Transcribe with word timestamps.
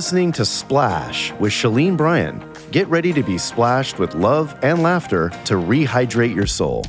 listening 0.00 0.32
to 0.32 0.46
Splash 0.46 1.30
with 1.32 1.52
Shalene 1.52 1.94
Bryan. 1.94 2.42
Get 2.70 2.88
ready 2.88 3.12
to 3.12 3.22
be 3.22 3.36
splashed 3.36 3.98
with 3.98 4.14
love 4.14 4.58
and 4.62 4.82
laughter 4.82 5.28
to 5.44 5.56
rehydrate 5.56 6.34
your 6.34 6.46
soul. 6.46 6.86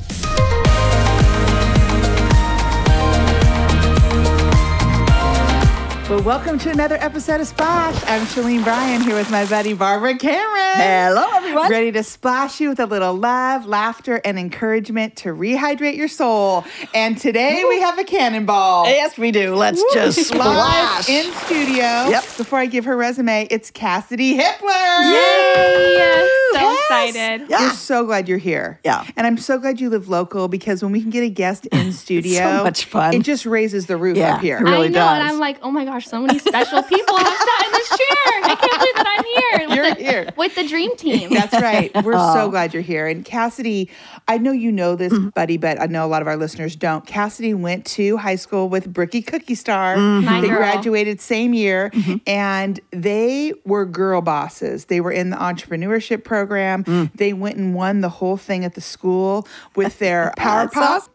Well, 6.08 6.22
welcome 6.22 6.58
to 6.60 6.70
another 6.70 6.96
episode 7.00 7.42
of 7.42 7.46
Splash. 7.46 8.02
I'm 8.06 8.22
Shalene 8.22 8.64
Bryan 8.64 9.02
here 9.02 9.16
with 9.16 9.30
my 9.30 9.44
buddy 9.44 9.74
Barbara 9.74 10.16
Cameron. 10.16 10.76
Hello, 10.76 11.41
everyone. 11.52 11.70
Ready 11.70 11.92
to 11.92 12.02
splash 12.02 12.60
you 12.60 12.70
with 12.70 12.80
a 12.80 12.86
little 12.86 13.14
love, 13.14 13.66
laughter, 13.66 14.20
and 14.24 14.38
encouragement 14.38 15.16
to 15.16 15.30
rehydrate 15.30 15.96
your 15.96 16.08
soul. 16.08 16.64
And 16.94 17.18
today 17.18 17.64
we 17.68 17.80
have 17.80 17.98
a 17.98 18.04
cannonball. 18.04 18.86
Yes, 18.86 19.18
we 19.18 19.30
do. 19.30 19.54
Let's 19.54 19.78
Woo! 19.80 19.88
just 19.94 20.18
live 20.32 20.40
splash. 20.40 21.08
in 21.08 21.32
studio. 21.32 21.82
Yep. 21.82 22.24
Before 22.38 22.58
I 22.58 22.66
give 22.66 22.84
her 22.86 22.96
resume, 22.96 23.46
it's 23.50 23.70
Cassidy 23.70 24.36
Hippler. 24.38 25.12
Yay! 25.12 26.28
So 26.52 26.58
Yes. 26.60 26.78
excited. 27.14 27.48
Yeah. 27.50 27.60
We're 27.68 27.70
so 27.74 28.04
glad 28.04 28.28
you're 28.28 28.38
here. 28.38 28.78
Yeah. 28.84 29.06
And 29.16 29.26
I'm 29.26 29.38
so 29.38 29.58
glad 29.58 29.80
you 29.80 29.88
live 29.90 30.08
local 30.08 30.48
because 30.48 30.82
when 30.82 30.92
we 30.92 31.00
can 31.00 31.10
get 31.10 31.22
a 31.22 31.28
guest 31.30 31.66
in 31.66 31.92
studio, 31.92 32.58
so 32.58 32.64
much 32.64 32.84
fun. 32.84 33.14
It 33.14 33.22
just 33.22 33.46
raises 33.46 33.86
the 33.86 33.96
roof 33.96 34.16
Yeah, 34.16 34.34
up 34.36 34.40
here. 34.42 34.58
it 34.58 34.62
really 34.62 34.86
I 34.86 34.90
know, 34.90 35.06
and. 35.08 35.22
I'm 35.22 35.38
like, 35.38 35.58
oh 35.62 35.70
my 35.70 35.84
gosh, 35.84 36.06
so 36.06 36.20
many 36.20 36.38
special 36.38 36.82
people 36.82 37.16
have 37.16 37.26
sat 37.26 37.66
in 37.66 37.72
this 37.72 37.88
chair. 37.88 38.42
I 38.44 38.56
can't 38.58 38.60
believe 38.60 38.94
that 38.94 39.14
I'm 39.16 39.24
here. 39.24 39.68
With 39.68 39.76
You're 39.76 39.94
the, 39.94 40.02
here. 40.02 40.30
with 40.36 40.54
the 40.54 40.68
dream 40.68 40.94
team. 40.96 41.30
That's 41.50 41.62
right. 41.62 41.90
We're 42.04 42.12
so 42.34 42.50
glad 42.50 42.72
you're 42.74 42.82
here. 42.82 43.06
And 43.06 43.24
Cassidy, 43.24 43.90
I 44.28 44.38
know 44.38 44.52
you 44.52 44.70
know 44.72 44.96
this, 44.96 45.12
Mm-hmm. 45.12 45.28
buddy, 45.30 45.56
but 45.58 45.80
I 45.80 45.86
know 45.86 46.06
a 46.06 46.08
lot 46.08 46.22
of 46.22 46.28
our 46.28 46.36
listeners 46.36 46.74
don't. 46.76 47.06
Cassidy 47.06 47.52
went 47.54 47.84
to 47.86 48.16
high 48.16 48.36
school 48.36 48.68
with 48.68 48.92
Bricky 48.92 49.20
Cookie 49.20 49.54
Star. 49.54 49.96
Mm-hmm. 49.96 50.40
They 50.40 50.48
girl. 50.48 50.56
graduated 50.58 51.20
same 51.20 51.52
year, 51.52 51.90
and 52.26 52.80
they 52.90 53.52
were 53.64 53.84
girl 53.84 54.22
bosses. 54.22 54.86
They 54.86 55.00
were 55.00 55.12
in 55.12 55.30
the 55.30 55.36
entrepreneurship 55.36 56.24
program. 56.24 56.84
Mm. 56.84 57.10
They 57.14 57.32
went 57.32 57.56
and 57.56 57.74
won 57.74 58.00
the 58.00 58.08
whole 58.08 58.36
thing 58.36 58.64
at 58.64 58.74
the 58.74 58.80
school 58.80 59.46
with 59.76 59.98
their 59.98 60.32
Power 60.36 60.68
Pop. 60.68 61.08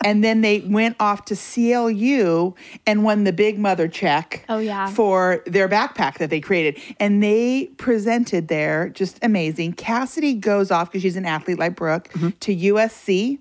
Awesome. 0.00 0.10
And 0.10 0.24
then 0.24 0.40
they 0.40 0.60
went 0.60 0.96
off 1.00 1.24
to 1.26 1.36
CLU 1.36 2.54
and 2.86 3.04
won 3.04 3.24
the 3.24 3.32
Big 3.32 3.58
Mother 3.58 3.88
check 3.88 4.44
Oh, 4.48 4.58
yeah. 4.58 4.88
for 4.88 5.42
their 5.46 5.68
backpack 5.68 6.18
that 6.18 6.30
they 6.30 6.40
created. 6.40 6.80
And 7.00 7.22
they 7.22 7.70
presented 7.76 8.48
there, 8.48 8.88
just 8.90 9.18
amazing. 9.22 9.74
Cassidy 9.74 10.34
goes 10.34 10.70
off 10.70 10.90
because 10.90 11.02
she's 11.02 11.16
an 11.16 11.26
athlete 11.26 11.58
like 11.58 11.76
Brooke 11.76 12.08
Mm-hmm. 12.12 12.28
to 12.40 12.56
USC. 12.56 13.38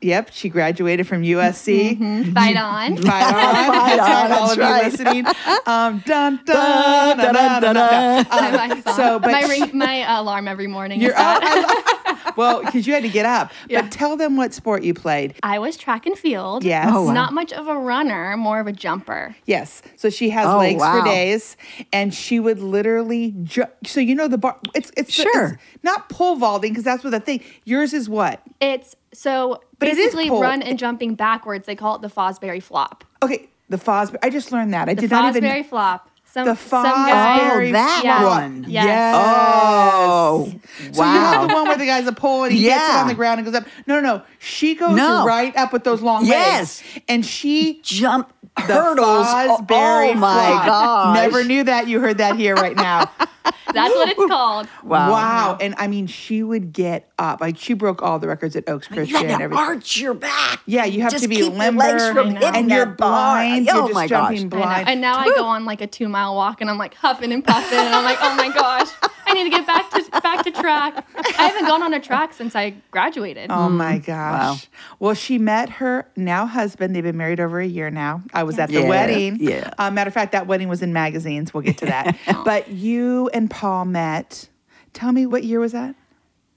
Yep, 0.00 0.30
she 0.32 0.48
graduated 0.48 1.08
from 1.08 1.22
USC. 1.22 1.98
Fight 2.32 2.56
on. 2.56 2.96
Fight 3.02 3.34
on. 3.34 3.66
Fight 3.66 3.96
That's 3.96 3.98
right, 3.98 4.30
on, 4.30 4.32
all 4.32 4.50
of 4.52 4.56
that's 4.58 4.98
you 4.98 5.02
listening. 5.04 5.26
Um, 5.66 6.02
dun, 6.06 6.40
dun, 6.44 6.46
dun, 6.46 7.16
Dun, 7.16 7.16
dun, 7.16 7.34
dun, 7.34 7.34
dun, 7.34 7.62
dun, 7.62 7.74
dun. 7.74 8.24
dun. 8.24 8.44
Um, 8.54 8.68
my 8.70 8.80
song. 8.82 8.94
so, 8.94 9.18
but 9.18 9.32
my, 9.32 9.42
she- 9.42 9.62
ring, 9.62 9.76
my 9.76 10.18
alarm 10.20 10.46
every 10.46 10.68
morning 10.68 11.00
you're 11.00 11.10
is 11.10 11.16
that. 11.16 11.40
oh, 11.42 11.92
I- 11.92 11.95
well, 12.36 12.64
because 12.64 12.86
you 12.86 12.94
had 12.94 13.02
to 13.02 13.08
get 13.08 13.26
up. 13.26 13.52
Yeah. 13.68 13.82
But 13.82 13.92
tell 13.92 14.16
them 14.16 14.36
what 14.36 14.54
sport 14.54 14.82
you 14.82 14.94
played. 14.94 15.34
I 15.42 15.58
was 15.58 15.76
track 15.76 16.06
and 16.06 16.16
field. 16.18 16.64
Yes. 16.64 16.88
Oh, 16.92 17.04
wow. 17.06 17.12
Not 17.12 17.32
much 17.32 17.52
of 17.52 17.68
a 17.68 17.76
runner, 17.78 18.36
more 18.36 18.60
of 18.60 18.66
a 18.66 18.72
jumper. 18.72 19.36
Yes. 19.46 19.82
So 19.96 20.10
she 20.10 20.30
has 20.30 20.46
Oh, 20.46 20.58
legs 20.58 20.82
for 20.84 21.02
days, 21.04 21.56
and 21.92 22.12
she 22.14 22.40
would 22.40 22.58
literally. 22.60 23.34
Ju- 23.42 23.64
so 23.84 24.00
you 24.00 24.14
know 24.14 24.28
the 24.28 24.38
bar. 24.38 24.58
It's 24.74 24.90
it's 24.96 25.12
Sure. 25.12 25.58
it's 25.74 25.84
not 25.84 26.08
pole 26.08 26.36
vaulting 26.36 26.72
because 26.72 26.84
that's 26.84 27.04
what 27.04 27.10
the 27.10 27.20
thing. 27.20 27.42
Yours 27.64 27.92
is 27.92 28.08
what? 28.08 28.40
It's 28.60 28.96
so 29.12 29.60
But 29.78 29.88
it 29.88 29.92
is 29.98 30.06
basically 30.06 30.28
pole. 30.28 30.40
run 30.42 30.62
and 30.62 30.78
jumping 30.78 31.14
backwards. 31.14 31.66
They 31.66 31.76
call 31.76 31.96
it 31.96 32.02
the 32.02 32.08
Fosbury 32.08 32.62
flop. 32.62 33.04
Okay, 33.22 33.48
the 33.68 33.76
Fosbury. 33.78 34.18
I 34.22 34.30
just 34.30 34.52
learned 34.52 34.72
that. 34.74 34.88
I 34.88 34.94
The 34.94 35.02
did 35.02 35.10
not 35.10 35.28
even. 35.36 35.42
Fosbury 35.44 35.58
even. 35.58 35.64
flop. 35.68 36.10
Some, 36.36 36.44
The 36.44 36.54
some 36.54 36.82
guy- 36.82 37.38
Fosbury 37.40 37.68
Oh, 37.70 37.72
that 37.72 38.02
Yeah. 38.04 38.24
one. 38.26 38.66
Yes. 38.68 38.84
Yes. 38.84 39.14
Oh, 39.18 40.52
So 40.92 41.02
you 41.04 41.12
know 41.20 41.46
the 41.48 41.54
one 41.54 41.66
where 41.66 41.78
the 41.78 41.86
guy's 41.86 42.06
a 42.06 42.12
pole 42.12 42.44
and 42.44 42.52
he 42.52 42.62
gets 42.64 42.84
it 42.90 42.94
on 42.94 43.08
the 43.08 43.14
ground 43.14 43.40
and 43.40 43.46
goes 43.46 43.54
up. 43.54 43.66
No, 43.86 44.00
no, 44.00 44.16
no. 44.16 44.22
She 44.38 44.74
goes 44.74 44.94
No. 44.94 45.24
right 45.24 45.56
up 45.56 45.72
with 45.72 45.84
those 45.84 46.02
long 46.02 46.26
Yes. 46.26 46.82
legs, 46.82 47.02
and 47.08 47.24
she 47.24 47.80
Jump 47.82 48.34
the 48.54 48.62
hurdles. 48.64 49.26
Oh, 49.30 49.58
Fosbury 49.62 50.08
oh, 50.08 50.12
oh 50.12 50.14
my 50.14 50.62
god! 50.66 51.14
Never 51.14 51.42
knew 51.42 51.64
that. 51.64 51.88
You 51.88 52.00
heard 52.00 52.18
that 52.18 52.36
here 52.36 52.54
right 52.54 52.76
now. 52.76 53.10
That's 53.76 53.94
what 53.94 54.08
it's 54.08 54.26
called. 54.26 54.68
Wow. 54.82 55.10
Wow. 55.10 55.58
And 55.60 55.74
I 55.78 55.86
mean, 55.86 56.06
she 56.06 56.42
would 56.42 56.72
get 56.72 57.08
up. 57.18 57.40
Like 57.40 57.56
she 57.58 57.74
broke 57.74 58.02
all 58.02 58.18
the 58.18 58.28
records 58.28 58.56
at 58.56 58.68
Oaks 58.68 58.88
You 58.90 58.96
Christian 58.96 59.16
and 59.22 59.30
had 59.30 59.38
to 59.38 59.44
everything. 59.44 59.64
arch 59.64 59.96
your 59.98 60.14
back. 60.14 60.60
Yeah, 60.66 60.84
you 60.84 61.02
have 61.02 61.12
Just 61.12 61.22
to 61.24 61.28
be 61.28 61.36
keep 61.36 61.52
limber, 61.52 61.84
your 61.86 61.92
legs 61.98 62.08
from 62.12 62.30
hitting 62.30 62.54
and 62.54 62.70
you're 62.70 62.86
that 62.86 62.96
blind. 62.96 63.68
Oh 63.70 63.86
you're 63.86 63.94
my 63.94 64.08
gosh. 64.08 64.42
Blind. 64.44 64.88
And 64.88 65.00
now 65.00 65.16
I 65.18 65.28
go 65.34 65.44
on 65.44 65.64
like 65.64 65.80
a 65.80 65.86
two 65.86 66.08
mile 66.08 66.34
walk 66.34 66.60
and 66.60 66.68
I'm 66.68 66.78
like 66.78 66.94
huffing 66.94 67.32
and 67.32 67.44
puffing 67.44 67.78
and 67.78 67.94
I'm 67.94 68.04
like, 68.04 68.18
oh 68.20 68.34
my 68.36 68.48
gosh, 68.52 68.88
I 69.26 69.34
need 69.34 69.44
to 69.44 69.50
get 69.50 69.66
back 69.66 69.90
to 69.90 70.20
back 70.22 70.44
to 70.44 70.50
track. 70.50 71.06
I 71.16 71.42
haven't 71.48 71.66
gone 71.66 71.82
on 71.82 71.92
a 71.92 72.00
track 72.00 72.32
since 72.32 72.54
I 72.54 72.74
graduated. 72.90 73.50
Oh 73.50 73.68
my 73.68 73.98
gosh. 73.98 74.68
Well, 74.98 75.14
she 75.14 75.38
met 75.38 75.68
her 75.70 76.06
now 76.16 76.46
husband. 76.46 76.94
They've 76.94 77.02
been 77.02 77.16
married 77.16 77.40
over 77.40 77.60
a 77.60 77.66
year 77.66 77.90
now. 77.90 78.22
I 78.32 78.44
was 78.44 78.58
at 78.58 78.68
the 78.68 78.82
Yeah, 78.82 78.88
wedding. 78.88 79.38
yeah. 79.40 79.72
Uh, 79.78 79.90
matter 79.90 80.08
of 80.08 80.14
fact, 80.14 80.32
that 80.32 80.46
wedding 80.46 80.68
was 80.68 80.80
in 80.82 80.92
magazines. 80.92 81.52
We'll 81.52 81.62
get 81.64 81.78
to 81.78 81.86
that. 81.86 82.16
but 82.44 82.68
you 82.68 83.28
and 83.34 83.50
Paul 83.50 83.84
met. 83.86 84.48
Tell 84.92 85.12
me 85.12 85.26
what 85.26 85.44
year 85.44 85.60
was 85.60 85.72
that? 85.72 85.94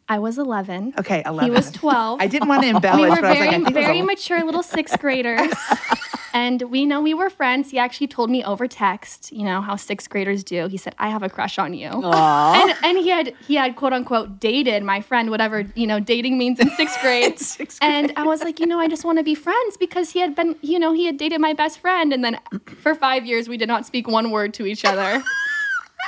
I 0.08 0.18
was 0.20 0.38
11. 0.40 0.94
Okay, 0.98 1.22
11. 1.26 1.44
He 1.44 1.56
was 1.56 1.72
12. 1.72 2.20
I 2.22 2.28
didn't 2.28 2.48
want 2.48 2.64
to 2.64 2.70
embellish, 2.76 3.02
we 3.04 3.10
were 3.10 3.16
but 3.18 3.26
I 3.26 3.30
was 3.30 3.38
very, 3.38 3.48
like, 3.48 3.50
I 3.50 3.58
think 3.58 3.70
it 3.70 3.76
was 3.76 3.86
very 3.86 4.02
mature 4.02 4.44
little 4.44 4.64
sixth 4.64 5.00
graders. 5.00 5.52
and 6.34 6.62
we 6.64 6.86
know 6.86 7.02
we 7.02 7.14
were 7.14 7.30
friends. 7.30 7.72
He 7.72 7.80
actually 7.80 8.08
told 8.08 8.30
me 8.30 8.44
over 8.44 8.68
text, 8.68 9.32
you 9.32 9.44
know, 9.44 9.62
how 9.62 9.76
sixth 9.76 10.10
graders 10.10 10.44
do. 10.44 10.68
He 10.68 10.78
said, 10.78 10.96
I 11.00 11.10
have 11.10 11.24
a 11.24 11.30
crush 11.30 11.58
on 11.60 11.74
you. 11.74 11.90
And, 11.90 12.76
and 12.84 12.98
he 12.98 13.10
had 13.10 13.34
he 13.48 13.56
had 13.56 13.76
quote 13.76 13.94
unquote 13.94 14.40
dated 14.40 14.84
my 14.84 15.02
friend, 15.02 15.30
whatever, 15.30 15.66
you 15.76 15.88
know, 15.88 16.00
dating 16.00 16.38
means 16.38 16.60
in 16.60 16.70
sixth 16.72 17.00
grade. 17.02 17.40
Sixth 17.40 17.80
And 17.82 18.14
I 18.16 18.24
was 18.24 18.44
like, 18.44 18.60
you 18.60 18.66
know, 18.66 18.80
I 18.80 18.88
just 18.88 19.06
want 19.06 19.18
to 19.18 19.24
be 19.24 19.36
friends 19.36 19.78
because 19.78 20.12
he 20.12 20.20
had 20.20 20.36
been, 20.36 20.56
you 20.62 20.80
know, 20.80 20.94
he 20.94 21.06
had 21.06 21.18
dated 21.18 21.42
my 21.42 21.54
best 21.54 21.80
friend. 21.80 22.14
And 22.14 22.24
then 22.24 22.40
for 22.82 22.96
five 22.96 23.26
years, 23.26 23.48
we 23.48 23.58
did 23.58 23.68
not 23.68 23.86
speak 23.86 24.08
one 24.08 24.32
word 24.32 24.54
to 24.56 24.66
each 24.66 24.86
other. 24.86 25.24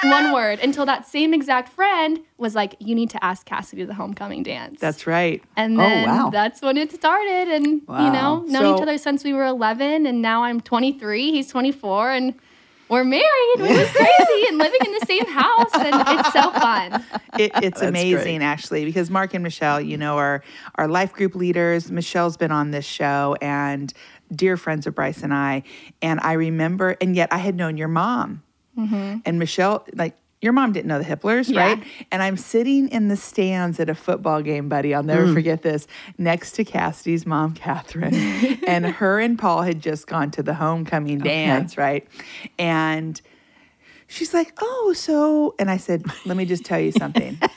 one 0.03 0.33
word 0.33 0.59
until 0.59 0.85
that 0.85 1.07
same 1.07 1.33
exact 1.33 1.69
friend 1.69 2.19
was 2.37 2.55
like, 2.55 2.75
you 2.79 2.95
need 2.95 3.09
to 3.11 3.23
ask 3.23 3.45
Cassidy 3.45 3.81
to 3.83 3.87
the 3.87 3.93
homecoming 3.93 4.43
dance. 4.43 4.79
That's 4.79 5.05
right. 5.07 5.43
And 5.55 5.79
Oh, 5.79 5.83
then 5.83 6.07
wow. 6.09 6.29
that's 6.29 6.61
when 6.61 6.77
it 6.77 6.91
started. 6.91 7.47
And, 7.49 7.65
you 7.65 7.81
know, 7.87 8.43
known 8.47 8.49
So- 8.49 8.75
each 8.75 8.81
other 8.81 8.97
since 8.97 9.23
we 9.23 9.33
were 9.33 9.45
11. 9.45 10.05
And 10.07 10.21
now 10.21 10.43
I'm 10.43 10.59
23. 10.61 11.31
He's 11.31 11.47
24. 11.49 12.11
And 12.11 12.33
we're 12.89 13.03
married, 13.05 13.55
which 13.57 13.71
is 13.71 13.89
crazy, 13.91 14.47
and 14.49 14.57
living 14.57 14.79
in 14.85 14.91
the 14.91 15.05
same 15.05 15.25
house. 15.27 15.73
And 15.75 16.19
it's 16.19 16.33
so 16.33 16.51
fun. 16.51 16.95
It, 17.39 17.51
it's 17.55 17.79
That's 17.79 17.81
amazing, 17.83 18.39
great. 18.39 18.45
actually, 18.45 18.83
because 18.83 19.09
Mark 19.09 19.33
and 19.33 19.41
Michelle, 19.43 19.79
you 19.79 19.95
know, 19.97 20.17
are 20.17 20.43
our 20.75 20.89
life 20.89 21.13
group 21.13 21.33
leaders. 21.33 21.89
Michelle's 21.89 22.35
been 22.35 22.51
on 22.51 22.71
this 22.71 22.83
show 22.83 23.37
and 23.41 23.93
dear 24.35 24.57
friends 24.57 24.87
of 24.87 24.95
Bryce 24.95 25.23
and 25.23 25.33
I. 25.33 25.63
And 26.01 26.19
I 26.19 26.33
remember, 26.33 26.97
and 26.99 27.15
yet 27.15 27.29
I 27.31 27.37
had 27.37 27.55
known 27.55 27.77
your 27.77 27.87
mom. 27.87 28.43
And 29.25 29.39
Michelle, 29.39 29.85
like, 29.93 30.15
your 30.41 30.53
mom 30.53 30.71
didn't 30.71 30.87
know 30.87 30.97
the 30.97 31.05
Hipplers, 31.05 31.49
Yeah. 31.53 31.59
right? 31.61 31.83
And 32.11 32.23
I'm 32.23 32.35
sitting 32.35 32.87
in 32.89 33.09
the 33.09 33.15
stands 33.15 33.79
at 33.79 33.89
a 33.89 33.95
football 33.95 34.41
game, 34.41 34.69
buddy. 34.69 34.93
I'll 34.95 35.03
Mm. 35.03 35.07
never 35.07 35.33
forget 35.33 35.61
this, 35.61 35.85
next 36.17 36.53
to 36.53 36.63
Cassidy's 36.63 37.27
mom, 37.27 37.53
Catherine. 37.53 38.13
and 38.67 38.85
her 38.87 39.19
and 39.19 39.37
Paul 39.37 39.61
had 39.61 39.81
just 39.81 40.07
gone 40.07 40.31
to 40.31 40.41
the 40.41 40.55
homecoming 40.55 41.19
dance, 41.19 41.77
right? 41.77 42.07
And 42.57 43.21
she's 44.07 44.33
like, 44.33 44.51
Oh, 44.59 44.93
so, 44.97 45.53
and 45.59 45.69
I 45.69 45.77
said, 45.77 46.11
Let 46.25 46.37
me 46.37 46.45
just 46.45 46.65
tell 46.65 46.79
you 46.79 46.91
something. 46.91 47.37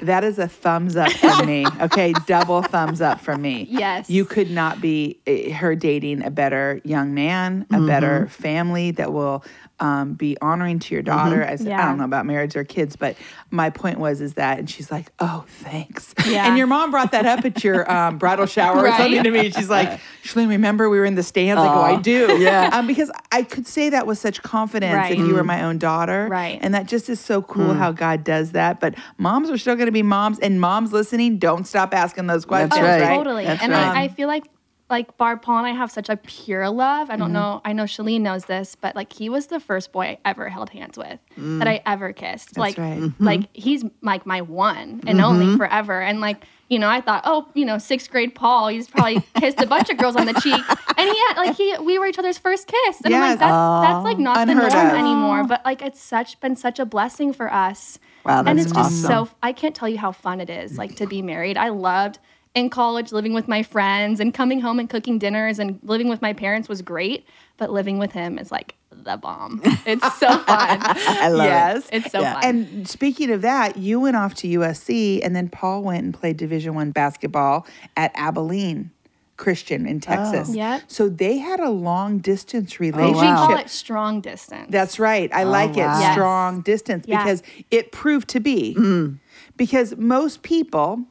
That 0.00 0.22
is 0.22 0.38
a 0.38 0.46
thumbs 0.46 0.94
up 0.94 1.10
from 1.10 1.44
me. 1.44 1.76
Okay, 1.80 2.14
double 2.14 2.62
thumbs 2.62 3.00
up 3.00 3.20
from 3.20 3.42
me. 3.42 3.66
Yes. 3.68 4.08
You 4.08 4.24
could 4.24 4.48
not 4.48 4.80
be 4.80 5.18
eh, 5.26 5.50
her 5.50 5.74
dating 5.74 6.22
a 6.24 6.30
better 6.30 6.80
young 6.84 7.14
man, 7.14 7.66
a 7.72 7.80
better 7.80 8.28
family 8.28 8.92
that 8.92 9.12
will 9.12 9.42
um, 9.80 10.14
be 10.14 10.36
honoring 10.40 10.78
to 10.80 10.94
your 10.94 11.02
daughter. 11.02 11.42
As 11.42 11.66
I 11.66 11.86
don't 11.86 11.98
know 11.98 12.04
about 12.04 12.26
marriage 12.26 12.56
or 12.56 12.64
kids, 12.64 12.96
but 12.96 13.16
my 13.50 13.70
point 13.70 13.98
was 13.98 14.20
is 14.20 14.34
that, 14.34 14.58
and 14.58 14.68
she's 14.68 14.90
like, 14.90 15.10
"Oh, 15.20 15.44
thanks." 15.48 16.14
Yeah. 16.26 16.46
And 16.48 16.58
your 16.58 16.66
mom 16.66 16.90
brought 16.90 17.12
that 17.12 17.26
up 17.26 17.44
at 17.44 17.62
your 17.64 17.90
um, 17.90 18.18
bridal 18.18 18.46
shower 18.46 18.86
or 18.86 18.92
something 18.96 19.22
to 19.22 19.30
me. 19.30 19.50
She's 19.50 19.70
like, 19.70 20.00
"Shalene, 20.24 20.48
remember 20.48 20.88
we 20.90 20.98
were 20.98 21.04
in 21.04 21.14
the 21.14 21.22
stands?" 21.22 21.60
I 21.60 21.66
go, 21.66 21.80
"I 21.80 22.00
do." 22.00 22.38
Yeah. 22.38 22.70
Um, 22.72 22.86
because 22.86 23.10
I 23.32 23.42
could 23.42 23.66
say 23.66 23.90
that 23.90 24.06
with 24.06 24.18
such 24.18 24.42
confidence 24.42 24.94
Right. 24.94 25.12
if 25.12 25.18
you 25.18 25.34
were 25.34 25.44
my 25.44 25.62
own 25.64 25.78
daughter. 25.78 26.28
Right. 26.30 26.58
And 26.62 26.74
that 26.74 26.86
just 26.86 27.08
is 27.08 27.20
so 27.20 27.42
cool 27.42 27.74
how 27.74 27.92
God 27.92 28.24
does 28.24 28.52
that. 28.52 28.80
But 28.80 28.94
moms 29.18 29.50
are 29.50 29.58
still 29.58 29.74
going 29.76 29.86
to 29.86 29.92
be 29.92 30.02
moms, 30.02 30.38
and 30.38 30.60
moms 30.60 30.92
listening, 30.92 31.38
don't 31.38 31.66
stop 31.66 31.94
asking 31.94 32.26
those 32.26 32.44
questions. 32.44 32.70
That's 32.70 32.82
Oh, 32.82 32.86
right. 32.86 33.02
right? 33.02 33.16
totally. 33.16 33.44
That's 33.44 33.62
and 33.62 33.72
right. 33.72 33.96
I, 33.96 34.02
I 34.04 34.08
feel 34.08 34.28
like 34.28 34.44
like 34.90 35.16
Barb 35.18 35.42
Paul 35.42 35.58
and 35.58 35.66
I 35.66 35.72
have 35.72 35.90
such 35.90 36.08
a 36.08 36.16
pure 36.16 36.68
love. 36.70 37.10
I 37.10 37.12
Mm-hmm. 37.12 37.20
don't 37.20 37.32
know. 37.32 37.60
I 37.64 37.72
know 37.72 37.84
Shalene 37.84 38.22
knows 38.22 38.46
this, 38.46 38.74
but 38.74 38.96
like 38.96 39.12
he 39.12 39.28
was 39.28 39.48
the 39.48 39.60
first 39.60 39.92
boy 39.92 40.04
I 40.04 40.18
ever 40.24 40.48
held 40.48 40.70
hands 40.70 40.96
with 40.96 41.18
mm. 41.38 41.58
that 41.58 41.68
I 41.68 41.82
ever 41.84 42.12
kissed. 42.12 42.56
like 42.56 42.78
right. 42.78 43.10
like 43.18 43.40
mm-hmm. 43.40 43.50
he's 43.52 43.84
like 44.02 44.24
my 44.24 44.40
one 44.40 45.02
and 45.06 45.20
only 45.20 45.46
mm-hmm. 45.46 45.56
forever. 45.56 46.00
And 46.00 46.20
like 46.20 46.44
You 46.68 46.78
know, 46.78 46.88
I 46.88 47.00
thought, 47.00 47.22
oh, 47.24 47.48
you 47.54 47.64
know, 47.64 47.78
sixth 47.78 48.10
grade 48.10 48.34
Paul, 48.34 48.68
he's 48.68 48.88
probably 48.88 49.20
kissed 49.36 49.60
a 49.60 49.66
bunch 49.66 49.88
of 49.88 49.96
girls 49.96 50.16
on 50.16 50.26
the 50.26 50.34
cheek, 50.34 50.62
and 50.98 51.08
he 51.08 51.18
had 51.28 51.34
like 51.36 51.56
he 51.56 51.76
we 51.78 51.98
were 51.98 52.06
each 52.06 52.18
other's 52.18 52.36
first 52.38 52.66
kiss, 52.66 53.00
and 53.02 53.14
I'm 53.14 53.20
like, 53.22 53.38
that's 53.38 53.86
that's 53.86 54.04
like 54.04 54.18
not 54.18 54.36
Unheard 54.36 54.70
the 54.70 54.74
norm 54.74 54.86
of. 54.88 54.94
anymore. 54.94 55.44
But 55.44 55.64
like, 55.64 55.80
it's 55.80 56.00
such 56.00 56.38
been 56.40 56.56
such 56.56 56.78
a 56.78 56.84
blessing 56.84 57.32
for 57.32 57.50
us. 57.52 57.98
Wow, 58.24 58.40
and 58.40 58.58
that's 58.58 58.66
it's 58.66 58.72
just 58.74 59.04
awesome. 59.06 59.26
so 59.28 59.36
I 59.42 59.52
can't 59.52 59.74
tell 59.74 59.88
you 59.88 59.96
how 59.96 60.12
fun 60.12 60.40
it 60.42 60.50
is 60.50 60.76
like 60.76 60.96
to 60.96 61.06
be 61.06 61.22
married. 61.22 61.56
I 61.56 61.70
loved 61.70 62.18
in 62.54 62.70
college 62.70 63.12
living 63.12 63.34
with 63.34 63.48
my 63.48 63.62
friends 63.62 64.20
and 64.20 64.32
coming 64.34 64.60
home 64.60 64.78
and 64.78 64.88
cooking 64.88 65.18
dinners 65.18 65.58
and 65.58 65.78
living 65.82 66.08
with 66.08 66.22
my 66.22 66.32
parents 66.32 66.68
was 66.68 66.82
great, 66.82 67.26
but 67.56 67.70
living 67.70 67.98
with 67.98 68.12
him 68.12 68.38
is 68.38 68.50
like 68.50 68.74
the 68.90 69.16
bomb. 69.16 69.60
It's 69.86 70.18
so 70.18 70.28
fun. 70.38 70.44
I 70.46 71.28
love 71.28 71.46
yes. 71.46 71.88
it. 71.88 71.94
It's 71.96 72.12
so 72.12 72.20
Yeah. 72.20 72.40
fun. 72.40 72.44
And 72.44 72.88
speaking 72.88 73.30
of 73.30 73.42
that, 73.42 73.76
you 73.76 74.00
went 74.00 74.16
off 74.16 74.34
to 74.36 74.48
USC, 74.48 75.20
and 75.22 75.36
then 75.36 75.48
Paul 75.48 75.82
went 75.82 76.04
and 76.04 76.14
played 76.14 76.36
Division 76.36 76.74
One 76.74 76.90
basketball 76.90 77.66
at 77.96 78.10
Abilene 78.14 78.90
Christian 79.36 79.86
in 79.86 79.96
oh. 79.98 80.00
Texas. 80.00 80.54
Yep. 80.54 80.82
So 80.88 81.08
they 81.08 81.38
had 81.38 81.60
a 81.60 81.70
long 81.70 82.18
distance 82.18 82.74
oh, 82.74 82.76
we 82.80 82.90
relationship. 82.90 83.22
wow. 83.22 83.46
call 83.46 83.56
it 83.56 83.70
strong 83.70 84.20
distance. 84.20 84.66
That's 84.68 84.98
right. 84.98 85.32
I 85.32 85.44
oh, 85.44 85.50
like 85.50 85.70
it. 85.70 85.76
Yes. 85.76 86.12
Strong 86.12 86.62
distance 86.62 87.04
Yeah. 87.06 87.22
because 87.22 87.42
it 87.70 87.92
proved 87.92 88.28
to 88.30 88.40
be. 88.40 88.74
Mm. 88.76 89.18
Because 89.56 89.96
most 89.96 90.42
people, 90.42 91.04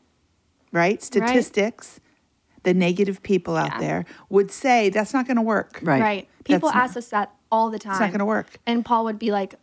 right, 0.72 1.02
statistics, 1.02 2.00
the 2.64 2.74
negative 2.74 3.24
people 3.24 3.56
out 3.56 3.74
Yeah. 3.74 3.80
there 3.80 4.06
would 4.30 4.52
say 4.52 4.90
that's 4.90 5.14
not 5.14 5.26
going 5.26 5.38
to 5.38 5.44
work. 5.44 5.80
Right. 5.82 6.02
Right. 6.02 6.30
People 6.44 6.70
That's 6.70 6.76
not- 6.76 6.84
ask 6.84 6.98
us 6.98 7.10
that 7.10 7.32
all 7.52 7.70
the 7.70 7.80
time. 7.80 7.94
It's 7.94 8.00
not 8.02 8.10
going 8.10 8.20
to 8.20 8.26
work. 8.26 8.58
And 8.66 8.84
Paul 8.84 9.06
would 9.06 9.20
be 9.20 9.32
like, 9.32 9.56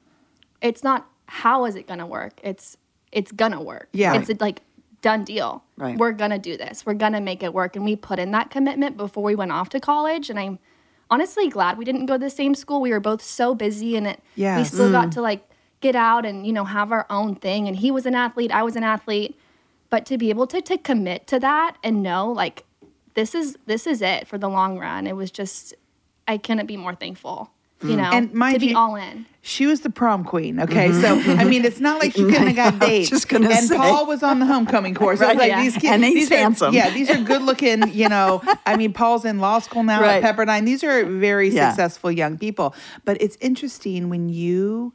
"It's 0.61 0.83
not 0.83 1.07
how 1.27 1.65
is 1.65 1.77
it 1.77 1.87
gonna 1.87 2.07
work? 2.07 2.41
It's 2.43 2.77
it's 3.13 3.33
gonna 3.33 3.63
work. 3.63 3.89
Yeah. 3.93 4.15
It's 4.15 4.29
a, 4.29 4.37
like 4.41 4.61
done 5.03 5.25
deal. 5.25 5.63
Right. 5.77 5.97
We're 5.97 6.13
gonna 6.13 6.39
do 6.39 6.57
this. 6.57 6.85
We're 6.85 6.95
gonna 6.95 7.21
make 7.21 7.43
it 7.43 7.55
work." 7.55 7.77
And 7.77 7.85
we 7.85 7.97
put 7.97 8.19
in 8.19 8.31
that 8.33 8.51
commitment 8.51 8.97
before 8.97 9.23
we 9.23 9.35
went 9.35 9.53
off 9.53 9.69
to 9.71 9.81
college. 9.81 10.31
And 10.31 10.39
I'm 10.39 10.59
honestly 11.11 11.49
glad 11.49 11.79
we 11.79 11.85
didn't 11.85 12.07
go 12.07 12.15
to 12.15 12.19
the 12.19 12.31
same 12.31 12.55
school. 12.55 12.81
We 12.81 12.91
were 12.91 13.01
both 13.01 13.23
so 13.23 13.55
busy, 13.55 13.97
and 13.97 14.07
it 14.07 14.21
we 14.37 14.43
Yes. 14.43 14.73
still 14.73 14.91
got 14.91 15.09
mm. 15.09 15.13
to 15.13 15.23
like 15.23 15.49
get 15.81 15.97
out 15.97 16.25
and 16.27 16.47
you 16.47 16.53
know 16.53 16.65
have 16.65 16.93
our 16.93 17.07
own 17.11 17.35
thing. 17.37 17.69
And 17.69 17.77
he 17.77 17.91
was 17.91 18.07
an 18.07 18.15
athlete. 18.15 18.53
I 18.53 18.63
was 18.63 18.77
an 18.77 18.85
athlete. 18.85 19.39
But 19.95 20.07
to 20.07 20.19
be 20.19 20.29
able 20.31 20.49
to 20.49 20.61
to 20.61 20.77
commit 20.77 21.29
to 21.29 21.39
that 21.39 21.77
and 21.85 22.03
know 22.03 22.33
like 22.33 22.65
this 23.15 23.33
is 23.33 23.57
this 23.67 23.87
is 23.87 24.03
it 24.03 24.27
for 24.27 24.39
the 24.39 24.49
long 24.49 24.77
run. 24.81 25.07
It 25.07 25.15
was 25.15 25.31
just 25.31 25.73
I 26.27 26.37
couldn't 26.37 26.67
be 26.67 26.77
more 26.77 26.97
thankful. 26.97 27.51
You 27.81 27.97
know, 27.97 28.11
And 28.13 28.33
mind 28.33 28.55
to 28.55 28.61
be 28.61 28.69
you- 28.69 28.77
all 28.79 28.97
in. 28.97 29.27
She 29.43 29.67
was 29.67 29.83
the 29.83 29.91
prom 29.91 30.25
queen, 30.25 30.59
okay? 30.59 30.91
So, 30.91 31.21
I 31.41 31.45
mean, 31.45 31.65
it's 31.67 31.79
not 31.81 32.01
like 32.01 32.13
she 32.13 32.23
couldn't 32.33 32.47
have 32.47 32.57
got 32.57 32.79
dates. 32.81 33.11
just 33.11 33.29
gonna 33.29 33.51
and 33.51 33.67
say. 33.69 33.77
Paul 33.77 34.07
was 34.07 34.23
on 34.23 34.39
the 34.41 34.47
homecoming 34.47 34.95
course. 34.95 35.21
I 35.21 35.27
was 35.27 35.37
Right. 35.37 35.39
like, 35.39 35.49
Yeah. 35.51 35.63
these 35.63 35.75
kids, 35.75 35.85
And 35.93 36.03
he's 36.05 36.15
these 36.15 36.33
are- 36.33 36.37
handsome. 36.39 36.73
yeah, 36.75 36.89
these 36.91 37.11
are 37.11 37.19
good 37.23 37.43
looking, 37.43 37.87
you 37.93 38.09
know. 38.09 38.43
I 38.67 38.77
mean, 38.79 38.93
Paul's 38.95 39.25
in 39.27 39.39
law 39.39 39.59
school 39.61 39.83
now 39.85 40.01
Right. 40.01 40.25
at 40.25 40.37
Pepperdine. 40.37 40.65
These 40.65 40.83
are 40.83 41.05
very 41.05 41.51
Yeah. 41.51 41.69
successful 41.69 42.11
young 42.11 42.39
people. 42.39 42.75
But 43.05 43.21
it's 43.21 43.37
interesting 43.41 44.09
when 44.09 44.29
you 44.31 44.93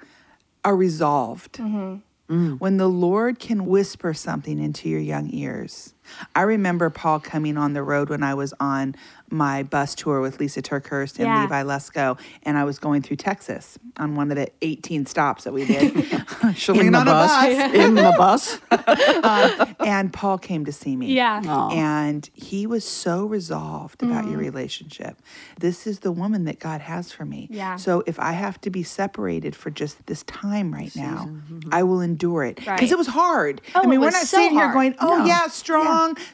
are 0.65 0.75
resolved, 0.75 1.53
Mm-hmm. 1.59 1.97
Mm. 2.29 2.59
when 2.59 2.77
the 2.77 2.87
Lord 2.87 3.39
can 3.39 3.65
whisper 3.65 4.13
something 4.13 4.59
into 4.59 4.87
your 4.87 4.99
young 4.99 5.33
ears. 5.33 5.95
I 6.35 6.41
remember 6.43 6.89
Paul 6.89 7.19
coming 7.19 7.57
on 7.57 7.73
the 7.73 7.83
road 7.83 8.09
when 8.09 8.23
I 8.23 8.33
was 8.33 8.53
on 8.59 8.95
my 9.31 9.61
bus 9.61 9.93
tour 9.93 10.21
with 10.21 10.39
Lisa 10.39 10.59
TerKeurst 10.61 11.17
and 11.19 11.27
Yeah. 11.27 11.41
Levi 11.43 11.61
Lusko, 11.63 12.17
and 12.43 12.57
I 12.57 12.63
was 12.63 12.79
going 12.79 13.03
through 13.03 13.17
Texas 13.17 13.77
on 13.97 14.15
one 14.15 14.31
of 14.31 14.37
the 14.37 14.49
18 14.63 15.05
stops 15.05 15.43
that 15.43 15.53
we 15.53 15.65
did. 15.65 15.93
Shalene 15.93 16.79
In 16.87 16.91
the 16.93 16.97
on 16.99 17.07
a 17.07 17.11
bus. 17.11 17.73
In 17.75 17.93
the 17.95 18.13
bus. 18.17 18.59
and 19.79 20.11
Paul 20.11 20.37
came 20.39 20.65
to 20.65 20.71
see 20.71 20.95
me. 20.95 21.13
Yeah. 21.13 21.41
Aw. 21.45 21.69
And 21.71 22.27
he 22.33 22.65
was 22.65 22.83
so 22.83 23.25
resolved 23.25 24.01
about 24.03 24.25
Mm. 24.25 24.31
your 24.31 24.39
relationship. 24.39 25.21
This 25.59 25.85
is 25.85 25.99
the 25.99 26.11
woman 26.11 26.45
that 26.45 26.59
God 26.59 26.81
has 26.81 27.11
for 27.11 27.23
me. 27.25 27.47
Yeah. 27.51 27.75
So 27.77 28.03
if 28.07 28.19
I 28.19 28.31
have 28.31 28.59
to 28.61 28.69
be 28.69 28.81
separated 28.83 29.55
for 29.55 29.69
just 29.69 30.05
this 30.07 30.23
time 30.23 30.73
right 30.73 30.93
now, 30.95 31.29
I 31.71 31.83
will 31.83 32.01
endure 32.01 32.43
it. 32.43 32.55
Because 32.55 32.65
mm-hmm. 32.71 32.81
Right. 32.81 32.91
it 32.91 32.97
was 32.97 33.07
hard. 33.07 33.61
Oh, 33.75 33.81
I 33.83 33.85
mean, 33.85 33.99
we're 34.01 34.09
not 34.09 34.23
so 34.25 34.37
sitting 34.37 34.53
here 34.57 34.71
going, 34.73 34.95
oh, 34.99 35.19
No. 35.19 35.25
yeah, 35.25 35.47
strong, 35.47 35.85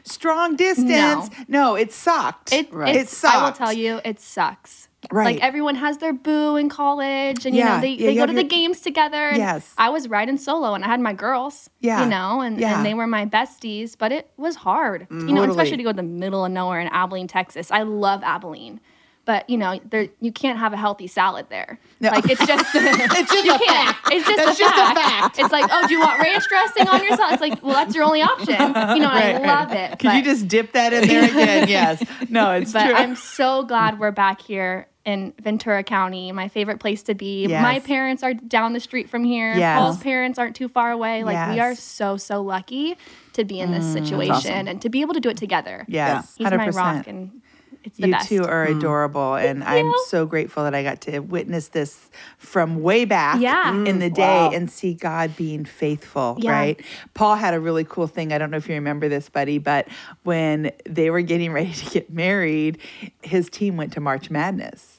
strong 0.04 0.56
distance. 0.56 1.30
No, 1.48 1.74
it 1.76 1.92
sucked. 1.92 2.52
It, 2.52 2.68
It 2.72 2.96
it's, 2.96 3.24
I 3.24 3.44
will 3.44 3.52
tell 3.52 3.72
you, 3.72 4.00
it 4.04 4.20
sucks. 4.20 4.88
Right. 5.12 5.34
Like 5.36 5.42
everyone 5.44 5.76
has 5.76 5.98
their 5.98 6.12
boo 6.12 6.56
in 6.56 6.68
college, 6.68 7.46
and 7.46 7.54
you 7.54 7.62
know 7.64 7.80
they, 7.80 7.90
yeah, 7.90 8.06
they 8.06 8.08
you 8.08 8.14
go 8.14 8.20
have 8.22 8.30
to 8.30 8.34
the 8.36 8.42
games 8.42 8.80
together. 8.80 9.28
and 9.28 9.38
Yes. 9.38 9.72
I 9.78 9.88
was 9.90 10.08
riding 10.08 10.36
solo, 10.36 10.74
and 10.74 10.82
I 10.84 10.88
had 10.88 11.00
my 11.00 11.12
girls. 11.12 11.70
Yeah, 11.78 12.02
You 12.02 12.08
know, 12.10 12.40
and, 12.40 12.58
yeah. 12.58 12.76
and 12.78 12.84
they 12.86 12.94
were 12.94 13.06
my 13.06 13.24
besties, 13.24 13.94
but 13.96 14.10
it 14.10 14.30
was 14.36 14.56
hard. 14.56 15.06
You 15.10 15.16
know, 15.16 15.26
Totally. 15.46 15.50
especially 15.50 15.76
to 15.76 15.82
go 15.84 15.92
to 15.92 15.96
the 15.96 16.02
middle 16.02 16.44
of 16.44 16.50
nowhere 16.50 16.80
in 16.80 16.88
Abilene, 16.88 17.28
Texas. 17.28 17.70
I 17.70 17.82
love 17.82 18.22
Abilene. 18.24 18.80
But 19.26 19.50
you 19.50 19.58
know, 19.58 19.78
there 19.90 20.08
you 20.20 20.32
can't 20.32 20.58
have 20.58 20.72
a 20.72 20.76
healthy 20.76 21.08
salad 21.08 21.46
there. 21.50 21.78
No. 22.00 22.10
Like 22.10 22.30
it's 22.30 22.46
just 22.46 22.64
it's 22.74 23.30
just 23.32 23.44
you 23.44 23.54
a 23.54 23.58
can't. 23.58 23.96
It's 24.12 24.26
just, 24.26 24.40
a, 24.40 24.58
just 24.58 24.74
a 24.74 24.94
fact. 24.94 24.98
fact. 24.98 25.38
It's 25.40 25.52
like, 25.52 25.68
oh, 25.70 25.86
do 25.86 25.92
you 25.94 26.00
want 26.00 26.18
ranch 26.20 26.44
dressing 26.48 26.88
on 26.88 27.02
your 27.02 27.16
salad? 27.16 27.32
It's 27.34 27.42
like, 27.42 27.62
well, 27.62 27.74
that's 27.74 27.94
your 27.94 28.04
only 28.04 28.22
option. 28.22 28.54
You 28.54 28.56
know, 28.56 28.72
and 28.72 29.04
I 29.04 29.32
Right, 29.32 29.34
right. 29.34 29.42
love 29.46 29.72
it. 29.72 29.98
Could 29.98 30.12
you 30.14 30.22
just 30.22 30.46
dip 30.48 30.72
that 30.72 30.92
in 30.92 31.08
there 31.08 31.24
again? 31.24 31.68
yes. 31.68 32.02
No, 32.30 32.52
it's 32.52 32.72
but 32.72 32.86
true. 32.86 32.94
I'm 32.94 33.16
so 33.16 33.64
glad 33.64 33.98
we're 33.98 34.12
back 34.12 34.40
here 34.40 34.86
in 35.04 35.32
Ventura 35.40 35.82
County, 35.82 36.30
my 36.32 36.48
favorite 36.48 36.78
place 36.80 37.02
to 37.04 37.14
be. 37.14 37.46
Yes. 37.46 37.62
My 37.62 37.80
parents 37.80 38.22
are 38.22 38.34
down 38.34 38.72
the 38.74 38.80
street 38.80 39.08
from 39.08 39.24
here. 39.24 39.54
Yes. 39.54 39.78
Paul's 39.78 39.98
parents 39.98 40.38
aren't 40.38 40.54
too 40.56 40.68
far 40.68 40.90
away. 40.92 41.24
Like 41.24 41.52
we 41.54 41.60
are 41.60 41.74
so 41.74 42.16
so 42.16 42.42
lucky 42.42 42.96
to 43.34 43.44
be 43.44 43.60
in 43.60 43.70
this 43.72 43.84
mm, 43.84 43.92
situation 43.92 44.32
awesome. 44.32 44.68
and 44.68 44.82
to 44.82 44.88
be 44.88 45.00
able 45.00 45.14
to 45.14 45.20
do 45.20 45.28
it 45.28 45.36
together. 45.36 45.84
yes. 45.88 46.34
He's 46.36 46.46
100%. 46.46 46.56
my 46.56 46.68
rock 46.70 47.06
and 47.06 47.42
it's 47.86 47.96
the 47.98 48.08
you 48.08 48.12
best. 48.12 48.28
two 48.28 48.44
are 48.44 48.66
mm. 48.66 48.76
adorable, 48.76 49.36
and 49.36 49.62
I'm 49.64 49.90
so 50.08 50.26
grateful 50.26 50.64
that 50.64 50.74
I 50.74 50.82
got 50.82 51.00
to 51.02 51.20
witness 51.20 51.68
this 51.68 52.10
from 52.36 52.82
way 52.82 53.04
back 53.04 53.40
Yeah. 53.40 53.72
Mm, 53.72 53.86
in 53.86 53.98
the 54.00 54.10
day 54.10 54.22
wow. 54.22 54.50
and 54.52 54.70
see 54.70 54.92
God 54.92 55.36
being 55.36 55.64
faithful, 55.64 56.36
Yeah. 56.40 56.50
right? 56.50 56.80
Paul 57.14 57.36
had 57.36 57.54
a 57.54 57.60
really 57.60 57.84
cool 57.84 58.08
thing. 58.08 58.32
I 58.32 58.38
don't 58.38 58.50
know 58.50 58.56
if 58.56 58.68
you 58.68 58.74
remember 58.74 59.08
this, 59.08 59.28
buddy, 59.28 59.58
but 59.58 59.86
when 60.24 60.72
they 60.84 61.10
were 61.10 61.22
getting 61.22 61.52
ready 61.52 61.72
to 61.72 61.90
get 61.90 62.12
married, 62.12 62.78
his 63.22 63.48
team 63.48 63.76
went 63.76 63.92
to 63.94 64.00
March 64.00 64.30
Madness. 64.30 64.95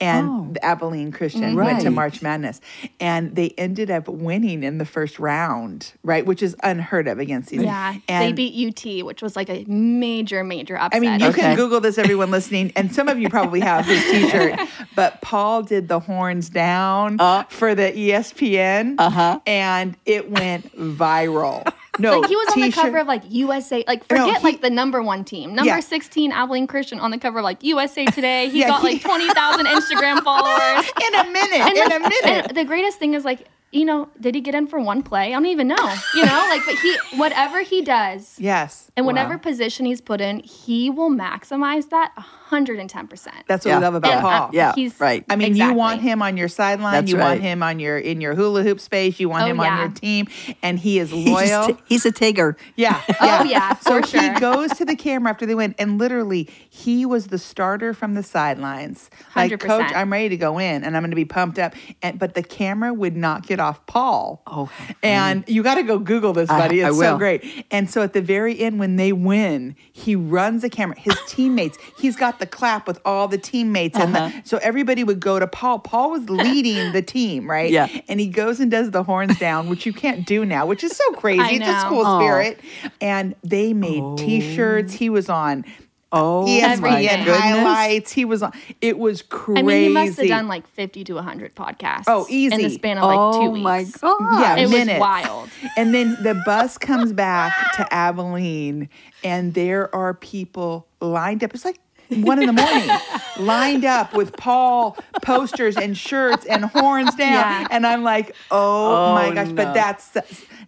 And 0.00 0.28
Oh. 0.28 0.54
Abilene 0.62 1.12
Christian 1.12 1.54
went 1.54 1.80
to 1.82 1.90
March 1.90 2.22
Madness, 2.22 2.60
and 3.00 3.34
they 3.36 3.50
ended 3.58 3.90
up 3.90 4.08
winning 4.08 4.62
in 4.62 4.78
the 4.78 4.84
first 4.84 5.18
round, 5.18 5.92
right? 6.02 6.24
Which 6.26 6.42
is 6.42 6.56
unheard 6.62 7.06
of 7.08 7.18
against 7.18 7.50
these. 7.50 7.62
yeah, 7.62 7.94
they 8.08 8.32
beat 8.32 8.54
UT, 8.68 9.04
which 9.04 9.22
was 9.22 9.36
like 9.36 9.48
a 9.50 9.64
major, 9.66 10.42
major 10.44 10.76
upset. 10.76 10.96
I 10.96 11.00
mean, 11.00 11.20
you 11.20 11.26
Okay. 11.28 11.40
can 11.42 11.56
Google 11.56 11.80
this, 11.80 11.98
everyone 11.98 12.30
listening, 12.30 12.72
and 12.76 12.92
some 12.94 13.08
of 13.08 13.18
you 13.18 13.28
probably 13.28 13.60
have 13.60 13.84
his 13.86 14.02
T-shirt. 14.10 14.58
But 14.94 15.20
Paul 15.22 15.62
did 15.62 15.88
the 15.88 16.00
horns 16.00 16.48
down 16.48 17.16
Uh. 17.20 17.44
for 17.48 17.74
the 17.74 17.92
ESPN, 17.92 18.96
Uh-huh. 18.98 19.40
and 19.46 19.96
it 20.04 20.30
went 20.30 20.74
viral. 20.76 21.70
No, 21.98 22.20
like 22.20 22.28
he 22.28 22.36
was 22.36 22.48
on 22.54 22.60
the 22.60 22.70
cover 22.72 22.98
of 22.98 23.06
like 23.06 23.22
USA, 23.30 23.84
like 23.86 24.00
No, 24.10 24.18
forget 24.26 24.38
he- 24.38 24.44
like 24.44 24.60
the 24.60 24.70
number 24.70 25.02
one 25.02 25.24
team, 25.24 25.54
number 25.54 25.70
Yeah. 25.74 25.80
16 25.80 26.32
Abilene 26.32 26.66
Christian 26.66 27.00
on 27.00 27.10
the 27.10 27.18
cover 27.18 27.38
of 27.38 27.44
like 27.44 27.62
USA 27.62 28.04
Today. 28.06 28.48
He 28.48 28.60
Yeah, 28.60 28.68
got 28.68 28.80
he- 28.82 28.94
like 28.94 29.02
20,000 29.02 29.66
Instagram 29.76 30.22
followers. 30.22 30.84
in 31.08 31.14
a 31.14 31.24
minute. 31.30 31.60
And 31.60 31.76
in 31.76 31.92
a 31.92 32.00
minute. 32.00 32.46
And 32.48 32.56
the 32.56 32.64
greatest 32.64 32.98
thing 32.98 33.14
is 33.14 33.24
like, 33.24 33.46
you 33.72 33.84
know, 33.84 34.08
did 34.20 34.34
he 34.34 34.40
get 34.40 34.54
in 34.54 34.66
for 34.68 34.80
one 34.80 35.02
play? 35.02 35.28
I 35.28 35.30
don't 35.30 35.46
even 35.46 35.68
know. 35.68 35.94
You 36.14 36.24
know, 36.24 36.46
like, 36.48 36.62
but 36.64 36.76
he, 36.76 36.96
whatever 37.18 37.62
he 37.62 37.82
does, 37.82 38.36
yes, 38.38 38.90
and 38.96 39.04
whatever 39.04 39.34
Wow. 39.34 39.38
position 39.40 39.84
he's 39.86 40.00
put 40.00 40.20
in, 40.20 40.40
he 40.40 40.88
will 40.88 41.10
maximize 41.10 41.90
that 41.90 42.12
110%. 42.50 43.28
that's 43.46 43.64
what 43.64 43.70
Yeah. 43.70 43.78
we 43.78 43.84
love 43.84 43.94
about 43.96 44.12
And, 44.12 44.20
uh, 44.24 44.28
Paul. 44.28 44.50
Yeah, 44.52 44.72
he's 44.74 44.98
right. 45.00 45.24
I 45.28 45.36
mean, 45.36 45.56
you 45.56 45.74
want 45.74 46.00
him 46.00 46.22
on 46.22 46.36
your 46.36 46.48
sideline. 46.48 46.92
That's 46.92 47.10
you 47.10 47.18
want 47.18 47.40
him 47.40 47.62
on 47.62 47.78
your 47.80 47.98
in 47.98 48.20
your 48.20 48.34
hula 48.34 48.62
hoop 48.62 48.80
space. 48.80 49.18
You 49.20 49.28
want 49.28 49.44
Oh, 49.44 49.46
him 49.48 49.60
on 49.60 49.78
your 49.78 49.88
team, 49.90 50.28
and 50.62 50.78
he 50.78 50.98
is 50.98 51.10
He's, 51.16 51.28
loyal. 51.28 51.66
t- 51.68 51.76
he's 51.86 52.06
a 52.06 52.12
Tigger. 52.12 52.56
Yeah. 52.76 53.00
Oh, 53.20 53.42
yeah, 53.44 53.74
So 53.76 54.00
for 54.02 54.18
he 54.18 54.30
goes 54.40 54.70
to 54.74 54.84
the 54.84 54.94
camera 54.94 55.30
after 55.30 55.46
they 55.46 55.54
win, 55.54 55.74
and 55.78 55.98
literally, 55.98 56.48
he 56.70 57.04
was 57.04 57.26
the 57.28 57.38
starter 57.38 57.92
from 57.92 58.14
the 58.14 58.22
sidelines. 58.22 59.10
Like, 59.34 59.50
100%. 59.52 59.60
coach, 59.60 59.92
I'm 59.94 60.12
ready 60.12 60.28
to 60.30 60.36
go 60.36 60.58
in, 60.58 60.84
and 60.84 60.96
I'm 60.96 61.02
going 61.02 61.10
to 61.10 61.16
be 61.16 61.24
pumped 61.24 61.58
up. 61.58 61.74
And 62.02 62.18
but 62.18 62.34
the 62.34 62.42
camera 62.42 62.94
would 62.94 63.16
not 63.16 63.46
get 63.46 63.58
off 63.58 63.84
Paul. 63.86 64.42
Oh, 64.46 64.70
and 65.02 65.44
you 65.48 65.62
got 65.62 65.74
to 65.76 65.82
go 65.82 65.98
Google 65.98 66.32
this, 66.32 66.48
buddy. 66.48 66.84
I 66.84 66.88
It's 66.88 66.98
so 66.98 67.12
will. 67.12 67.18
great. 67.18 67.66
And 67.70 67.90
so 67.90 68.02
at 68.02 68.12
the 68.12 68.20
very 68.22 68.58
end, 68.60 68.78
when 68.78 68.96
they 68.96 69.12
win, 69.12 69.74
he 69.92 70.14
runs 70.14 70.62
the 70.62 70.70
camera. 70.70 70.96
His 70.98 71.16
teammates, 71.26 71.78
he's 71.98 72.16
got 72.16 72.35
the 72.38 72.46
clap 72.46 72.86
with 72.86 73.00
all 73.04 73.28
the 73.28 73.38
teammates, 73.38 73.96
and 73.98 74.16
Uh-huh. 74.16 74.30
the, 74.42 74.48
so 74.48 74.58
everybody 74.58 75.04
would 75.04 75.20
go 75.20 75.38
to 75.38 75.46
Paul. 75.46 75.78
Paul 75.78 76.10
was 76.12 76.28
leading 76.30 76.92
the 76.92 77.02
team, 77.02 77.48
right? 77.50 77.70
Yeah. 77.70 77.88
And 78.08 78.20
he 78.20 78.28
goes 78.28 78.60
and 78.60 78.70
does 78.70 78.90
the 78.90 79.02
horns 79.02 79.38
down, 79.38 79.68
which 79.68 79.86
you 79.86 79.92
can't 79.92 80.24
do 80.26 80.44
now, 80.44 80.66
which 80.66 80.82
is 80.84 80.92
so 80.96 81.12
crazy. 81.16 81.40
I 81.40 81.50
It's 81.52 81.68
a 81.68 81.80
school 81.80 82.04
Aw. 82.04 82.18
spirit. 82.18 82.60
And 83.00 83.34
they 83.42 83.72
made 83.72 84.02
T-shirts. 84.18 84.92
He 84.94 85.08
was 85.10 85.28
on 85.28 85.64
Oh, 86.12 86.44
ESPN 86.46 86.80
my 86.80 87.02
goodness. 87.02 87.28
highlights. 87.28 88.12
He 88.12 88.24
was 88.24 88.40
on. 88.42 88.52
It 88.80 88.96
was 88.96 89.22
crazy. 89.22 89.58
I 89.58 89.62
mean, 89.62 89.82
he 89.82 89.88
must 89.88 90.16
have 90.18 90.28
done 90.28 90.46
like 90.46 90.66
50 90.68 91.02
to 91.04 91.14
100 91.14 91.54
podcasts. 91.56 92.04
Oh, 92.06 92.24
easy 92.30 92.54
In 92.54 92.60
the 92.60 92.66
easy. 92.68 92.76
span 92.76 92.98
of 92.98 93.04
like 93.04 93.16
two 93.42 93.48
Oh, 93.48 93.50
weeks. 93.50 93.64
my 93.64 93.84
God. 94.00 94.40
yeah, 94.40 94.54
It 94.56 94.70
minutes. 94.70 94.92
was 94.92 95.00
wild. 95.00 95.48
And 95.76 95.92
then 95.92 96.16
the 96.22 96.34
bus 96.34 96.78
comes 96.78 97.12
back 97.12 97.52
to 97.72 97.92
Abilene, 97.92 98.88
and 99.24 99.54
there 99.54 99.92
are 99.94 100.14
people 100.14 100.86
lined 101.00 101.42
up. 101.42 101.52
It's 101.54 101.64
like 101.64 101.80
one 102.10 102.40
in 102.40 102.46
the 102.46 102.52
morning, 102.52 102.90
lined 103.38 103.84
up 103.84 104.14
with 104.14 104.36
Paul 104.36 104.96
posters 105.22 105.76
and 105.76 105.96
shirts 105.96 106.44
and 106.46 106.64
horns 106.64 107.14
down. 107.14 107.32
Yeah. 107.32 107.68
And 107.70 107.86
I'm 107.86 108.02
like, 108.02 108.34
oh, 108.50 109.10
Oh, 109.10 109.14
my 109.14 109.34
gosh. 109.34 109.48
no. 109.48 109.54
But 109.54 109.74
that's 109.74 110.16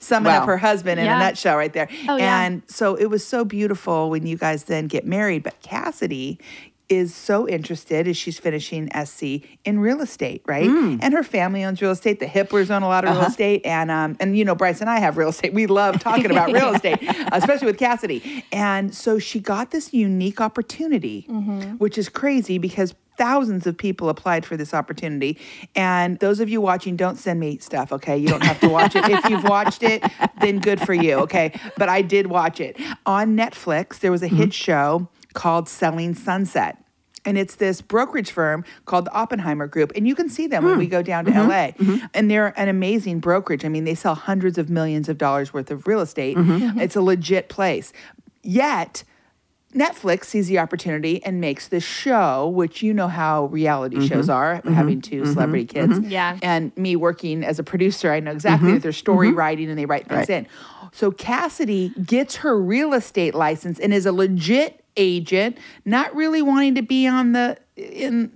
summing 0.01 0.33
Wow. 0.33 0.41
up 0.43 0.47
her 0.47 0.57
husband 0.59 1.01
in 1.01 1.07
Yeah. 1.07 1.17
a 1.17 1.21
nutshell 1.21 1.57
right 1.57 1.73
there. 1.73 1.89
Oh, 2.09 2.17
yeah. 2.17 2.43
and 2.43 2.63
so 2.67 2.95
it 2.95 3.07
was 3.07 3.25
so 3.27 3.45
beautiful 3.45 4.11
when 4.11 4.27
you 4.27 4.37
guys 4.37 4.65
then 4.65 4.87
get 4.87 5.07
married. 5.07 5.43
But 5.43 5.61
Cassidy 5.63 6.39
is 6.89 7.15
so 7.15 7.47
interested 7.49 8.09
as 8.09 8.17
she's 8.17 8.39
finishing 8.39 8.89
SC 9.05 9.43
in 9.65 9.79
real 9.79 10.01
estate, 10.01 10.43
right? 10.47 10.67
Mm. 10.69 11.01
And 11.03 11.13
her 11.13 11.23
family 11.23 11.63
owns 11.63 11.83
real 11.83 11.91
estate. 11.91 12.19
The 12.19 12.27
Hipplers 12.27 12.71
own 12.71 12.83
a 12.83 12.89
lot 12.89 13.05
of 13.05 13.11
Uh-huh. 13.11 13.21
real 13.21 13.29
estate, 13.29 13.67
and 13.67 13.91
um, 13.91 14.17
and 14.21 14.37
you 14.39 14.45
know 14.45 14.55
Bryce 14.55 14.81
and 14.81 14.89
I 14.89 14.99
have 14.99 15.17
real 15.19 15.29
estate. 15.29 15.53
We 15.53 15.67
love 15.67 16.01
talking 16.01 16.31
about 16.31 16.51
real 16.53 16.75
estate, 16.75 16.99
especially 17.33 17.67
with 17.67 17.79
Cassidy. 17.79 18.45
And 18.53 18.95
so 18.95 19.19
she 19.19 19.39
got 19.41 19.71
this 19.71 19.93
unique 19.93 20.41
opportunity, 20.41 21.27
Mm-hmm. 21.29 21.73
which 21.77 21.99
is 21.99 22.09
crazy 22.09 22.59
because 22.59 22.95
thousands 23.19 23.67
of 23.67 23.77
people 23.77 24.09
applied 24.09 24.47
for 24.47 24.57
this 24.57 24.73
opportunity. 24.73 25.37
And 25.75 26.19
those 26.21 26.39
of 26.41 26.49
you 26.49 26.61
watching, 26.61 26.95
don't 26.97 27.17
send 27.17 27.41
me 27.41 27.59
stuff, 27.59 27.93
okay? 27.93 28.17
You 28.17 28.29
don't 28.29 28.45
have 28.45 28.61
to 28.61 28.69
watch 28.69 28.95
it. 28.95 29.05
if 29.09 29.29
you've 29.29 29.43
watched 29.45 29.83
it, 29.83 30.05
then 30.41 30.61
good 30.61 30.81
for 30.81 30.95
you, 30.95 31.15
okay? 31.15 31.53
But 31.77 31.89
I 31.89 32.01
did 32.03 32.29
watch 32.29 32.61
it 32.61 32.77
on 33.07 33.37
Netflix. 33.37 33.99
There 33.99 34.13
was 34.13 34.23
a 34.23 34.29
hit 34.29 34.55
show 34.55 35.09
called 35.39 35.69
Selling 35.69 36.17
Sunset. 36.17 36.83
And 37.25 37.39
it's 37.39 37.55
this 37.57 37.81
brokerage 37.81 38.33
firm 38.33 38.65
called 38.87 39.05
the 39.05 39.13
Oppenheimer 39.13 39.69
Group. 39.69 39.93
And 39.95 40.09
you 40.09 40.17
can 40.17 40.29
see 40.29 40.49
them 40.49 40.65
when 40.65 40.79
we 40.79 40.87
hmm. 40.87 40.91
go 40.91 41.01
down 41.01 41.27
to 41.27 41.31
mm-hmm. 41.31 41.49
LA. 41.49 41.67
Mm-hmm. 41.69 42.07
And 42.13 42.29
they're 42.29 42.59
an 42.59 42.69
amazing 42.69 43.21
brokerage. 43.21 43.65
I 43.65 43.69
mean, 43.69 43.85
they 43.85 43.95
sell 43.95 44.17
hundreds 44.17 44.59
of 44.59 44.69
millions 44.69 45.09
of 45.09 45.17
dollars 45.17 45.53
worth 45.53 45.71
of 45.71 45.87
real 45.87 46.01
estate. 46.01 46.37
Mm-hmm. 46.37 46.81
It's 46.81 46.97
a 46.97 47.01
legit 47.01 47.49
place. 47.49 47.93
Yet, 48.43 49.05
Netflix 49.73 50.25
sees 50.25 50.49
the 50.49 50.59
opportunity 50.59 51.23
and 51.23 51.41
makes 51.41 51.69
this 51.69 51.85
show, 51.85 52.49
which 52.49 52.83
you 52.83 52.93
know 52.93 53.07
how 53.07 53.45
reality 53.47 54.09
shows 54.09 54.29
are, 54.29 54.61
having 54.65 55.01
2 55.01 55.27
celebrity 55.27 55.67
kids. 55.67 56.01
Yeah. 56.01 56.37
And 56.43 56.77
me 56.77 56.97
working 56.97 57.45
as 57.45 57.61
a 57.61 57.63
producer, 57.63 58.11
I 58.11 58.19
know 58.19 58.33
exactly 58.33 58.73
that 58.73 58.83
they're 58.83 58.93
story 58.93 59.31
writing 59.31 59.71
and 59.71 59.79
they 59.79 59.87
write 59.87 60.09
things 60.09 60.31
in. 60.31 60.49
So 60.91 61.13
Cassidy 61.13 61.91
gets 62.03 62.37
her 62.37 62.61
real 62.61 62.93
estate 62.93 63.35
license 63.37 63.79
and 63.79 63.95
is 63.95 64.05
a 64.05 64.13
legit 64.13 64.85
agent, 64.99 65.57
not 65.87 66.15
really 66.15 66.43
wanting 66.43 66.75
to 66.75 66.83
be 66.83 67.07
on 67.07 67.33
the 67.33 67.57
in 67.77 68.31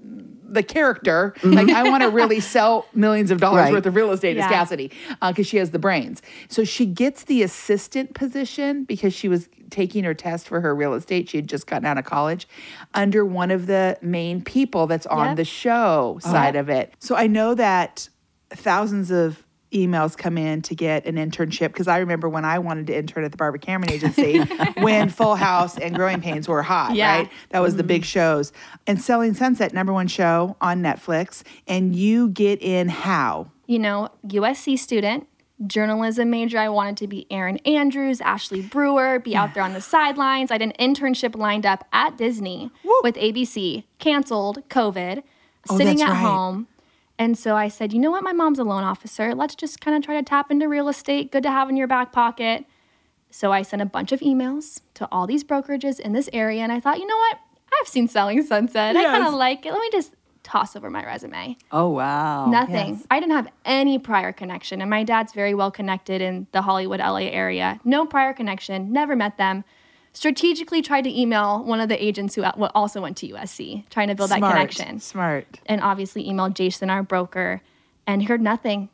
the 0.48 0.62
character. 0.62 1.34
Like 1.42 1.70
I 1.70 1.88
want 1.88 2.02
to 2.02 2.10
really 2.20 2.38
sell 2.40 2.86
millions 2.94 3.30
of 3.30 3.40
dollars 3.40 3.62
Right. 3.64 3.72
worth 3.72 3.86
of 3.86 3.94
real 3.94 4.12
estate 4.12 4.36
as 4.36 4.50
Cassidy 4.50 4.90
uh, 5.22 5.32
because 5.32 5.46
she 5.46 5.56
has 5.56 5.70
the 5.70 5.78
brains. 5.78 6.20
So 6.48 6.62
she 6.64 6.84
gets 6.84 7.24
the 7.24 7.42
assistant 7.42 8.12
position 8.14 8.84
because 8.84 9.14
she 9.14 9.28
was 9.28 9.48
taking 9.70 10.04
her 10.04 10.12
test 10.12 10.46
for 10.46 10.60
her 10.60 10.74
real 10.74 10.92
estate. 10.92 11.30
She 11.30 11.38
had 11.38 11.48
just 11.48 11.66
gotten 11.66 11.86
out 11.86 11.96
of 11.96 12.04
college 12.04 12.46
under 12.92 13.24
one 13.24 13.50
of 13.50 13.66
the 13.66 13.96
main 14.02 14.42
people 14.42 14.86
that's 14.86 15.06
on 15.06 15.28
Yep. 15.28 15.36
the 15.38 15.44
show 15.46 16.18
side 16.20 16.54
uh-huh. 16.54 16.60
of 16.60 16.68
it. 16.68 16.92
So 16.98 17.16
I 17.16 17.26
know 17.28 17.54
that 17.54 18.10
thousands 18.50 19.10
of 19.10 19.46
emails 19.72 20.16
come 20.16 20.38
in 20.38 20.62
to 20.62 20.74
get 20.74 21.06
an 21.06 21.16
internship 21.16 21.68
because 21.68 21.88
I 21.88 21.98
remember 21.98 22.28
when 22.28 22.44
I 22.44 22.58
wanted 22.58 22.86
to 22.88 22.96
intern 22.96 23.24
at 23.24 23.30
the 23.30 23.36
Barbara 23.36 23.58
Cameron 23.58 23.90
Agency 23.90 24.38
when 24.78 25.08
Full 25.08 25.34
House 25.36 25.78
and 25.78 25.94
Growing 25.94 26.20
Pains 26.20 26.48
were 26.48 26.62
hot, 26.62 26.94
Yeah. 26.94 27.16
right? 27.18 27.30
That 27.50 27.60
was 27.60 27.76
the 27.76 27.82
mm-hmm. 27.82 27.88
big 27.88 28.04
shows. 28.04 28.52
And 28.86 29.00
Selling 29.00 29.34
Sunset, 29.34 29.72
number 29.72 29.92
one 29.92 30.08
show 30.08 30.56
on 30.60 30.82
Netflix. 30.82 31.42
And 31.66 31.94
you 31.94 32.28
get 32.28 32.62
in 32.62 32.88
how? 32.88 33.50
You 33.66 33.78
know, 33.78 34.10
USC 34.26 34.78
student, 34.78 35.26
journalism 35.66 36.30
major. 36.30 36.58
I 36.58 36.68
wanted 36.68 36.96
to 36.98 37.06
be 37.06 37.26
Erin 37.30 37.58
Andrews, 37.58 38.20
Ashley 38.20 38.60
Brewer, 38.62 39.18
be 39.18 39.34
out 39.36 39.54
there 39.54 39.62
on 39.62 39.72
the 39.72 39.80
sidelines. 39.94 40.50
I 40.50 40.54
had 40.54 40.62
an 40.62 40.72
internship 40.78 41.36
lined 41.36 41.64
up 41.66 41.86
at 41.92 42.16
Disney 42.18 42.70
with 43.02 43.14
ABC, 43.16 43.84
canceled, 43.98 44.68
COVID, 44.68 45.22
Oh, 45.70 45.78
sitting 45.78 46.02
at 46.02 46.08
right. 46.10 46.16
home. 46.18 46.66
And 47.22 47.38
so 47.38 47.54
I 47.54 47.68
said, 47.68 47.92
you 47.92 48.00
know 48.00 48.10
what? 48.10 48.24
My 48.24 48.32
mom's 48.32 48.58
a 48.58 48.64
loan 48.64 48.82
officer. 48.82 49.32
Let's 49.32 49.54
just 49.54 49.80
kind 49.80 49.96
of 49.96 50.02
try 50.02 50.16
to 50.16 50.24
tap 50.24 50.50
into 50.50 50.68
real 50.68 50.88
estate. 50.88 51.30
Good 51.30 51.44
to 51.44 51.52
have 51.52 51.70
in 51.70 51.76
your 51.76 51.86
back 51.86 52.10
pocket. 52.10 52.64
So 53.30 53.52
I 53.52 53.62
sent 53.62 53.80
a 53.80 53.86
bunch 53.86 54.10
of 54.10 54.18
emails 54.18 54.80
to 54.94 55.06
all 55.12 55.28
these 55.28 55.44
brokerages 55.44 56.00
in 56.00 56.14
this 56.14 56.28
area. 56.32 56.62
And 56.62 56.72
I 56.72 56.80
thought, 56.80 56.98
you 56.98 57.06
know 57.06 57.16
what? 57.16 57.38
I've 57.80 57.86
seen 57.86 58.08
Selling 58.08 58.42
Sunset. 58.42 58.96
I 58.96 59.04
kind 59.04 59.24
of 59.24 59.34
like 59.34 59.64
it. 59.64 59.72
Let 59.72 59.80
me 59.80 59.88
just 59.92 60.14
toss 60.42 60.74
over 60.74 60.90
my 60.90 61.06
resume. 61.06 61.56
Oh, 61.70 61.90
wow. 61.90 62.46
Nothing. 62.46 62.96
yes. 62.96 63.06
I 63.08 63.20
didn't 63.20 63.36
have 63.36 63.46
any 63.64 64.00
prior 64.00 64.32
connection. 64.32 64.80
And 64.80 64.90
my 64.90 65.04
dad's 65.04 65.32
very 65.32 65.54
well 65.54 65.70
connected 65.70 66.20
in 66.20 66.48
the 66.50 66.62
Hollywood, 66.62 66.98
LA 66.98 67.28
area. 67.30 67.78
No 67.84 68.04
prior 68.04 68.32
connection, 68.32 68.92
never 68.92 69.14
met 69.14 69.38
them. 69.38 69.62
Strategically 70.14 70.82
tried 70.82 71.04
to 71.04 71.20
email 71.20 71.64
one 71.64 71.80
of 71.80 71.88
the 71.88 72.02
agents 72.02 72.34
who 72.34 72.44
also 72.44 73.00
went 73.00 73.16
to 73.18 73.28
USC, 73.28 73.88
trying 73.88 74.08
to 74.08 74.14
build 74.14 74.30
that 74.30 74.40
connection. 74.40 75.00
Smart. 75.00 75.46
And 75.66 75.80
obviously 75.80 76.24
emailed 76.24 76.54
Jason, 76.54 76.90
our 76.90 77.02
broker, 77.02 77.62
and 78.06 78.26
heard 78.28 78.42
nothing. 78.42 78.90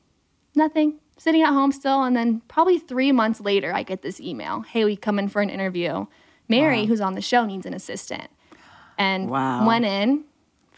Nothing. 0.55 1.01
Sitting 1.17 1.43
at 1.43 1.53
home 1.53 1.73
still. 1.73 2.05
And 2.05 2.17
then 2.17 2.43
probably 2.47 2.79
three 2.79 3.11
months 3.11 3.41
later, 3.41 3.75
I 3.75 3.83
get 3.83 4.03
this 4.03 4.21
email 4.21 4.61
Hey, 4.61 4.85
we 4.85 4.97
come 4.97 5.19
in 5.19 5.29
for 5.29 5.43
an 5.43 5.51
interview. 5.51 6.07
Mary, 6.49 6.87
who's 6.87 7.01
on 7.01 7.15
the 7.15 7.21
show, 7.21 7.45
needs 7.45 7.67
an 7.67 7.75
assistant. 7.75 8.31
And 8.97 9.29
Wow. 9.29 9.67
went 9.67 9.85
in, 9.85 10.25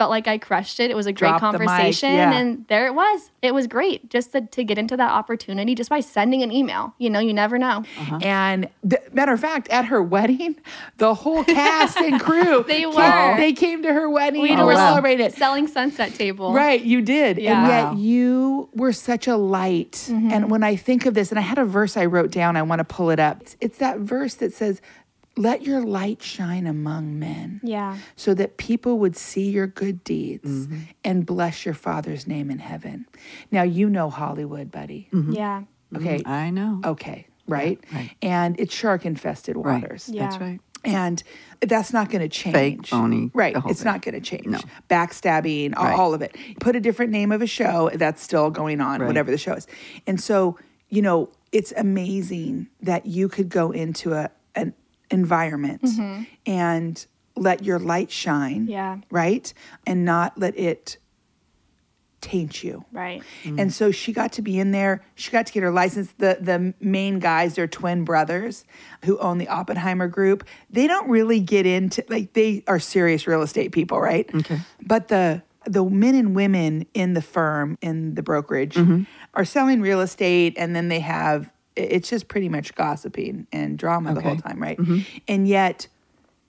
felt 0.00 0.08
like 0.10 0.26
I 0.26 0.38
crushed 0.38 0.80
it. 0.80 0.90
It 0.90 0.96
was 0.96 1.04
a 1.04 1.12
great 1.12 1.28
Dropped 1.28 1.52
the 1.52 1.58
mic, 1.58 1.68
conversation. 1.68 2.14
yeah. 2.14 2.32
And 2.32 2.66
there 2.68 2.86
it 2.86 2.94
was. 2.94 3.30
It 3.42 3.52
was 3.52 3.66
great 3.66 4.08
just 4.08 4.32
to, 4.32 4.40
to 4.40 4.64
get 4.64 4.78
into 4.78 4.96
that 4.96 5.10
opportunity 5.12 5.74
just 5.74 5.90
by 5.90 6.00
sending 6.00 6.42
an 6.42 6.50
email. 6.50 6.94
You 6.96 7.10
know, 7.10 7.18
you 7.20 7.34
never 7.34 7.58
know. 7.58 7.84
Uh-huh. 7.98 8.18
And 8.22 8.70
th- 8.88 9.02
matter 9.12 9.32
of 9.34 9.40
fact, 9.40 9.68
at 9.68 9.84
her 9.84 10.02
wedding, 10.02 10.56
the 10.96 11.12
whole 11.12 11.44
cast 11.44 11.98
and 11.98 12.18
crew 12.18 12.64
They 12.66 12.80
came- 12.84 12.94
were. 12.94 13.36
they 13.36 13.52
came 13.52 13.82
to 13.82 13.92
her 13.92 14.08
wedding 14.08 14.40
We 14.40 14.52
Oh, 14.56 14.64
were 14.64 14.72
wow. 14.72 14.88
celebrating 14.88 15.26
it. 15.26 15.34
Selling 15.34 15.68
sunset 15.68 16.14
table. 16.14 16.54
Right, 16.54 16.80
you 16.82 17.02
did. 17.02 17.36
Yeah. 17.36 17.58
And 17.60 17.68
Wow. 17.68 17.90
yet 17.92 17.98
you 18.00 18.70
were 18.74 18.94
such 18.94 19.28
a 19.28 19.36
light. 19.36 20.08
And 20.08 20.50
when 20.50 20.62
I 20.62 20.76
think 20.76 21.04
of 21.04 21.12
this, 21.12 21.28
and 21.30 21.38
I 21.38 21.42
had 21.42 21.58
a 21.58 21.64
verse 21.66 21.98
I 21.98 22.06
wrote 22.06 22.30
down, 22.30 22.56
I 22.56 22.62
want 22.62 22.78
to 22.78 22.84
pull 22.84 23.10
it 23.10 23.20
up. 23.20 23.42
It's, 23.42 23.56
it's 23.60 23.78
that 23.78 23.98
verse 23.98 24.32
that 24.36 24.54
says, 24.54 24.80
Let 25.40 25.62
your 25.62 25.80
light 25.80 26.22
shine 26.22 26.66
among 26.66 27.18
men. 27.18 27.62
Yeah. 27.64 27.96
So 28.14 28.34
that 28.34 28.58
people 28.58 28.98
would 28.98 29.16
see 29.16 29.48
your 29.50 29.66
good 29.66 30.04
deeds 30.04 30.66
mm-hmm. 30.66 30.80
and 31.02 31.24
bless 31.24 31.64
your 31.64 31.72
Father's 31.72 32.26
name 32.26 32.50
in 32.50 32.58
heaven. 32.58 33.06
Now, 33.50 33.62
you 33.62 33.88
know 33.88 34.10
Hollywood, 34.10 34.70
buddy. 34.70 35.08
Mm-hmm. 35.14 35.32
Yeah. 35.32 35.62
Okay. 35.96 36.18
Mm-hmm. 36.18 36.30
I 36.30 36.50
know. 36.50 36.80
Okay. 36.84 37.26
Right? 37.48 37.82
right. 37.90 38.10
And 38.20 38.60
it's 38.60 38.74
shark 38.74 39.06
infested 39.06 39.56
right. 39.56 39.80
waters. 39.80 40.10
Yeah. 40.12 40.28
That's 40.28 40.38
right. 40.38 40.60
And 40.84 41.22
that's 41.60 41.92
not 41.92 42.10
going 42.10 42.20
to 42.22 42.28
change. 42.28 42.90
phony, 42.90 43.30
Right. 43.32 43.54
the 43.54 43.60
whole 43.60 43.70
It's 43.70 43.82
thing. 43.82 43.92
not 43.92 44.02
going 44.02 44.14
to 44.14 44.20
change. 44.20 44.46
No. 44.46 44.60
Backstabbing, 44.90 45.74
all, 45.74 45.84
Right. 45.84 45.98
all 45.98 46.12
of 46.14 46.20
it. 46.20 46.36
Put 46.60 46.76
a 46.76 46.80
different 46.80 47.12
name 47.12 47.32
of 47.32 47.40
a 47.42 47.46
show, 47.46 47.90
that's 47.94 48.22
still 48.22 48.50
going 48.50 48.80
on, 48.82 49.00
Right. 49.00 49.06
whatever 49.06 49.30
the 49.30 49.38
show 49.38 49.54
is. 49.54 49.66
And 50.06 50.20
so, 50.20 50.58
you 50.90 51.00
know, 51.02 51.30
it's 51.50 51.72
amazing 51.76 52.68
that 52.82 53.06
you 53.06 53.28
could 53.28 53.48
go 53.48 53.70
into 53.70 54.12
a 54.12 54.30
an 55.10 55.18
environment 55.18 55.82
mm-hmm. 55.82 56.22
and 56.46 57.06
let 57.36 57.64
your 57.64 57.78
light 57.78 58.10
shine. 58.10 58.66
Yeah. 58.66 58.98
Right? 59.10 59.52
And 59.86 60.04
not 60.04 60.38
let 60.38 60.58
it 60.58 60.98
taint 62.20 62.62
you. 62.62 62.84
Right. 62.92 63.22
Mm. 63.44 63.60
And 63.60 63.72
so 63.72 63.90
she 63.90 64.12
got 64.12 64.32
to 64.32 64.42
be 64.42 64.58
in 64.58 64.72
there. 64.72 65.02
She 65.14 65.30
got 65.30 65.46
to 65.46 65.52
get 65.52 65.62
her 65.62 65.70
license. 65.70 66.12
The 66.18 66.38
the 66.40 66.74
main 66.80 67.18
guys, 67.18 67.54
they're 67.54 67.66
twin 67.66 68.04
brothers 68.04 68.64
who 69.04 69.18
own 69.18 69.38
the 69.38 69.48
Oppenheimer 69.48 70.08
group. 70.08 70.44
They 70.68 70.86
don't 70.86 71.08
really 71.08 71.40
get 71.40 71.66
into 71.66 72.04
like 72.08 72.34
they 72.34 72.62
are 72.66 72.78
serious 72.78 73.26
real 73.26 73.42
estate 73.42 73.72
people, 73.72 74.00
right? 74.00 74.28
Okay. 74.34 74.60
But 74.82 75.08
the 75.08 75.42
the 75.66 75.84
men 75.84 76.14
and 76.14 76.34
women 76.34 76.86
in 76.94 77.14
the 77.14 77.22
firm 77.22 77.78
in 77.80 78.14
the 78.14 78.22
brokerage 78.22 78.74
mm-hmm. 78.74 79.02
are 79.34 79.44
selling 79.44 79.80
real 79.80 80.00
estate 80.00 80.54
and 80.56 80.74
then 80.74 80.88
they 80.88 81.00
have 81.00 81.50
it's 81.76 82.08
just 82.08 82.28
pretty 82.28 82.48
much 82.48 82.74
gossiping 82.74 83.46
and 83.52 83.78
drama 83.78 84.14
the 84.14 84.20
whole 84.20 84.36
time, 84.36 84.60
right? 84.60 84.78
Mm-hmm. 84.78 85.00
And 85.28 85.48
yet 85.48 85.88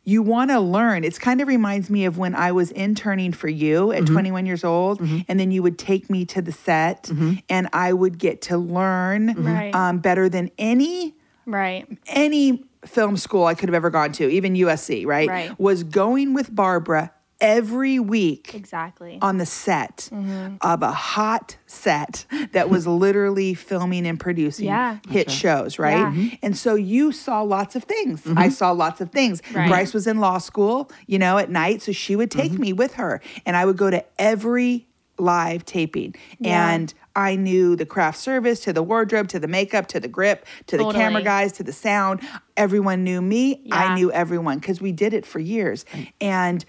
you 0.03 0.23
want 0.23 0.49
to 0.49 0.59
learn. 0.59 1.03
It's 1.03 1.19
kind 1.19 1.41
of 1.41 1.47
reminds 1.47 1.89
me 1.89 2.05
of 2.05 2.17
when 2.17 2.33
I 2.33 2.51
was 2.51 2.71
interning 2.71 3.33
for 3.33 3.47
you 3.47 3.91
at 3.91 4.03
mm-hmm. 4.03 4.13
21 4.13 4.45
years 4.45 4.63
old, 4.63 4.99
mm-hmm. 4.99 5.19
and 5.27 5.39
then 5.39 5.51
you 5.51 5.61
would 5.61 5.77
take 5.77 6.09
me 6.09 6.25
to 6.25 6.41
the 6.41 6.51
set, 6.51 7.11
and 7.49 7.69
I 7.71 7.93
would 7.93 8.17
get 8.17 8.41
to 8.43 8.57
learn 8.57 9.35
Right. 9.35 9.73
um, 9.75 9.99
better 9.99 10.27
than 10.27 10.49
any 10.57 11.15
Right. 11.45 11.87
any 12.07 12.65
film 12.85 13.15
school 13.15 13.45
I 13.45 13.53
could 13.53 13.69
have 13.69 13.75
ever 13.75 13.91
gone 13.91 14.11
to, 14.13 14.27
even 14.27 14.55
USC. 14.55 15.05
Right? 15.05 15.29
Right. 15.29 15.59
Was 15.59 15.83
going 15.83 16.33
with 16.33 16.53
Barbara 16.53 17.13
every 17.41 17.99
week 17.99 18.53
Exactly. 18.53 19.17
on 19.21 19.37
the 19.37 19.45
set 19.45 20.07
Mm-hmm. 20.11 20.55
of 20.61 20.83
a 20.83 20.91
hot 20.91 21.57
set 21.65 22.25
that 22.53 22.69
was 22.69 22.85
literally 23.05 23.53
filming 23.53 24.05
and 24.07 24.19
producing 24.19 24.67
Yeah. 24.67 24.99
hit 25.09 25.29
shows, 25.31 25.79
right? 25.79 25.97
Yeah. 25.97 26.11
Mm-hmm. 26.11 26.35
And 26.43 26.55
so 26.57 26.75
you 26.75 27.11
saw 27.11 27.41
lots 27.41 27.75
of 27.75 27.83
things. 27.83 28.21
I 28.37 28.49
saw 28.49 28.71
lots 28.71 29.01
of 29.01 29.11
things. 29.11 29.41
Right. 29.53 29.67
Bryce 29.67 29.93
was 29.93 30.07
in 30.07 30.19
law 30.19 30.37
school, 30.37 30.91
you 31.07 31.17
know, 31.19 31.37
at 31.37 31.49
night, 31.49 31.81
so 31.81 31.91
she 31.91 32.15
would 32.15 32.31
take 32.31 32.51
me 32.53 32.71
with 32.73 32.93
her 32.95 33.19
and 33.45 33.57
I 33.57 33.65
would 33.65 33.77
go 33.77 33.89
to 33.89 34.05
every 34.19 34.87
live 35.17 35.65
taping. 35.65 36.15
Yeah. 36.39 36.71
And 36.71 36.93
I 37.15 37.35
knew 37.35 37.75
the 37.75 37.85
craft 37.85 38.17
service 38.19 38.59
to 38.61 38.73
the 38.73 38.81
wardrobe 38.81 39.27
to 39.29 39.39
the 39.39 39.47
makeup 39.47 39.87
to 39.87 39.99
the 39.99 40.07
grip 40.07 40.45
to 40.67 40.77
the 40.77 40.89
camera 40.91 41.21
guys 41.21 41.51
to 41.53 41.63
the 41.63 41.73
sound. 41.73 42.21
Everyone 42.55 43.03
knew 43.03 43.21
me. 43.21 43.61
I 43.71 43.95
knew 43.95 44.11
everyone 44.11 44.59
because 44.59 44.79
we 44.81 44.91
did 44.91 45.13
it 45.13 45.25
for 45.25 45.39
years. 45.39 45.85
And 46.19 46.63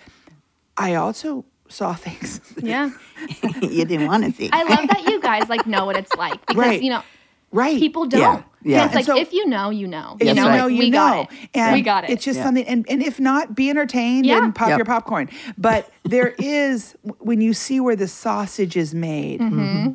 I 0.76 0.94
also 0.94 1.44
saw 1.68 1.94
things. 1.94 2.40
yeah. 2.62 2.90
you 3.62 3.84
didn't 3.84 4.06
want 4.06 4.24
to 4.24 4.32
see. 4.32 4.50
I 4.52 4.62
love 4.64 4.88
that 4.88 5.04
you 5.08 5.20
guys 5.20 5.48
like 5.48 5.66
know 5.66 5.84
what 5.84 5.96
it's 5.96 6.14
like 6.16 6.44
because 6.46 6.56
Right. 6.56 6.82
you 6.82 6.90
know 6.90 7.02
right. 7.50 7.78
people 7.78 8.06
don't. 8.06 8.20
Yeah, 8.20 8.42
yeah. 8.62 8.76
And 8.82 8.86
it's 8.86 8.94
like 8.94 9.04
so- 9.04 9.16
if 9.18 9.32
you 9.32 9.46
know, 9.46 9.70
you 9.70 9.86
know. 9.86 10.16
If 10.20 10.28
you 10.28 10.34
know, 10.34 10.50
you 10.50 10.56
know, 10.58 10.66
you 10.66 10.78
we 10.78 10.90
know. 10.90 10.98
got 10.98 11.32
it. 11.32 11.48
And 11.54 11.74
we 11.74 11.82
got 11.82 12.04
it. 12.04 12.10
It's 12.10 12.24
just 12.24 12.38
Yeah. 12.38 12.44
something, 12.44 12.64
and, 12.66 12.86
and 12.88 13.02
if 13.02 13.18
not, 13.20 13.54
be 13.54 13.68
entertained 13.70 14.26
Yeah. 14.26 14.42
and 14.44 14.54
pop 14.54 14.68
Yep. 14.68 14.78
your 14.78 14.84
popcorn. 14.86 15.28
But 15.58 15.90
there 16.04 16.34
is, 16.38 16.94
when 17.18 17.40
you 17.40 17.52
see 17.54 17.80
where 17.80 17.96
the 17.96 18.08
sausage 18.08 18.76
is 18.76 18.94
made, 18.94 19.40
Mm-hmm. 19.40 19.92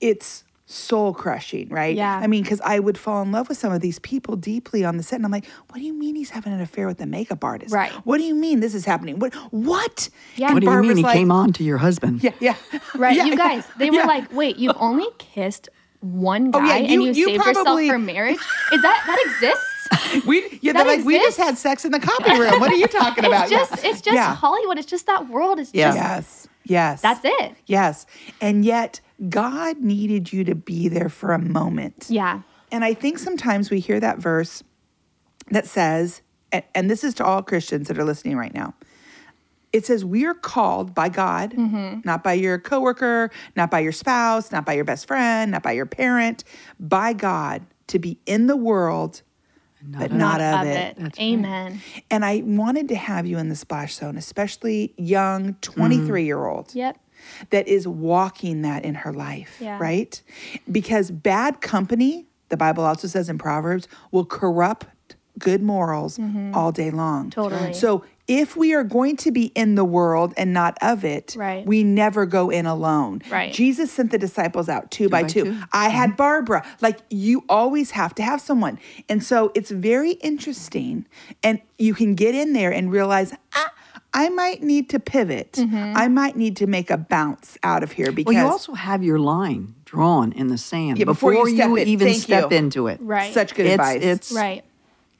it's 0.00 0.44
soul 0.68 1.14
crushing, 1.14 1.68
right? 1.68 1.94
Yeah. 1.96 2.18
I 2.18 2.26
mean, 2.26 2.42
because 2.42 2.60
I 2.62 2.80
would 2.80 2.98
fall 2.98 3.22
in 3.22 3.30
love 3.30 3.48
with 3.48 3.56
some 3.56 3.72
of 3.72 3.80
these 3.80 3.98
people 4.00 4.34
deeply 4.36 4.84
on 4.84 4.96
the 4.96 5.02
set, 5.04 5.16
and 5.16 5.24
I'm 5.24 5.30
like, 5.30 5.46
what 5.70 5.76
do 5.78 5.84
you 5.84 5.92
mean 5.94 6.16
he's 6.16 6.30
having 6.30 6.52
an 6.52 6.60
affair 6.60 6.86
with 6.88 6.98
the 6.98 7.06
makeup 7.06 7.44
artist? 7.44 7.72
Right. 7.72 7.92
What 8.04 8.18
do 8.18 8.24
you 8.24 8.34
mean 8.34 8.58
this 8.60 8.74
is 8.74 8.84
happening? 8.84 9.18
What? 9.20 9.32
What? 9.52 10.08
Yeah. 10.34 10.46
And 10.46 10.54
what 10.56 10.60
do 10.60 10.66
you 10.66 10.82
mean 10.82 10.96
he 10.96 11.02
like, 11.04 11.14
came 11.16 11.30
on 11.30 11.52
to 11.54 11.64
your 11.64 11.78
husband? 11.78 12.22
Yeah, 12.24 12.32
yeah. 12.40 12.56
right. 12.96 13.16
Yeah, 13.16 13.24
you 13.26 13.36
guys, 13.36 13.64
they 13.78 13.90
were 13.90 13.98
yeah. 13.98 14.06
like, 14.06 14.32
wait, 14.32 14.56
you've 14.56 14.76
only 14.78 15.06
kissed 15.18 15.68
one 16.00 16.50
guy 16.50 16.58
Oh, 16.60 16.64
yeah, 16.66 16.74
and 16.76 16.88
you- 16.90 17.02
you, 17.04 17.12
you 17.12 17.24
saved 17.26 17.42
probably- 17.42 17.86
yourself 17.86 18.00
for 18.00 18.04
marriage? 18.04 18.36
Is 18.72 18.82
that 18.82 19.02
that 19.06 19.22
exists? 19.26 19.72
We, 20.26 20.58
yeah, 20.62 20.72
That 20.72 20.84
they're 20.84 20.96
like, 20.96 21.04
we 21.06 21.16
just 21.18 21.36
had 21.38 21.56
sex 21.58 21.84
in 21.84 21.92
the 21.92 22.00
copy 22.00 22.30
room. 22.38 22.58
What 22.58 22.72
are 22.72 22.76
you 22.76 22.86
talking 22.88 23.24
about? 23.24 23.42
It's 23.42 23.50
just 23.50 23.84
Yeah. 23.84 23.90
it's 23.90 24.00
just 24.00 24.14
Yeah. 24.14 24.34
Hollywood. 24.34 24.78
It's 24.78 24.86
just 24.86 25.06
that 25.06 25.28
world. 25.28 25.60
It's 25.60 25.72
Yeah. 25.72 25.88
just 25.92 25.96
Yes. 25.98 26.48
Yes. 26.64 27.00
that's 27.02 27.20
it. 27.24 27.54
Yes. 27.66 28.06
And 28.40 28.64
yet, 28.64 29.00
God 29.28 29.78
needed 29.78 30.32
you 30.32 30.44
to 30.44 30.54
be 30.54 30.88
there 30.88 31.08
for 31.08 31.32
a 31.32 31.38
moment. 31.38 32.06
Yeah. 32.08 32.42
And 32.70 32.84
I 32.84 32.94
think 32.94 33.18
sometimes 33.18 33.70
we 33.70 33.80
hear 33.80 34.00
that 34.00 34.18
verse 34.18 34.62
that 35.50 35.66
says, 35.66 36.22
and, 36.52 36.64
and 36.74 36.90
this 36.90 37.04
is 37.04 37.14
to 37.14 37.24
all 37.24 37.42
Christians 37.42 37.88
that 37.88 37.98
are 37.98 38.04
listening 38.04 38.36
right 38.36 38.52
now. 38.52 38.74
It 39.72 39.84
says, 39.86 40.04
We 40.04 40.24
are 40.26 40.34
called 40.34 40.94
by 40.94 41.08
God, 41.08 41.52
Mm-hmm. 41.52 42.00
not 42.04 42.22
by 42.24 42.34
your 42.34 42.58
coworker, 42.58 43.30
not 43.56 43.70
by 43.70 43.80
your 43.80 43.92
spouse, 43.92 44.52
not 44.52 44.64
by 44.64 44.72
your 44.74 44.84
best 44.84 45.06
friend, 45.06 45.50
not 45.52 45.62
by 45.62 45.72
your 45.72 45.86
parent, 45.86 46.44
by 46.80 47.12
God 47.12 47.66
to 47.88 47.98
be 47.98 48.18
in 48.26 48.46
the 48.46 48.56
world, 48.56 49.22
but 49.82 50.12
not, 50.12 50.40
of, 50.40 50.66
it. 50.66 50.96
That's 50.96 51.18
right. 51.18 51.24
Amen. 51.24 51.80
And 52.10 52.24
I 52.24 52.42
wanted 52.44 52.88
to 52.88 52.96
have 52.96 53.26
you 53.26 53.38
in 53.38 53.48
the 53.48 53.56
splash 53.56 53.94
zone, 53.94 54.16
especially 54.16 54.94
young 54.96 55.54
23 55.60 56.24
year 56.24 56.44
old 56.46 56.74
Yep. 56.74 56.98
That 57.50 57.66
is 57.68 57.86
walking 57.88 58.62
that 58.62 58.84
in 58.84 58.94
her 58.94 59.12
life, 59.12 59.58
Yeah. 59.60 59.78
right? 59.80 60.20
Because 60.70 61.10
bad 61.10 61.60
company, 61.60 62.26
the 62.48 62.56
Bible 62.56 62.84
also 62.84 63.08
says 63.08 63.28
in 63.28 63.38
Proverbs, 63.38 63.88
will 64.10 64.24
corrupt 64.24 64.86
good 65.38 65.62
morals 65.62 66.18
all 66.54 66.72
day 66.72 66.90
long. 66.90 67.24
Mm-hmm. 67.30 67.40
Totally. 67.42 67.72
So 67.74 68.04
if 68.26 68.56
we 68.56 68.72
are 68.74 68.82
going 68.82 69.16
to 69.18 69.30
be 69.30 69.46
in 69.54 69.74
the 69.74 69.84
world 69.84 70.32
and 70.36 70.52
not 70.54 70.78
of 70.80 71.04
it, 71.04 71.36
Right. 71.38 71.64
we 71.66 71.84
never 71.84 72.24
go 72.24 72.48
in 72.48 72.64
alone. 72.64 73.20
Right. 73.30 73.52
Jesus 73.52 73.92
sent 73.92 74.10
the 74.10 74.18
disciples 74.18 74.68
out 74.68 74.90
two, 74.90 75.08
by, 75.10 75.22
by 75.22 75.28
two. 75.28 75.44
two. 75.44 75.58
I 75.72 75.90
had 75.90 76.16
Barbara. 76.16 76.66
Like 76.80 77.00
you 77.10 77.44
always 77.50 77.90
have 77.92 78.14
to 78.16 78.22
have 78.22 78.40
someone. 78.40 78.78
And 79.10 79.22
so 79.22 79.52
it's 79.54 79.70
very 79.70 80.12
interesting. 80.12 81.06
And 81.42 81.60
you 81.78 81.92
can 81.94 82.14
get 82.14 82.34
in 82.34 82.52
there 82.54 82.72
and 82.72 82.90
realize, 82.90 83.34
ah, 83.54 83.72
I 84.18 84.30
might 84.30 84.62
need 84.62 84.88
to 84.90 84.98
pivot. 84.98 85.52
Mm-hmm. 85.52 85.92
I 85.96 86.08
might 86.08 86.36
need 86.36 86.56
to 86.56 86.66
make 86.66 86.90
a 86.90 86.96
bounce 86.96 87.58
out 87.62 87.82
of 87.82 87.92
here 87.92 88.10
because 88.12 88.34
Well, 88.34 88.44
you 88.46 88.50
also 88.50 88.72
have 88.72 89.02
your 89.04 89.18
line 89.18 89.74
drawn 89.84 90.32
in 90.32 90.48
the 90.48 90.56
sand 90.58 90.98
Yeah, 90.98 91.04
before 91.04 91.34
you 91.34 91.46
step 91.54 91.70
in. 91.76 91.86
even 91.86 92.08
Thank 92.08 92.22
step 92.22 92.50
you. 92.50 92.56
into 92.56 92.86
it. 92.86 92.98
Right. 93.02 93.32
such 93.34 93.54
good 93.54 93.66
It's 93.66 93.74
advice. 93.74 94.02
it's 94.02 94.32
Right. 94.32 94.64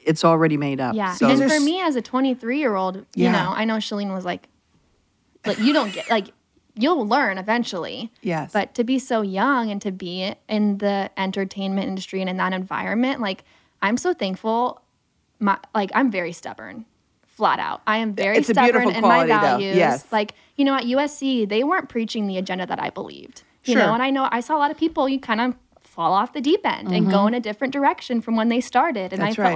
it's 0.01 0.25
already 0.25 0.57
made 0.57 0.81
up. 0.81 0.95
Yeah. 0.95 1.13
So 1.15 1.29
and 1.29 1.39
for 1.53 1.61
me 1.61 1.81
as 1.83 1.95
a 1.95 2.01
23 2.03 2.59
year 2.59 2.75
old, 2.75 2.97
you 3.15 3.25
Yeah. 3.25 3.33
know, 3.33 3.53
I 3.55 3.65
know 3.67 3.77
Shalene 3.77 4.15
was 4.15 4.25
like, 4.25 4.49
like 5.45 5.59
you 5.59 5.73
don't 5.75 5.93
get 5.93 6.09
like 6.11 6.29
you'll 6.79 7.07
learn 7.07 7.39
eventually. 7.39 8.11
Yes. 8.23 8.53
But 8.53 8.75
to 8.77 8.85
be 8.85 8.99
so 8.99 9.21
young 9.23 9.71
and 9.71 9.81
to 9.83 9.91
be 9.93 10.35
in 10.49 10.79
the 10.79 11.11
entertainment 11.19 11.87
industry 11.89 12.21
and 12.21 12.31
in 12.31 12.37
that 12.39 12.53
environment, 12.53 13.21
like 13.21 13.45
I'm 13.83 13.97
so 13.99 14.15
thankful. 14.15 14.81
My 15.39 15.59
like 15.75 15.91
I'm 15.95 16.11
very 16.11 16.33
stubborn, 16.33 16.87
flat 17.37 17.59
out. 17.59 17.83
I 17.87 17.99
am 17.99 18.15
very 18.15 18.39
It's 18.39 18.49
stubborn 18.49 18.89
in 18.91 19.03
my 19.03 19.27
quality, 19.27 19.33
though. 19.33 19.41
values. 19.41 19.77
Yes. 19.77 20.05
Like 20.11 20.35
you 20.57 20.65
know, 20.65 20.75
at 20.75 20.85
USC 20.85 21.49
they 21.49 21.63
weren't 21.65 21.89
preaching 21.89 22.27
the 22.27 22.39
agenda 22.39 22.67
that 22.67 22.81
I 22.83 22.91
believed. 22.91 23.43
You 23.65 23.75
Sure. 23.75 23.83
know, 23.83 23.95
and 23.95 24.03
I 24.03 24.11
know 24.11 24.29
I 24.33 24.41
saw 24.41 24.57
a 24.57 24.61
lot 24.61 24.71
of 24.71 24.77
people 24.79 25.09
you 25.09 25.21
kind 25.21 25.41
of 25.41 25.55
fall 25.81 26.13
off 26.13 26.33
the 26.33 26.41
deep 26.41 26.61
end 26.65 26.89
and 26.93 27.11
go 27.11 27.27
in 27.27 27.35
a 27.35 27.41
different 27.41 27.73
direction 27.73 28.21
from 28.21 28.37
when 28.37 28.49
they 28.49 28.61
started, 28.61 29.13
and 29.13 29.21
Mm-hmm. 29.23 29.29
That's 29.29 29.39
I 29.39 29.43
right. 29.43 29.49
felt 29.49 29.55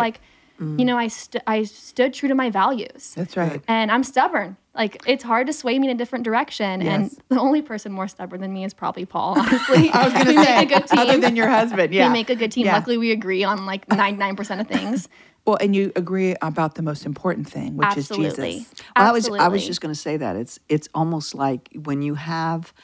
like. 0.60 0.78
You 0.78 0.84
know, 0.84 0.98
I 0.98 1.08
st- 1.08 1.42
I 1.46 1.62
stood 1.64 2.12
true 2.14 2.28
to 2.28 2.34
my 2.34 2.50
values 2.50 3.14
That's 3.16 3.36
right. 3.36 3.62
and 3.66 3.90
I'm 3.90 4.04
stubborn. 4.04 4.56
Like 4.74 5.02
it's 5.06 5.24
hard 5.24 5.46
to 5.46 5.52
sway 5.52 5.78
me 5.78 5.88
in 5.88 5.94
a 5.94 5.98
different 5.98 6.24
direction. 6.24 6.82
And 6.82 7.10
the 7.28 7.40
only 7.40 7.62
person 7.62 7.92
more 7.92 8.08
stubborn 8.08 8.40
than 8.40 8.52
me 8.52 8.64
is 8.64 8.72
probably 8.74 9.04
Paul. 9.04 9.38
Honestly, 9.38 9.90
I 9.92 10.04
was 10.04 10.12
going 10.12 10.26
to 10.26 10.32
we 10.32 10.44
say, 10.44 10.56
make 10.56 10.70
a 10.70 10.74
good 10.80 10.86
team. 10.88 10.98
other 10.98 11.18
than 11.18 11.34
your 11.34 11.48
husband, 11.48 11.92
yeah. 11.92 12.08
we 12.08 12.12
make 12.12 12.30
a 12.30 12.36
good 12.36 12.52
team. 12.52 12.66
Yeah. 12.66 12.74
Luckily, 12.74 12.98
we 12.98 13.10
agree 13.10 13.42
on 13.42 13.66
like 13.66 13.88
99 13.88 14.36
percent 14.36 14.60
of 14.60 14.68
things. 14.68 15.08
Well, 15.46 15.56
and 15.58 15.74
you 15.74 15.90
agree 15.96 16.36
about 16.42 16.74
the 16.74 16.82
most 16.82 17.06
important 17.06 17.48
thing, 17.48 17.78
which 17.78 17.86
Absolutely, 17.86 18.56
is 18.58 18.58
Jesus. 18.58 18.74
Well, 18.94 19.08
I 19.08 19.10
was 19.10 19.28
I 19.30 19.48
was 19.48 19.66
just 19.66 19.80
going 19.80 19.92
to 19.92 19.98
say 19.98 20.18
that 20.18 20.36
it's 20.36 20.60
it's 20.68 20.86
almost 20.94 21.34
like 21.34 21.70
when 21.74 22.02
you 22.02 22.14
have 22.14 22.74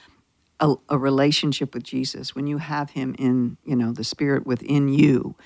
a, 0.61 0.75
a 0.89 0.99
relationship 0.99 1.75
with 1.75 1.83
Jesus, 1.83 2.35
when 2.35 2.47
you 2.47 2.57
have 2.57 2.91
Him 2.91 3.15
in 3.19 3.59
you 3.65 3.77
know 3.77 3.93
the 3.93 4.05
Spirit 4.05 4.47
within 4.47 4.89
you, 4.89 5.37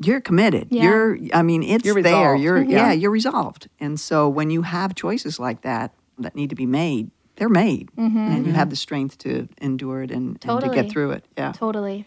you're 0.00 0.20
committed. 0.20 0.68
Yeah. 0.70 0.82
You're 0.84 1.18
I 1.32 1.42
mean 1.42 1.62
it's 1.62 1.84
You're 1.84 2.02
there. 2.02 2.34
You're 2.36 2.60
mm-hmm. 2.60 2.70
Yeah. 2.70 2.86
yeah. 2.88 2.92
you're 2.92 3.10
resolved. 3.10 3.68
And 3.80 3.98
so 3.98 4.28
when 4.28 4.50
you 4.50 4.62
have 4.62 4.94
choices 4.94 5.38
like 5.38 5.62
that 5.62 5.94
that 6.18 6.34
need 6.34 6.50
to 6.50 6.56
be 6.56 6.66
made, 6.66 7.10
they're 7.36 7.48
made, 7.48 7.90
mm-hmm. 7.92 8.16
and 8.16 8.36
you 8.38 8.42
mm-hmm. 8.44 8.52
have 8.52 8.70
the 8.70 8.76
strength 8.76 9.18
to 9.18 9.48
endure 9.58 10.02
it 10.02 10.10
and, 10.10 10.38
and 10.44 10.60
to 10.60 10.68
get 10.68 10.90
through 10.90 11.12
it. 11.12 11.24
Yeah. 11.36 11.52
Totally. 11.52 12.06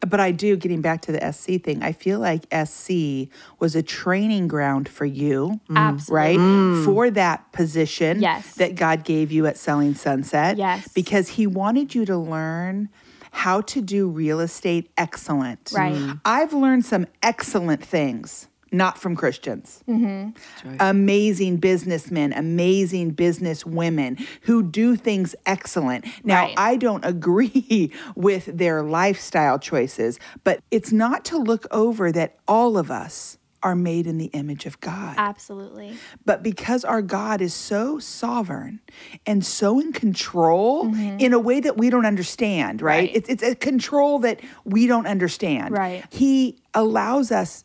But 0.00 0.20
I 0.20 0.30
do, 0.30 0.56
getting 0.56 0.80
back 0.80 1.02
to 1.02 1.12
the 1.12 1.32
SC 1.32 1.62
thing, 1.62 1.82
I 1.82 1.92
feel 1.92 2.20
like 2.20 2.46
SC 2.52 3.28
was 3.58 3.74
a 3.74 3.82
training 3.82 4.46
ground 4.48 4.88
for 4.88 5.04
you, 5.04 5.60
mm. 5.68 5.76
Absolutely. 5.76 6.14
right? 6.14 6.38
Mm. 6.38 6.84
For 6.84 7.10
that 7.10 7.50
position 7.52 8.20
Yes. 8.20 8.54
that 8.56 8.76
God 8.76 9.04
gave 9.04 9.32
you 9.32 9.46
at 9.46 9.56
Selling 9.56 9.94
Sunset. 9.94 10.56
Yes. 10.56 10.88
Because 10.94 11.30
He 11.30 11.46
wanted 11.46 11.94
you 11.94 12.04
to 12.04 12.16
learn 12.16 12.90
how 13.36 13.60
to 13.60 13.82
do 13.82 14.08
real 14.08 14.40
estate 14.40 14.90
excellent. 14.96 15.70
Right. 15.74 15.94
Mm. 15.94 16.20
I've 16.24 16.54
learned 16.54 16.84
some 16.86 17.06
excellent 17.22 17.84
things. 17.84 18.48
Not 18.72 18.98
from 18.98 19.14
Christians. 19.14 19.84
Mm-hmm. 19.88 20.68
right. 20.68 20.76
Amazing 20.80 21.58
businessmen, 21.58 22.32
amazing 22.32 23.10
business 23.10 23.64
women 23.64 24.18
who 24.42 24.62
do 24.62 24.96
things 24.96 25.36
excellent. 25.46 26.04
Now, 26.24 26.46
Right. 26.46 26.54
I 26.56 26.76
don't 26.76 27.04
agree 27.14 27.92
with 28.16 28.46
their 28.46 28.82
lifestyle 28.82 29.58
choices, 29.58 30.18
but 30.42 30.60
it's 30.70 30.90
not 30.90 31.24
to 31.26 31.38
look 31.38 31.66
over 31.70 32.10
that 32.12 32.36
all 32.48 32.76
of 32.76 32.90
us 32.90 33.38
are 33.66 33.74
made 33.74 34.06
in 34.06 34.16
the 34.16 34.26
image 34.26 34.64
of 34.64 34.78
God. 34.78 35.16
Absolutely. 35.18 35.96
But 36.24 36.40
because 36.44 36.84
our 36.84 37.02
God 37.02 37.40
is 37.40 37.52
so 37.52 37.98
sovereign 37.98 38.78
and 39.26 39.44
so 39.44 39.80
in 39.80 39.92
control 39.92 40.94
in 40.94 41.32
a 41.32 41.40
way 41.40 41.58
that 41.58 41.76
we 41.76 41.90
don't 41.90 42.06
understand, 42.06 42.80
right? 42.80 43.08
Mm-hmm. 43.08 43.14
Right. 43.14 43.28
It's, 43.28 43.28
it's 43.28 43.42
a 43.42 43.56
control 43.56 44.20
that 44.20 44.38
we 44.64 44.86
don't 44.86 45.08
understand. 45.08 45.76
Right. 45.76 46.04
He 46.10 46.60
allows 46.74 47.32
us 47.32 47.64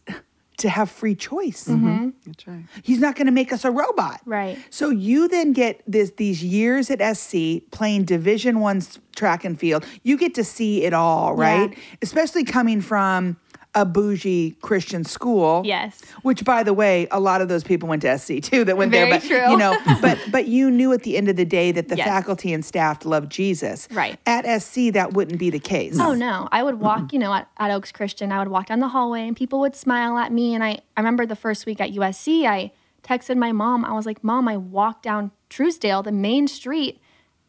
to 0.57 0.69
have 0.69 0.89
free 0.89 1.15
choice. 1.15 1.65
That's 1.65 2.47
right. 2.47 2.65
He's 2.81 2.99
not 2.99 3.15
going 3.15 3.27
to 3.27 3.31
make 3.31 3.53
us 3.53 3.63
a 3.63 3.71
robot. 3.71 4.21
Right. 4.25 4.57
So 4.71 4.89
you 4.89 5.27
then 5.27 5.53
get 5.53 5.83
this 5.87 6.11
these 6.17 6.43
years 6.43 6.89
at 6.89 7.15
SC 7.15 7.61
playing 7.71 8.05
Division 8.05 8.59
1 8.59 8.81
track 9.15 9.43
and 9.43 9.59
field. 9.59 9.85
You 10.01 10.17
get 10.17 10.33
to 10.35 10.43
see 10.43 10.83
it 10.83 10.93
all, 10.93 11.35
right? 11.35 11.77
Especially 12.01 12.43
coming 12.43 12.81
from 12.81 13.37
a 13.73 13.85
bougie 13.85 14.51
Christian 14.61 15.05
school. 15.05 15.61
Yes. 15.65 16.01
Which 16.23 16.43
by 16.43 16.61
the 16.63 16.73
way, 16.73 17.07
a 17.09 17.19
lot 17.21 17.41
of 17.41 17.47
those 17.47 17.63
people 17.63 17.87
went 17.87 18.01
to 18.01 18.17
SC 18.19 18.41
too 18.41 18.65
that 18.65 18.75
went 18.75 18.91
there 18.91 19.09
but 19.09 19.21
true. 19.23 19.49
you 19.49 19.55
know, 19.57 19.77
but 20.01 20.19
but 20.29 20.47
you 20.47 20.69
knew 20.69 20.91
at 20.91 21.03
the 21.03 21.15
end 21.15 21.29
of 21.29 21.37
the 21.37 21.45
day 21.45 21.71
that 21.71 21.87
the 21.87 21.95
Yes. 21.95 22.05
faculty 22.07 22.51
and 22.51 22.65
staff 22.65 23.05
loved 23.05 23.31
Jesus. 23.31 23.87
Right. 23.91 24.19
At 24.25 24.43
SC 24.61 24.91
that 24.93 25.13
wouldn't 25.13 25.39
be 25.39 25.49
the 25.49 25.59
case. 25.59 25.97
Oh 25.99 26.13
no, 26.13 26.49
I 26.51 26.63
would 26.63 26.79
walk, 26.81 27.13
you 27.13 27.19
know, 27.19 27.33
at, 27.33 27.47
at 27.57 27.71
Oaks 27.71 27.91
Christian, 27.93 28.31
I 28.33 28.39
would 28.39 28.49
walk 28.49 28.65
down 28.67 28.79
the 28.81 28.89
hallway 28.89 29.25
and 29.27 29.37
people 29.37 29.61
would 29.61 29.75
smile 29.75 30.17
at 30.17 30.33
me. 30.33 30.53
And 30.53 30.63
I, 30.63 30.79
I 30.97 30.99
remember 30.99 31.25
the 31.25 31.35
first 31.37 31.65
week 31.65 31.79
at 31.79 31.91
USC, 31.93 32.45
I 32.45 32.71
texted 33.03 33.37
my 33.37 33.51
mom. 33.53 33.85
I 33.85 33.93
was 33.93 34.05
like, 34.05 34.21
Mom, 34.23 34.47
I 34.49 34.57
walked 34.57 35.03
down 35.03 35.31
Trousdale, 35.49 36.03
the 36.03 36.11
main 36.11 36.47
street, 36.47 36.99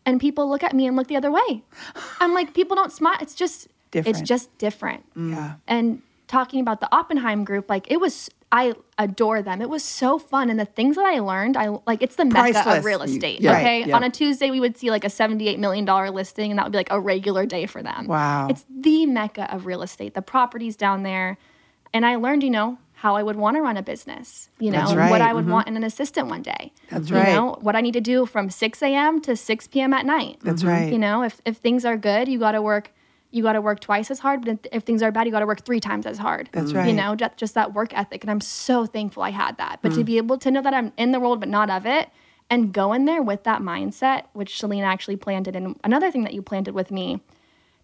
and 0.06 0.20
people 0.20 0.48
look 0.48 0.62
at 0.62 0.72
me 0.74 0.86
and 0.86 0.96
look 0.96 1.08
the 1.08 1.16
other 1.16 1.30
way. 1.32 1.62
I'm 2.20 2.32
like, 2.32 2.54
people 2.54 2.74
don't 2.76 2.92
smile. 2.92 3.16
It's 3.20 3.34
just 3.34 3.68
different. 3.90 4.16
it's 4.18 4.28
just 4.28 4.56
different. 4.58 5.04
Yeah. 5.16 5.54
And 5.66 6.00
talking 6.26 6.60
about 6.60 6.80
the 6.80 6.94
Oppenheim 6.94 7.44
group, 7.44 7.68
like 7.68 7.90
it 7.90 8.00
was 8.00 8.30
I 8.52 8.74
adore 8.98 9.40
them. 9.40 9.62
It 9.62 9.70
was 9.70 9.82
so 9.82 10.18
fun. 10.18 10.50
And 10.50 10.60
the 10.60 10.66
things 10.66 10.96
that 10.96 11.06
I 11.06 11.20
learned, 11.20 11.56
I 11.56 11.78
like 11.86 12.02
it's 12.02 12.16
the 12.16 12.26
mecca 12.26 12.52
Priceless. 12.52 12.78
of 12.78 12.84
real 12.84 13.00
estate. 13.00 13.40
yeah. 13.40 13.56
Okay. 13.56 13.80
Right, 13.80 13.86
yeah. 13.86 13.96
On 13.96 14.04
a 14.04 14.10
Tuesday, 14.10 14.50
we 14.50 14.60
would 14.60 14.76
see 14.76 14.90
like 14.90 15.04
a 15.04 15.08
$78 15.08 15.58
million 15.58 15.86
listing, 15.86 16.50
and 16.50 16.58
that 16.58 16.66
would 16.66 16.72
be 16.72 16.78
like 16.78 16.90
a 16.90 17.00
regular 17.00 17.46
day 17.46 17.64
for 17.64 17.82
them. 17.82 18.06
Wow. 18.06 18.48
It's 18.50 18.66
the 18.68 19.06
mecca 19.06 19.52
of 19.52 19.64
real 19.64 19.80
estate, 19.80 20.12
the 20.12 20.20
properties 20.20 20.76
down 20.76 21.02
there. 21.02 21.38
And 21.94 22.04
I 22.04 22.16
learned, 22.16 22.42
you 22.42 22.50
know, 22.50 22.78
how 22.92 23.16
I 23.16 23.22
would 23.22 23.36
want 23.36 23.56
to 23.56 23.62
run 23.62 23.78
a 23.78 23.82
business, 23.82 24.50
you 24.60 24.70
know, 24.70 24.94
right. 24.94 25.10
what 25.10 25.20
I 25.22 25.32
would 25.32 25.44
mm-hmm. 25.44 25.52
want 25.52 25.68
in 25.68 25.76
an 25.76 25.82
assistant 25.82 26.28
one 26.28 26.42
day. 26.42 26.72
That's 26.90 27.08
you 27.08 27.16
right. 27.16 27.32
know, 27.32 27.58
what 27.60 27.74
I 27.74 27.80
need 27.80 27.94
to 27.94 28.00
do 28.00 28.26
from 28.26 28.50
6 28.50 28.82
a.m. 28.82 29.20
to 29.22 29.34
6 29.34 29.66
p.m. 29.68 29.92
at 29.94 30.04
night. 30.04 30.38
That's 30.42 30.62
mm-hmm. 30.62 30.70
right. 30.70 30.92
You 30.92 30.98
know, 30.98 31.22
if, 31.22 31.40
if 31.44 31.56
things 31.56 31.84
are 31.84 31.96
good, 31.96 32.28
you 32.28 32.38
got 32.38 32.52
to 32.52 32.62
work. 32.62 32.92
You 33.32 33.42
got 33.42 33.54
to 33.54 33.60
work 33.62 33.80
twice 33.80 34.10
as 34.10 34.18
hard, 34.20 34.44
but 34.44 34.68
if, 34.70 34.82
things 34.84 35.02
are 35.02 35.10
bad, 35.10 35.26
you 35.26 35.32
got 35.32 35.40
to 35.40 35.46
work 35.46 35.64
three 35.64 35.80
times 35.80 36.04
as 36.06 36.18
hard. 36.18 36.50
That's 36.52 36.74
right. 36.74 36.86
You 36.86 36.92
know, 36.92 37.14
just, 37.16 37.36
just 37.38 37.54
that 37.54 37.72
work 37.72 37.96
ethic, 37.96 38.22
and 38.22 38.30
I'm 38.30 38.42
so 38.42 38.84
thankful 38.86 39.22
I 39.22 39.30
had 39.30 39.56
that. 39.56 39.78
But 39.82 39.92
Mm. 39.92 39.96
to 39.96 40.04
be 40.04 40.16
able 40.18 40.36
to 40.38 40.50
know 40.50 40.60
that 40.62 40.74
I'm 40.74 40.92
in 40.98 41.12
the 41.12 41.18
world 41.18 41.40
but 41.40 41.48
not 41.48 41.70
of 41.70 41.86
it, 41.86 42.10
and 42.50 42.72
go 42.74 42.92
in 42.92 43.06
there 43.06 43.22
with 43.22 43.44
that 43.44 43.62
mindset, 43.62 44.24
which 44.34 44.52
Shalene 44.52 44.84
actually 44.84 45.16
planted, 45.16 45.56
and 45.56 45.80
another 45.82 46.10
thing 46.10 46.22
that 46.24 46.34
you 46.34 46.42
planted 46.42 46.74
with 46.74 46.90
me, 46.90 47.20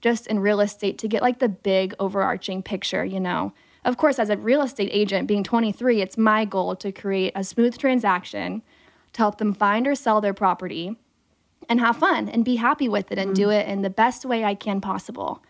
just 0.02 0.26
in 0.26 0.38
real 0.40 0.60
estate, 0.60 0.98
to 0.98 1.08
get 1.08 1.22
like 1.22 1.38
the 1.38 1.48
big 1.48 1.94
overarching 1.98 2.62
picture. 2.62 3.02
You 3.04 3.18
know, 3.18 3.54
of 3.86 3.96
course, 3.96 4.18
as 4.18 4.28
a 4.28 4.36
real 4.36 4.60
estate 4.60 4.90
agent, 4.92 5.26
being 5.26 5.42
23, 5.42 6.02
it's 6.02 6.18
my 6.18 6.44
goal 6.44 6.76
to 6.76 6.92
create 6.92 7.32
a 7.34 7.42
smooth 7.42 7.78
transaction 7.78 8.60
to 9.14 9.18
help 9.18 9.38
them 9.38 9.54
find 9.54 9.86
or 9.88 9.94
sell 9.94 10.20
their 10.20 10.34
property 10.34 10.96
and 11.68 11.80
have 11.80 11.96
fun 11.96 12.28
and 12.28 12.44
be 12.44 12.56
happy 12.56 12.88
with 12.88 13.12
it 13.12 13.18
and 13.18 13.34
do 13.34 13.50
it 13.50 13.66
in 13.66 13.82
the 13.82 13.90
best 13.90 14.24
way 14.24 14.44
I 14.44 14.54
can 14.54 14.80
possible. 14.80 15.42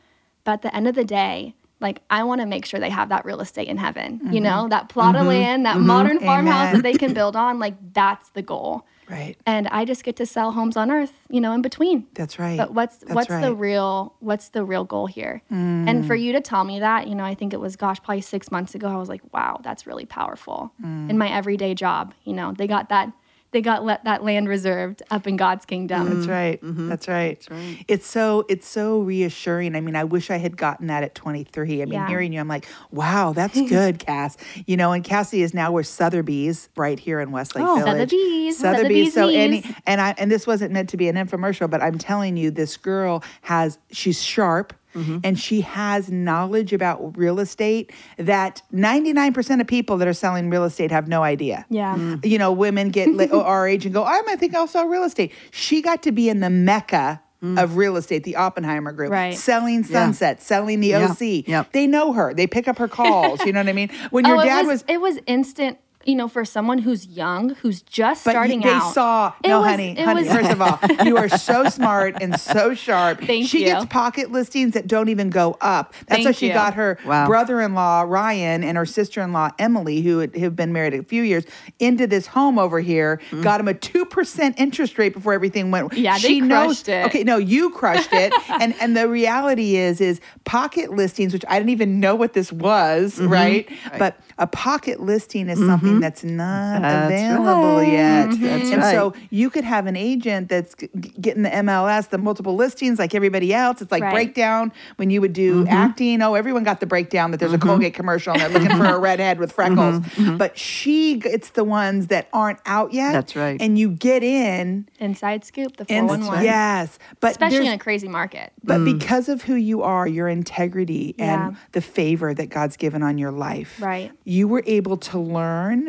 But 0.45 0.53
at 0.53 0.63
the 0.63 0.77
end 0.77 0.89
of 0.89 0.95
the 0.95 1.05
day, 1.05 1.55
like 1.81 2.03
I 2.11 2.25
want 2.25 2.41
to 2.41 2.47
make 2.47 2.65
sure 2.67 2.81
they 2.81 2.91
have 2.91 3.11
that 3.11 3.25
real 3.25 3.41
estate 3.41 3.69
in 3.69 3.77
heaven, 3.77 4.33
you 4.33 4.41
know, 4.41 4.69
that 4.69 4.89
plot 4.89 5.15
of 5.15 5.27
land, 5.27 5.65
that 5.65 5.79
modern 5.79 6.19
farmhouse 6.19 6.69
Amen. 6.69 6.75
that 6.75 6.83
they 6.83 6.95
can 6.95 7.15
build 7.21 7.37
on, 7.37 7.59
like 7.59 7.75
that's 7.93 8.31
the 8.31 8.43
goal. 8.43 8.85
Right. 9.09 9.37
And 9.47 9.69
I 9.69 9.85
just 9.87 10.05
get 10.05 10.17
to 10.17 10.27
sell 10.27 10.53
homes 10.53 10.77
on 10.77 10.91
earth, 10.91 11.13
you 11.31 11.41
know, 11.41 11.53
in 11.53 11.63
between. 11.63 12.07
That's 12.15 12.39
right. 12.39 12.59
But 12.59 12.75
what's 12.75 12.99
That's 12.99 13.15
what's 13.15 13.29
the 13.29 13.35
right. 13.35 13.53
Mm. 13.53 13.59
real 13.59 14.15
what's 14.21 14.49
the 14.51 14.65
real 14.65 14.85
goal 14.85 15.07
here? 15.07 15.43
And 15.51 16.07
for 16.07 16.15
you 16.15 16.33
to 16.33 16.41
tell 16.41 16.65
me 16.65 16.81
that, 16.81 17.07
you 17.09 17.15
know, 17.15 17.25
I 17.25 17.35
think 17.35 17.55
it 17.55 17.61
was 17.61 17.77
gosh, 17.77 18.03
probably 18.03 18.23
6 18.23 18.51
months 18.51 18.75
ago, 18.75 18.89
I 18.89 18.97
was 18.97 19.09
like, 19.09 19.23
wow, 19.33 19.61
that's 19.63 19.87
really 19.87 20.05
powerful. 20.05 20.73
Mm. 20.83 21.11
In 21.11 21.17
my 21.17 21.31
everyday 21.31 21.75
job, 21.75 22.13
you 22.25 22.33
know, 22.33 22.53
they 22.53 22.67
got 22.67 22.89
that 22.89 23.13
they 23.51 23.63
got 23.63 23.85
let 23.85 24.05
that 24.05 24.23
land 24.23 24.49
reserved 24.49 25.03
up 25.11 25.27
in 25.27 25.37
God's 25.37 25.65
kingdom. 25.65 26.05
That's 26.07 26.19
mm-hmm. 26.21 26.31
right. 26.31 26.63
Mm-hmm. 26.63 26.89
That's 26.89 27.09
right. 27.09 27.39
That's 27.41 27.51
right. 27.51 27.85
It's 27.89 28.07
so 28.07 28.45
it's 28.49 28.67
so 28.67 29.01
reassuring. 29.01 29.75
I 29.75 29.81
mean, 29.81 29.97
I 29.97 30.05
wish 30.05 30.31
I 30.31 30.37
had 30.37 30.57
gotten 30.57 30.89
that 30.89 31.03
at 31.03 31.15
23. 31.15 31.83
I 31.83 31.85
mean, 31.85 31.95
Yeah. 31.95 32.09
hearing 32.09 32.33
you, 32.33 32.41
I'm 32.41 32.49
like, 32.49 32.67
wow, 32.91 33.33
that's 33.33 33.61
good, 33.69 33.99
Cass. 33.99 34.37
You 34.67 34.77
know, 34.77 34.93
and 34.93 35.03
Cassie 35.03 35.43
is 35.43 35.55
now 35.55 35.73
with 35.73 35.87
Sotheby's 35.87 36.69
right 36.77 36.99
here 36.99 37.21
in 37.21 37.31
Westlake 37.31 37.65
Oh. 37.67 37.77
Village. 37.77 38.11
Sotheby's, 38.11 38.59
Sotheby's. 38.59 39.15
Sotheby's 39.15 39.15
So 39.15 39.29
any 39.29 39.65
and 39.87 40.01
I 40.01 40.15
and 40.19 40.31
this 40.31 40.47
wasn't 40.47 40.73
meant 40.73 40.91
to 40.91 40.97
be 40.97 41.09
an 41.09 41.17
infomercial, 41.17 41.71
but 41.71 41.83
I'm 41.83 41.99
telling 41.99 42.37
you, 42.37 42.51
this 42.51 42.77
girl 42.77 43.23
has 43.43 43.79
she's 43.91 44.23
sharp. 44.23 44.75
Mm-hmm. 44.95 45.19
And 45.25 45.39
she 45.39 45.61
has 45.61 46.11
knowledge 46.11 46.73
about 46.73 47.17
real 47.17 47.41
estate 47.41 47.93
that 48.17 48.63
99% 48.73 49.61
of 49.61 49.67
people 49.67 49.99
that 49.99 50.09
are 50.09 50.13
selling 50.15 50.51
real 50.51 50.65
estate 50.65 50.91
have 50.91 51.09
no 51.09 51.23
idea 51.23 51.67
Yeah. 51.69 51.97
Mm. 51.97 52.25
you 52.25 52.39
know, 52.39 52.53
women 52.53 52.91
get 52.91 53.09
our 53.33 53.69
age 53.69 53.85
and 53.85 53.95
go, 53.95 54.05
I 54.05 54.23
might 54.23 54.39
think 54.39 54.55
I'll 54.55 54.67
sell 54.67 54.87
real 54.87 55.05
estate. 55.05 55.33
She 55.51 55.83
got 55.83 56.03
to 56.05 56.13
be 56.13 56.29
in 56.29 56.41
the 56.41 56.51
mecca 56.51 57.21
mm. 57.43 57.63
of 57.63 57.77
real 57.77 57.97
estate, 57.97 58.25
the 58.25 58.37
Oppenheimer 58.37 58.93
Group, 58.93 59.11
Right. 59.11 59.35
selling 59.37 59.85
Sunset, 59.85 60.43
selling 60.43 60.81
the 60.81 60.89
Yeah. 60.89 61.09
OC. 61.11 61.45
Yep. 61.47 61.73
They 61.73 61.87
know 61.87 62.13
her. 62.13 62.35
They 62.35 62.47
pick 62.47 62.69
up 62.69 62.79
her 62.79 62.89
calls. 62.89 63.45
you 63.45 63.53
know 63.53 63.61
what 63.61 63.69
I 63.69 63.73
mean? 63.73 63.91
When 64.11 64.25
your 64.27 64.39
oh, 64.39 64.45
dad 64.45 64.67
was, 64.67 64.83
was, 64.83 64.85
it 64.89 65.01
was 65.01 65.19
instant, 65.27 65.79
you 66.09 66.17
know, 66.17 66.27
for 66.27 66.43
someone 66.43 66.79
who's 66.79 67.07
young, 67.07 67.51
who's 67.57 67.83
just 67.83 68.25
but 68.25 68.31
you- 68.31 68.35
starting 68.35 68.61
they 68.61 68.71
out. 68.71 68.95
saw. 68.95 69.35
It 69.45 69.49
no, 69.49 69.61
was- 69.61 69.69
honey, 69.69 69.95
honey. 69.95 70.23
was- 70.23 70.33
First 70.33 70.51
of 70.51 70.63
all, 70.63 70.79
you 71.05 71.19
are 71.19 71.29
so 71.29 71.69
smart 71.69 72.17
and 72.23 72.41
so 72.41 72.75
sharp. 72.75 73.21
Thank 73.27 73.47
she 73.47 73.61
you. 73.61 73.67
gets 73.67 73.85
pocket 73.87 74.33
listings 74.33 74.73
that 74.73 74.87
don't 74.87 75.11
even 75.11 75.29
go 75.29 75.59
up. 75.61 75.93
That's 76.07 76.25
how 76.25 76.33
she 76.33 76.47
you. 76.49 76.55
got 76.55 76.75
her 76.75 76.99
Wow. 77.05 77.27
brother-in-law 77.27 78.07
Ryan 78.09 78.65
and 78.65 78.79
her 78.79 78.87
sister-in-law 78.87 79.51
Emily, 79.59 80.01
who 80.01 80.21
had, 80.21 80.35
have 80.37 80.57
been 80.57 80.73
married 80.73 80.95
a 80.95 81.03
few 81.03 81.23
years, 81.23 81.45
into 81.79 82.07
this 82.07 82.27
home 82.27 82.59
over 82.59 82.81
here. 82.81 83.21
Mm. 83.31 83.43
Got 83.43 83.61
him 83.61 83.69
a 83.69 83.75
two 83.75 84.07
percent 84.07 84.59
interest 84.59 84.97
rate 84.97 85.13
before 85.13 85.35
everything 85.35 85.71
went. 85.71 85.93
Yeah, 85.93 86.15
they 86.15 86.29
she 86.29 86.41
knows. 86.41 86.83
crushed 86.83 86.89
it. 86.89 87.07
Okay, 87.07 87.23
no, 87.23 87.37
you 87.37 87.69
crushed 87.71 88.13
it. 88.13 88.33
and 88.49 88.75
and 88.81 88.97
the 88.97 89.09
reality 89.09 89.77
is, 89.77 90.01
is 90.01 90.23
pocket 90.45 90.91
listings, 90.91 91.35
which 91.35 91.45
I 91.49 91.59
didn't 91.59 91.71
even 91.71 92.01
know 92.01 92.15
what 92.15 92.33
this 92.33 92.51
was, 92.51 93.17
mm-hmm. 93.17 93.29
right? 93.29 93.69
But 93.99 94.19
a 94.39 94.47
pocket 94.47 95.01
listing 95.01 95.49
is 95.49 95.59
mm-hmm. 95.59 95.69
something 95.69 95.98
Mm-hmm. 95.99 96.03
that's 96.03 96.25
not 96.25 96.83
That's 96.83 97.07
available 97.13 97.77
right. 97.79 97.93
yet. 97.93 98.29
Mm-hmm. 98.29 98.43
That's 98.45 98.71
and 98.71 98.83
so 98.85 99.15
you 99.31 99.51
could 99.51 99.65
have 99.65 99.87
an 99.87 99.97
agent 99.97 100.49
that's 100.49 100.75
g- 100.75 100.89
g- 100.99 101.13
getting 101.21 101.43
the 101.43 101.51
MLS, 101.51 102.09
the 102.11 102.19
multiple 102.19 102.55
listings, 102.55 102.99
like 102.99 103.15
everybody 103.15 103.53
else. 103.53 103.83
It's 103.83 103.91
like 103.93 104.03
Right. 104.03 104.13
breakdown 104.13 104.73
when 104.97 105.11
you 105.11 105.21
would 105.21 105.33
do 105.33 105.65
Mm-hmm. 105.65 105.73
acting. 105.73 106.23
Oh, 106.23 106.35
everyone 106.35 106.65
got 106.65 106.81
the 106.81 106.87
breakdown 106.87 107.31
that 107.33 107.39
there's 107.41 107.53
a 107.53 107.59
mm-hmm. 107.59 107.69
Colgate 107.69 107.95
commercial 107.95 108.33
and 108.33 108.41
they're 108.43 108.49
looking 108.61 108.77
for 108.77 108.85
a 108.87 108.99
redhead 108.99 109.39
with 109.39 109.53
freckles. 109.53 110.03
But 110.37 110.57
she 110.59 111.21
it's 111.25 111.51
the 111.51 111.65
ones 111.65 112.09
that 112.09 112.29
aren't 112.33 112.61
out 112.67 112.93
yet. 112.93 113.07
Mm-hmm. 113.07 113.13
That's 113.15 113.37
right. 113.37 113.61
And 113.61 113.79
you 113.79 113.91
get 113.91 114.23
in. 114.23 114.89
Inside 115.01 115.45
scoop, 115.45 115.77
the 115.77 115.87
And 115.91 116.09
411. 116.09 116.45
yes, 116.45 116.99
but 117.21 117.31
Especially 117.33 117.67
in 117.67 117.73
a 117.73 117.79
crazy 117.79 118.09
market. 118.09 118.53
but 118.63 118.79
mm. 118.79 118.99
because 118.99 119.29
of 119.29 119.43
who 119.43 119.55
you 119.55 119.83
are, 119.83 120.07
your 120.07 120.29
integrity 120.29 121.15
Yeah. 121.19 121.49
and 121.49 121.57
the 121.73 121.81
favor 121.81 122.35
that 122.35 122.47
God's 122.47 122.77
given 122.77 123.03
on 123.03 123.19
your 123.19 123.31
life, 123.31 123.81
Right. 123.81 124.13
you 124.25 124.49
were 124.49 124.63
able 124.67 124.97
to 124.99 125.19
learn 125.19 125.88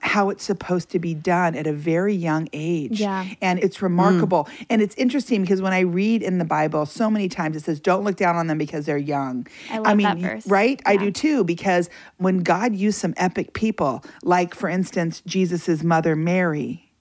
how 0.00 0.30
it's 0.30 0.44
supposed 0.44 0.90
to 0.90 0.98
be 0.98 1.14
done 1.14 1.54
at 1.54 1.66
a 1.66 1.72
very 1.72 2.14
young 2.14 2.48
age. 2.52 3.00
Yeah. 3.00 3.26
And 3.40 3.58
it's 3.58 3.82
remarkable. 3.82 4.48
And 4.68 4.82
it's 4.82 4.94
interesting 4.96 5.42
because 5.42 5.62
when 5.62 5.72
I 5.72 5.80
read 5.80 6.22
in 6.22 6.38
the 6.38 6.44
Bible, 6.44 6.86
so 6.86 7.10
many 7.10 7.28
times 7.28 7.56
it 7.56 7.64
says, 7.64 7.80
don't 7.80 8.04
look 8.04 8.16
down 8.16 8.36
on 8.36 8.46
them 8.46 8.58
because 8.58 8.86
they're 8.86 8.98
young. 8.98 9.46
I 9.70 9.78
love 9.78 9.96
mean, 9.96 10.04
that 10.04 10.18
verse. 10.18 10.46
Right? 10.46 10.80
I 10.86 10.96
do 10.96 11.10
too, 11.10 11.44
because 11.44 11.90
when 12.16 12.38
God 12.38 12.74
used 12.74 12.98
some 12.98 13.14
epic 13.16 13.52
people, 13.52 14.04
like 14.22 14.54
for 14.54 14.68
instance, 14.68 15.22
Jesus's 15.26 15.84
mother 15.84 16.16
Mary, 16.16 16.92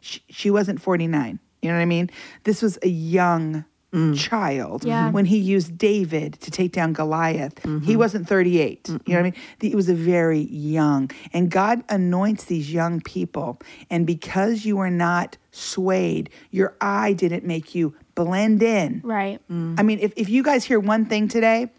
she, 0.00 0.20
she 0.28 0.50
wasn't 0.50 0.80
49. 0.80 1.38
You 1.60 1.68
know 1.70 1.74
what 1.74 1.82
I 1.82 1.86
mean? 1.86 2.08
This 2.44 2.62
was 2.62 2.78
a 2.82 2.88
young 2.88 3.64
Mm. 3.90 4.18
child 4.18 4.84
Yeah. 4.84 5.10
when 5.10 5.24
he 5.24 5.38
used 5.38 5.78
David 5.78 6.34
to 6.42 6.50
take 6.50 6.72
down 6.72 6.92
Goliath. 6.92 7.58
He 7.62 7.68
mm-hmm. 7.68 7.96
wasn't 7.96 8.28
38. 8.28 8.86
You 8.86 8.92
know 8.92 9.00
what 9.06 9.18
I 9.18 9.22
mean? 9.22 9.34
He 9.62 9.74
was 9.74 9.88
a 9.88 9.94
very 9.94 10.40
young. 10.40 11.10
And 11.32 11.50
God 11.50 11.82
anoints 11.88 12.44
these 12.44 12.70
young 12.70 13.00
people. 13.00 13.58
And 13.88 14.06
because 14.06 14.66
you 14.66 14.78
are 14.80 14.90
not 14.90 15.38
swayed, 15.52 16.28
your 16.50 16.76
eye 16.82 17.14
didn't 17.14 17.44
make 17.44 17.74
you 17.74 17.94
blend 18.14 18.62
in. 18.62 19.00
Right. 19.02 19.40
I 19.48 19.82
mean, 19.82 20.00
if, 20.00 20.12
if 20.16 20.28
you 20.28 20.42
guys 20.42 20.64
hear 20.64 20.78
one 20.78 21.06
thing 21.06 21.26
today, 21.26 21.70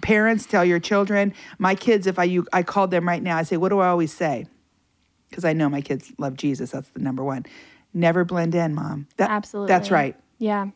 parents 0.00 0.46
tell 0.46 0.64
your 0.64 0.80
children, 0.80 1.34
my 1.58 1.74
kids, 1.74 2.06
if 2.06 2.18
I 2.18 2.24
you, 2.24 2.46
I 2.54 2.62
called 2.62 2.90
them 2.90 3.06
right 3.06 3.22
now, 3.22 3.36
I 3.36 3.42
say, 3.42 3.58
what 3.58 3.68
do 3.68 3.80
I 3.80 3.88
always 3.88 4.14
say? 4.14 4.46
Because 5.28 5.44
I 5.44 5.52
know 5.52 5.68
my 5.68 5.82
kids 5.82 6.10
love 6.16 6.36
Jesus. 6.36 6.70
That's 6.70 6.88
the 6.90 7.00
number 7.00 7.22
one. 7.22 7.44
Never 7.92 8.24
blend 8.24 8.54
in, 8.54 8.74
mom. 8.74 9.08
That, 9.18 9.30
Absolutely. 9.30 9.68
That's 9.68 9.90
right. 9.90 10.16
Yeah. 10.38 10.68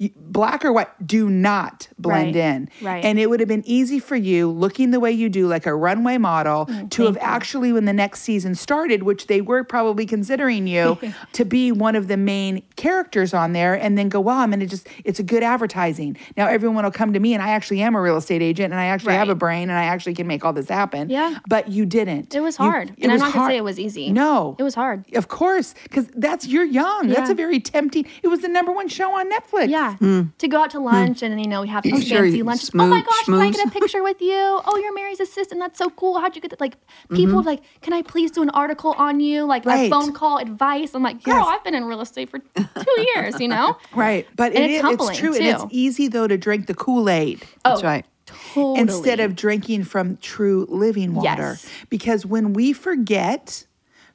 You- 0.00 0.10
black 0.16 0.64
or 0.64 0.72
white, 0.72 0.88
do 1.06 1.28
not 1.28 1.88
blend 1.98 2.34
Right, 2.34 2.42
in. 2.42 2.68
right. 2.80 3.04
And 3.04 3.18
it 3.18 3.28
would 3.28 3.38
have 3.40 3.48
been 3.50 3.62
easy 3.66 3.98
for 3.98 4.16
you, 4.16 4.48
looking 4.50 4.92
the 4.92 4.98
way 4.98 5.12
you 5.12 5.28
do, 5.28 5.46
like 5.46 5.66
a 5.66 5.74
runway 5.74 6.16
model, 6.16 6.64
Mm, 6.66 6.88
to 6.92 7.04
have 7.04 7.18
actually, 7.20 7.70
when 7.70 7.84
the 7.84 7.92
next 7.92 8.22
season 8.22 8.54
started, 8.54 9.02
which 9.02 9.26
they 9.26 9.42
were 9.42 9.62
probably 9.62 10.06
considering 10.06 10.66
you, 10.66 10.96
to 11.34 11.44
be 11.44 11.70
one 11.70 11.96
of 11.96 12.08
the 12.08 12.16
main 12.16 12.62
characters 12.76 13.34
on 13.34 13.52
there, 13.52 13.74
and 13.74 13.98
then 13.98 14.08
go, 14.08 14.20
wow, 14.20 14.38
I'm 14.38 14.48
going 14.48 14.60
to 14.60 14.66
just, 14.66 14.88
it's 15.04 15.18
a 15.18 15.22
good 15.22 15.42
advertising. 15.42 16.16
Now 16.34 16.46
everyone 16.46 16.82
will 16.84 16.90
come 16.90 17.12
to 17.12 17.20
me, 17.20 17.34
and 17.34 17.42
I 17.42 17.50
actually 17.50 17.82
am 17.82 17.94
a 17.94 18.00
real 18.00 18.16
estate 18.16 18.40
agent, 18.40 18.72
and 18.72 18.80
I 18.80 18.86
actually 18.86 19.14
have 19.14 19.28
a 19.28 19.34
brain, 19.34 19.68
and 19.68 19.78
I 19.78 19.84
actually 19.84 20.14
can 20.14 20.26
make 20.26 20.46
all 20.46 20.54
this 20.54 20.70
happen. 20.70 21.10
Yeah. 21.10 21.38
But 21.46 21.68
you 21.68 21.84
didn't. 21.84 22.34
It 22.34 22.40
was 22.40 22.58
You- 22.58 22.64
hard. 22.64 22.90
it 22.96 23.02
and 23.04 23.12
was 23.12 23.20
I'm 23.20 23.28
not 23.28 23.34
going 23.34 23.48
to 23.48 23.52
say 23.52 23.56
it 23.58 23.64
was 23.64 23.78
easy. 23.78 24.10
No. 24.12 24.56
It 24.58 24.62
was 24.62 24.74
hard. 24.74 25.04
Of 25.14 25.28
course, 25.28 25.74
because 25.82 26.06
that's 26.16 26.46
you're 26.46 26.64
young. 26.64 27.08
Yeah. 27.10 27.16
That's 27.16 27.28
a 27.30 27.34
very 27.34 27.60
tempting. 27.60 28.06
It 28.22 28.28
was 28.28 28.40
the 28.40 28.48
number 28.48 28.72
one 28.72 28.88
show 28.88 29.12
on 29.18 29.30
Netflix. 29.30 29.68
Yeah. 29.68 29.89
Mm. 29.98 30.36
To 30.38 30.48
go 30.48 30.62
out 30.62 30.70
to 30.70 30.78
mm. 30.78 30.84
lunch 30.92 31.22
and, 31.22 31.40
you 31.40 31.48
know, 31.48 31.62
we 31.62 31.68
have 31.68 31.82
these 31.82 32.06
Sure, 32.06 32.22
fancy 32.22 32.42
lunches. 32.42 32.70
oh 32.74 32.78
my 32.78 32.86
smooch- 33.00 33.06
gosh, 33.06 33.24
can 33.24 33.34
I 33.34 33.50
get 33.50 33.66
a 33.66 33.70
picture 33.70 34.02
with 34.02 34.20
you? 34.20 34.60
Oh, 34.64 34.76
you're 34.82 34.94
Mary's 34.94 35.20
assistant. 35.20 35.60
That's 35.60 35.78
so 35.78 35.90
cool. 35.90 36.18
How'd 36.20 36.34
you 36.36 36.42
get 36.42 36.50
that? 36.50 36.60
Like, 36.60 36.76
mm-hmm. 36.76 37.16
people 37.16 37.42
like, 37.42 37.62
can 37.80 37.92
I 37.92 38.02
please 38.02 38.30
do 38.30 38.42
an 38.42 38.50
article 38.50 38.92
on 38.98 39.20
you? 39.20 39.44
Like, 39.44 39.64
Right. 39.64 39.86
a 39.86 39.90
phone 39.90 40.12
call 40.12 40.38
advice. 40.38 40.94
I'm 40.94 41.02
like, 41.02 41.22
girl, 41.22 41.34
Yes. 41.36 41.46
I've 41.48 41.64
been 41.64 41.74
in 41.74 41.84
real 41.84 42.00
estate 42.00 42.30
for 42.30 42.38
two 42.38 43.06
years, 43.14 43.40
you 43.40 43.48
know? 43.48 43.76
Right. 43.94 44.26
But 44.36 44.54
it 44.54 44.70
it's 44.70 44.84
it's 44.84 45.18
true. 45.18 45.34
And 45.34 45.44
it's 45.44 45.64
easy, 45.70 46.08
though, 46.08 46.26
to 46.26 46.36
drink 46.36 46.66
the 46.66 46.74
Kool 46.74 47.08
Aid 47.08 47.42
oh, 47.64 47.70
That's 47.70 47.82
Oh, 47.82 47.86
right. 47.86 48.06
Totally. 48.26 48.80
instead 48.80 49.20
of 49.20 49.34
drinking 49.34 49.84
from 49.84 50.16
true 50.18 50.66
living 50.68 51.14
water. 51.14 51.28
Yes. 51.58 51.68
Because 51.88 52.24
when 52.24 52.52
we 52.52 52.72
forget 52.72 53.66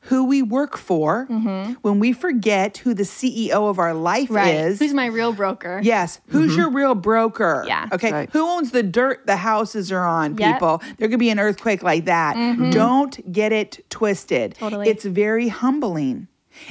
who 0.05 0.25
we 0.25 0.41
work 0.41 0.77
for, 0.77 1.27
mm-hmm. 1.29 1.73
when 1.81 1.99
we 1.99 2.13
forget 2.13 2.77
who 2.77 2.93
the 2.93 3.03
CEO 3.03 3.69
of 3.69 3.79
our 3.79 3.93
life 3.93 4.29
Right. 4.29 4.55
is. 4.55 4.79
Who's 4.79 4.93
my 4.93 5.07
real 5.07 5.33
broker? 5.33 5.79
Yes. 5.83 6.19
Who's 6.27 6.51
mm-hmm. 6.51 6.59
your 6.59 6.69
real 6.69 6.95
broker? 6.95 7.63
Yeah. 7.67 7.89
Okay. 7.91 8.11
Right. 8.11 8.29
Who 8.31 8.47
owns 8.47 8.71
the 8.71 8.83
dirt 8.83 9.25
the 9.25 9.37
houses 9.37 9.91
are 9.91 10.05
on, 10.05 10.37
Yep. 10.37 10.53
people? 10.53 10.81
There 10.97 11.09
could 11.09 11.19
be 11.19 11.29
an 11.29 11.39
earthquake 11.39 11.83
like 11.83 12.05
that. 12.05 12.35
Mm-hmm. 12.35 12.69
Don't 12.69 13.31
get 13.31 13.51
it 13.51 13.83
twisted. 13.89 14.55
Totally. 14.55 14.89
It's 14.89 15.05
very 15.05 15.47
humbling. 15.47 16.27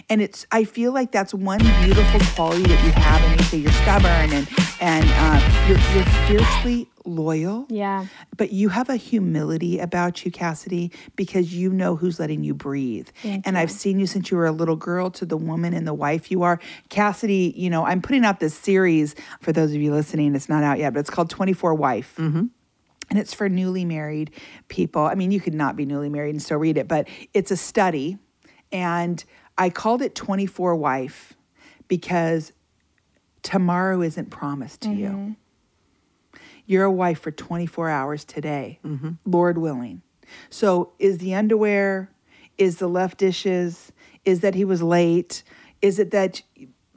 And 0.08 0.22
it's 0.22 0.46
I 0.50 0.64
feel 0.64 0.92
like 0.92 1.12
that's 1.12 1.34
one 1.34 1.58
beautiful 1.82 2.20
quality 2.34 2.62
that 2.62 2.84
you 2.84 2.92
have 2.92 3.20
and 3.22 3.38
you 3.40 3.46
say 3.46 3.58
you're 3.58 3.72
stubborn 3.72 4.32
and 4.32 4.48
and 4.80 5.04
uh, 5.06 5.66
you're, 5.68 5.78
you're 5.94 6.04
fiercely 6.26 6.88
loyal. 7.04 7.66
Yeah. 7.68 8.06
But 8.36 8.52
you 8.52 8.68
have 8.70 8.88
a 8.88 8.96
humility 8.96 9.78
about 9.78 10.24
you, 10.24 10.30
Cassidy, 10.30 10.90
because 11.16 11.54
you 11.54 11.70
know 11.70 11.96
who's 11.96 12.18
letting 12.18 12.44
you 12.44 12.54
breathe. 12.54 13.08
and 13.22 13.58
I've 13.58 13.70
seen 13.70 13.98
you 13.98 14.06
since 14.06 14.30
you 14.30 14.36
were 14.36 14.46
a 14.46 14.52
little 14.52 14.76
girl 14.76 15.10
to 15.12 15.26
the 15.26 15.36
woman 15.36 15.74
and 15.74 15.86
the 15.86 15.94
wife 15.94 16.30
you 16.30 16.42
are. 16.42 16.58
Cassidy, 16.88 17.52
you 17.56 17.70
know, 17.70 17.84
I'm 17.84 18.02
putting 18.02 18.24
out 18.24 18.40
this 18.40 18.54
series 18.54 19.14
for 19.40 19.52
those 19.52 19.70
of 19.74 19.80
you 19.80 19.92
listening. 19.92 20.34
It's 20.34 20.48
not 20.48 20.64
out 20.64 20.78
yet, 20.78 20.92
but 20.94 21.00
it's 21.00 21.10
called 21.10 21.30
24 21.30 21.74
Wife. 21.74 22.14
Mm-hmm. 22.18 22.46
And 23.10 23.18
it's 23.18 23.34
for 23.34 23.48
newly 23.48 23.84
married 23.84 24.30
people. 24.68 25.02
I 25.02 25.14
mean, 25.14 25.30
you 25.30 25.40
could 25.40 25.54
not 25.54 25.76
be 25.76 25.84
newly 25.84 26.08
married 26.08 26.30
and 26.30 26.42
still 26.42 26.56
read 26.56 26.78
it, 26.78 26.88
but 26.88 27.06
it's 27.34 27.50
a 27.50 27.56
study. 27.56 28.18
And 28.72 29.22
I 29.58 29.70
called 29.70 30.00
it 30.02 30.14
24 30.14 30.74
Wife 30.74 31.34
because 31.86 32.52
tomorrow 33.42 34.00
isn't 34.00 34.30
promised 34.30 34.80
to 34.82 34.90
you. 34.90 35.08
Mm-hmm. 35.08 35.32
You're 36.66 36.84
a 36.84 36.90
wife 36.90 37.20
for 37.20 37.30
24 37.30 37.90
hours 37.90 38.24
today, 38.24 38.78
mm-hmm. 38.84 39.12
Lord 39.24 39.58
willing. 39.58 40.02
So, 40.50 40.92
is 40.98 41.18
the 41.18 41.34
underwear, 41.34 42.10
is 42.56 42.78
the 42.78 42.88
left 42.88 43.18
dishes, 43.18 43.92
is 44.24 44.40
that 44.40 44.54
he 44.54 44.64
was 44.64 44.82
late, 44.82 45.42
is 45.82 45.98
it 45.98 46.10
that 46.12 46.42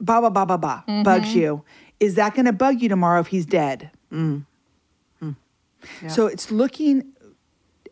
ba 0.00 0.20
ba 0.20 0.30
ba 0.30 0.46
ba 0.46 0.58
ba 0.58 0.84
mm-hmm. 0.88 1.02
bugs 1.02 1.34
you? 1.34 1.62
Is 2.00 2.14
that 2.14 2.34
going 2.34 2.46
to 2.46 2.52
bug 2.52 2.80
you 2.80 2.88
tomorrow 2.88 3.20
if 3.20 3.26
he's 3.26 3.44
dead? 3.44 3.90
Mm-hmm. 4.12 4.38
Hmm. 5.20 6.08
So, 6.08 6.26
it's 6.26 6.50
looking 6.50 7.12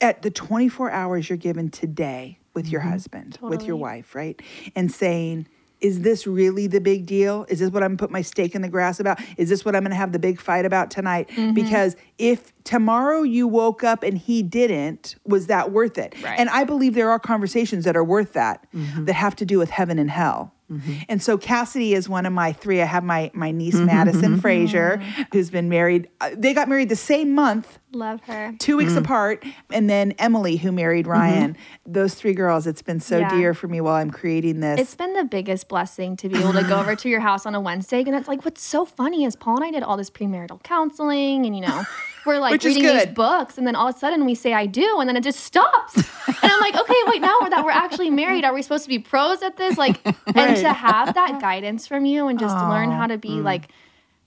at 0.00 0.22
the 0.22 0.30
24 0.30 0.90
hours 0.90 1.28
you're 1.28 1.36
given 1.36 1.70
today 1.70 2.38
with 2.54 2.68
your 2.68 2.80
husband, 2.80 3.38
with 3.42 3.64
your 3.64 3.76
wife, 3.76 4.14
right? 4.14 4.40
And 4.74 4.90
saying, 4.90 5.46
is 5.80 6.00
this 6.00 6.26
really 6.26 6.66
the 6.66 6.80
big 6.80 7.06
deal? 7.06 7.46
Is 7.48 7.58
this 7.58 7.70
what 7.70 7.82
I'm 7.82 7.90
gonna 7.90 7.98
put 7.98 8.10
my 8.10 8.22
stake 8.22 8.54
in 8.54 8.62
the 8.62 8.68
grass 8.68 9.00
about? 9.00 9.20
Is 9.36 9.48
this 9.48 9.64
what 9.64 9.76
I'm 9.76 9.82
gonna 9.82 9.94
have 9.94 10.12
the 10.12 10.18
big 10.18 10.40
fight 10.40 10.64
about 10.64 10.90
tonight? 10.90 11.28
Mm-hmm. 11.28 11.52
Because 11.52 11.96
if 12.18 12.52
tomorrow 12.64 13.22
you 13.22 13.46
woke 13.46 13.84
up 13.84 14.02
and 14.02 14.16
he 14.16 14.42
didn't, 14.42 15.16
was 15.24 15.46
that 15.48 15.72
worth 15.72 15.98
it? 15.98 16.14
Right. 16.22 16.38
And 16.38 16.48
I 16.48 16.64
believe 16.64 16.94
there 16.94 17.10
are 17.10 17.18
conversations 17.18 17.84
that 17.84 17.96
are 17.96 18.04
worth 18.04 18.32
that, 18.32 18.66
mm-hmm. 18.74 19.04
that 19.04 19.12
have 19.12 19.36
to 19.36 19.44
do 19.44 19.58
with 19.58 19.70
heaven 19.70 19.98
and 19.98 20.10
hell. 20.10 20.52
Mm-hmm. 20.70 20.92
And 21.08 21.22
so 21.22 21.38
Cassidy 21.38 21.94
is 21.94 22.08
one 22.08 22.26
of 22.26 22.32
my 22.32 22.52
three. 22.52 22.82
I 22.82 22.86
have 22.86 23.04
my 23.04 23.30
my 23.34 23.52
niece 23.52 23.76
mm-hmm, 23.76 23.86
Madison 23.86 24.32
mm-hmm. 24.32 24.40
Frazier, 24.40 24.96
who's 25.32 25.48
been 25.50 25.68
married. 25.68 26.08
uh, 26.20 26.30
They 26.36 26.54
got 26.54 26.68
married 26.68 26.88
the 26.88 26.96
same 26.96 27.34
month 27.34 27.78
Love 27.92 28.20
her. 28.22 28.52
two 28.58 28.76
weeks 28.76 28.92
mm. 28.92 28.98
apart, 28.98 29.44
and 29.70 29.88
then 29.88 30.12
Emily, 30.18 30.56
who 30.56 30.72
married 30.72 31.06
Ryan. 31.06 31.56
Those 31.86 32.14
three 32.14 32.34
girls, 32.34 32.66
it's 32.66 32.82
been 32.82 33.00
so 33.00 33.18
Yeah. 33.18 33.30
dear 33.30 33.54
for 33.54 33.68
me 33.68 33.80
while 33.80 33.94
I'm 33.94 34.10
creating 34.10 34.60
this. 34.60 34.80
It's 34.80 34.94
been 34.96 35.12
the 35.12 35.24
biggest 35.24 35.68
blessing 35.68 36.16
to 36.16 36.28
be 36.28 36.36
able 36.38 36.52
to 36.54 36.64
go 36.64 36.80
over 36.80 36.96
to 36.96 37.08
your 37.08 37.20
house 37.20 37.46
on 37.46 37.54
a 37.54 37.60
Wednesday. 37.60 38.00
And 38.00 38.14
it's 38.14 38.28
like, 38.28 38.44
what's 38.44 38.62
so 38.62 38.84
funny 38.84 39.24
is 39.24 39.36
Paul 39.36 39.56
and 39.56 39.64
I 39.64 39.70
did 39.70 39.82
all 39.82 39.96
this 39.96 40.10
premarital 40.10 40.62
counseling 40.64 41.46
and, 41.46 41.54
you 41.54 41.62
know, 41.62 41.84
we're 42.26 42.38
like 42.38 42.52
Which 42.52 42.64
reading 42.64 42.82
these 42.82 43.06
books. 43.06 43.58
And 43.58 43.66
then 43.66 43.74
all 43.76 43.88
of 43.88 43.94
a 43.94 43.98
sudden 43.98 44.24
we 44.24 44.34
say, 44.34 44.52
I 44.52 44.66
do. 44.66 45.00
And 45.00 45.08
then 45.08 45.16
it 45.16 45.22
just 45.22 45.40
stops. 45.40 45.96
and 46.26 46.36
I'm 46.42 46.60
like, 46.60 46.74
okay, 46.74 47.00
wait, 47.06 47.20
now 47.20 47.38
that 47.40 47.64
we're 47.64 47.70
actually 47.70 48.10
married. 48.10 48.44
Are 48.44 48.52
we 48.52 48.62
supposed 48.62 48.84
to 48.84 48.88
be 48.88 48.98
pros 48.98 49.42
at 49.42 49.56
this? 49.56 49.78
Like, 49.78 50.00
and 50.34 50.56
to 50.56 50.72
have 50.72 51.14
that 51.14 51.40
guidance 51.40 51.86
from 51.86 52.04
you 52.04 52.28
and 52.28 52.38
just 52.38 52.56
learn 52.56 52.90
how 52.90 53.06
to 53.06 53.18
be 53.18 53.30
mm. 53.30 53.44
like 53.44 53.68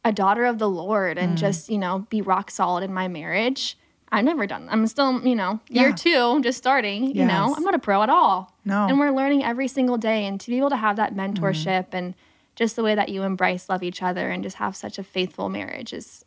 a 0.05 0.11
daughter 0.11 0.45
of 0.45 0.59
the 0.59 0.69
Lord 0.69 1.17
and 1.17 1.37
just, 1.37 1.69
you 1.69 1.77
know, 1.77 2.07
be 2.09 2.21
rock 2.21 2.51
solid 2.51 2.83
in 2.83 2.93
my 2.93 3.07
marriage. 3.07 3.77
I've 4.11 4.25
never 4.25 4.47
done. 4.47 4.67
I'm 4.71 4.87
still, 4.87 5.25
you 5.25 5.35
know, 5.35 5.59
year 5.69 5.89
Yeah. 5.89 5.95
two, 5.95 6.41
just 6.41 6.57
starting. 6.57 7.15
You 7.15 7.25
know, 7.25 7.53
I'm 7.55 7.63
not 7.63 7.75
a 7.75 7.79
pro 7.79 8.01
at 8.01 8.09
all. 8.09 8.55
No. 8.65 8.87
And 8.87 8.99
we're 8.99 9.11
learning 9.11 9.43
every 9.43 9.67
single 9.67 9.97
day. 9.97 10.25
And 10.25 10.39
to 10.41 10.49
be 10.49 10.57
able 10.57 10.71
to 10.71 10.77
have 10.77 10.95
that 10.95 11.13
mentorship 11.13 11.87
and 11.91 12.15
just 12.55 12.75
the 12.75 12.83
way 12.83 12.95
that 12.95 13.09
you 13.09 13.23
and 13.23 13.37
Bryce 13.37 13.69
love 13.69 13.83
each 13.83 14.01
other 14.01 14.29
and 14.29 14.43
just 14.43 14.57
have 14.57 14.75
such 14.75 14.97
a 14.97 15.03
faithful 15.03 15.47
marriage 15.47 15.93
is 15.93 16.25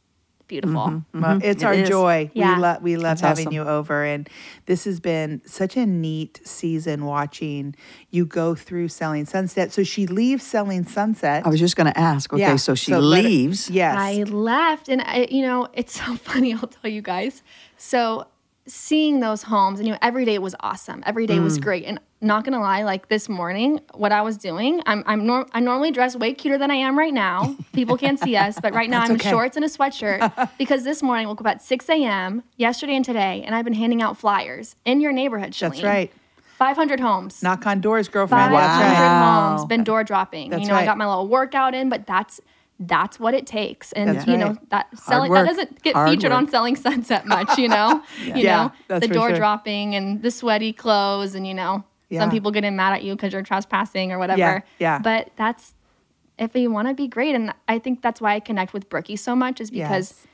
beautiful. 0.53 1.03
Well, 1.15 1.39
it's 1.43 1.63
It 1.63 1.67
our 1.67 1.75
is. 1.75 1.89
joy. 1.89 2.31
Yeah. 2.35 2.55
We 2.57 2.61
love 2.63 2.83
we 2.83 2.97
love 2.97 3.03
That's 3.03 3.21
having 3.23 3.47
awesome. 3.49 3.55
you 3.55 3.63
over, 3.79 4.05
and 4.05 4.29
this 4.67 4.85
has 4.85 5.01
been 5.01 5.41
such 5.47 5.77
a 5.77 5.87
neat 5.87 6.41
season 6.45 7.05
watching 7.05 7.75
you 8.11 8.27
go 8.27 8.55
through 8.55 8.89
Selling 8.89 9.25
Sunset. 9.27 9.73
So 9.73 9.83
she 9.83 10.07
leaves 10.07 10.45
Selling 10.45 10.85
Sunset. 10.85 11.47
I 11.47 11.49
was 11.49 11.61
just 11.61 11.77
going 11.77 11.91
to 11.93 11.99
ask. 11.99 12.33
Okay, 12.33 12.43
Yeah, 12.43 12.57
so 12.57 12.75
she 12.75 12.95
let 12.95 13.25
it- 13.25 13.29
leaves. 13.29 13.71
yes. 13.71 13.97
I 13.99 14.23
left, 14.25 14.89
and 14.89 15.01
I, 15.03 15.27
you 15.31 15.43
know, 15.43 15.69
it's 15.73 15.95
so 16.05 16.17
funny. 16.17 16.53
I'll 16.55 16.69
tell 16.69 16.91
you 16.91 17.03
guys. 17.03 17.43
So 17.77 18.27
seeing 18.67 19.21
those 19.21 19.43
homes, 19.45 19.79
and 19.81 19.87
you 19.89 19.93
know, 19.95 19.99
every 20.03 20.25
day 20.25 20.39
was 20.39 20.55
awesome. 20.61 21.03
Every 21.07 21.27
day 21.27 21.39
Mm. 21.39 21.45
was 21.45 21.59
great. 21.59 21.85
And 21.85 21.99
not 22.23 22.45
gonna 22.45 22.61
lie, 22.61 22.83
like 22.85 23.09
this 23.09 23.29
morning, 23.29 23.81
what 23.95 24.13
I 24.13 24.23
was 24.23 24.37
doing, 24.37 24.81
I'm 24.87 25.03
I'm 25.07 25.27
norm- 25.27 25.49
I 25.53 25.61
normally 25.61 25.91
dress 25.91 26.15
way 26.17 26.33
cuter 26.35 26.57
than 26.57 26.71
I 26.71 26.77
am 26.77 26.97
right 26.99 27.13
now. 27.13 27.57
People 27.73 27.97
can't 27.99 28.19
see 28.19 28.37
us, 28.37 28.59
but 28.61 28.73
right 28.73 28.89
now 28.95 29.01
That's 29.01 29.11
I'm 29.11 29.17
okay. 29.17 29.29
in 29.29 29.33
shorts 29.35 29.57
and 29.57 29.65
a 29.65 29.69
sweatshirt 29.69 30.51
because 30.59 30.85
this 30.85 31.03
morning 31.03 31.27
woke 31.29 31.41
up 31.41 31.47
at 31.49 31.63
6 31.63 31.89
a.m. 31.91 32.43
yesterday 32.57 32.95
and 32.95 33.05
today, 33.05 33.43
and 33.45 33.55
I've 33.55 33.65
been 33.65 33.75
handing 33.75 34.01
out 34.03 34.17
flyers 34.17 34.77
in 34.85 35.01
your 35.01 35.13
neighborhood. 35.13 35.51
Shalene. 35.53 35.71
That's 35.71 35.83
right. 35.83 36.13
500 36.59 37.01
homes. 37.01 37.43
Knock 37.43 37.67
on 37.67 37.81
doors, 37.81 38.09
girlfriend. 38.09 38.53
500 38.53 38.61
That's 38.69 39.01
right. 39.01 39.21
Wow. 39.21 39.49
homes, 39.51 39.65
been 39.65 39.83
door 39.83 40.05
dropping. 40.05 40.51
That's 40.51 40.63
you 40.63 40.69
know, 40.69 40.75
right. 40.75 40.83
I 40.83 40.87
got 40.87 40.97
my 40.97 41.07
little 41.09 41.27
workout 41.27 41.75
in, 41.75 41.89
but 41.89 42.07
that's 42.07 42.41
that's 42.79 43.19
what 43.21 43.35
it 43.35 43.47
takes. 43.47 43.93
And 43.93 44.11
That's 44.17 44.27
you 44.27 44.35
right. 44.35 44.41
know, 44.55 44.57
that 44.71 44.97
selling 44.99 45.33
that 45.33 45.45
doesn't 45.47 45.83
get 45.83 45.95
Hard 45.95 46.09
featured 46.11 46.33
on 46.33 46.49
selling 46.49 46.75
sunset 46.77 47.27
much, 47.27 47.57
you 47.59 47.69
know. 47.69 48.03
You 48.23 48.35
Yeah, 48.37 48.65
know, 48.65 48.73
that's 48.89 49.07
the 49.07 49.13
door 49.15 49.29
sure. 49.31 49.37
dropping 49.39 49.95
and 49.95 50.23
the 50.23 50.31
sweaty 50.31 50.73
clothes 50.73 51.35
and 51.35 51.47
you 51.47 51.55
know, 51.55 51.85
Yeah. 52.13 52.21
some 52.21 52.31
people 52.31 52.51
getting 52.51 52.77
mad 52.77 52.93
at 52.93 53.03
you 53.03 53.15
because 53.15 53.33
you're 53.33 53.43
trespassing 53.43 54.13
or 54.13 54.19
whatever. 54.19 54.39
Yeah, 54.39 54.61
yeah. 54.79 54.99
But 54.99 55.31
that's 55.37 55.75
if 56.39 56.55
you 56.55 56.71
want 56.71 56.89
to 56.89 56.95
be 56.95 57.09
great 57.09 57.35
and 57.35 57.53
I 57.69 57.79
think 57.79 58.03
that's 58.03 58.21
why 58.21 58.35
I 58.35 58.41
connect 58.41 58.73
with 58.73 58.89
Brookie 58.89 59.17
so 59.17 59.35
much 59.37 59.61
is 59.61 59.71
because 59.71 60.11
Yes. 60.13 60.27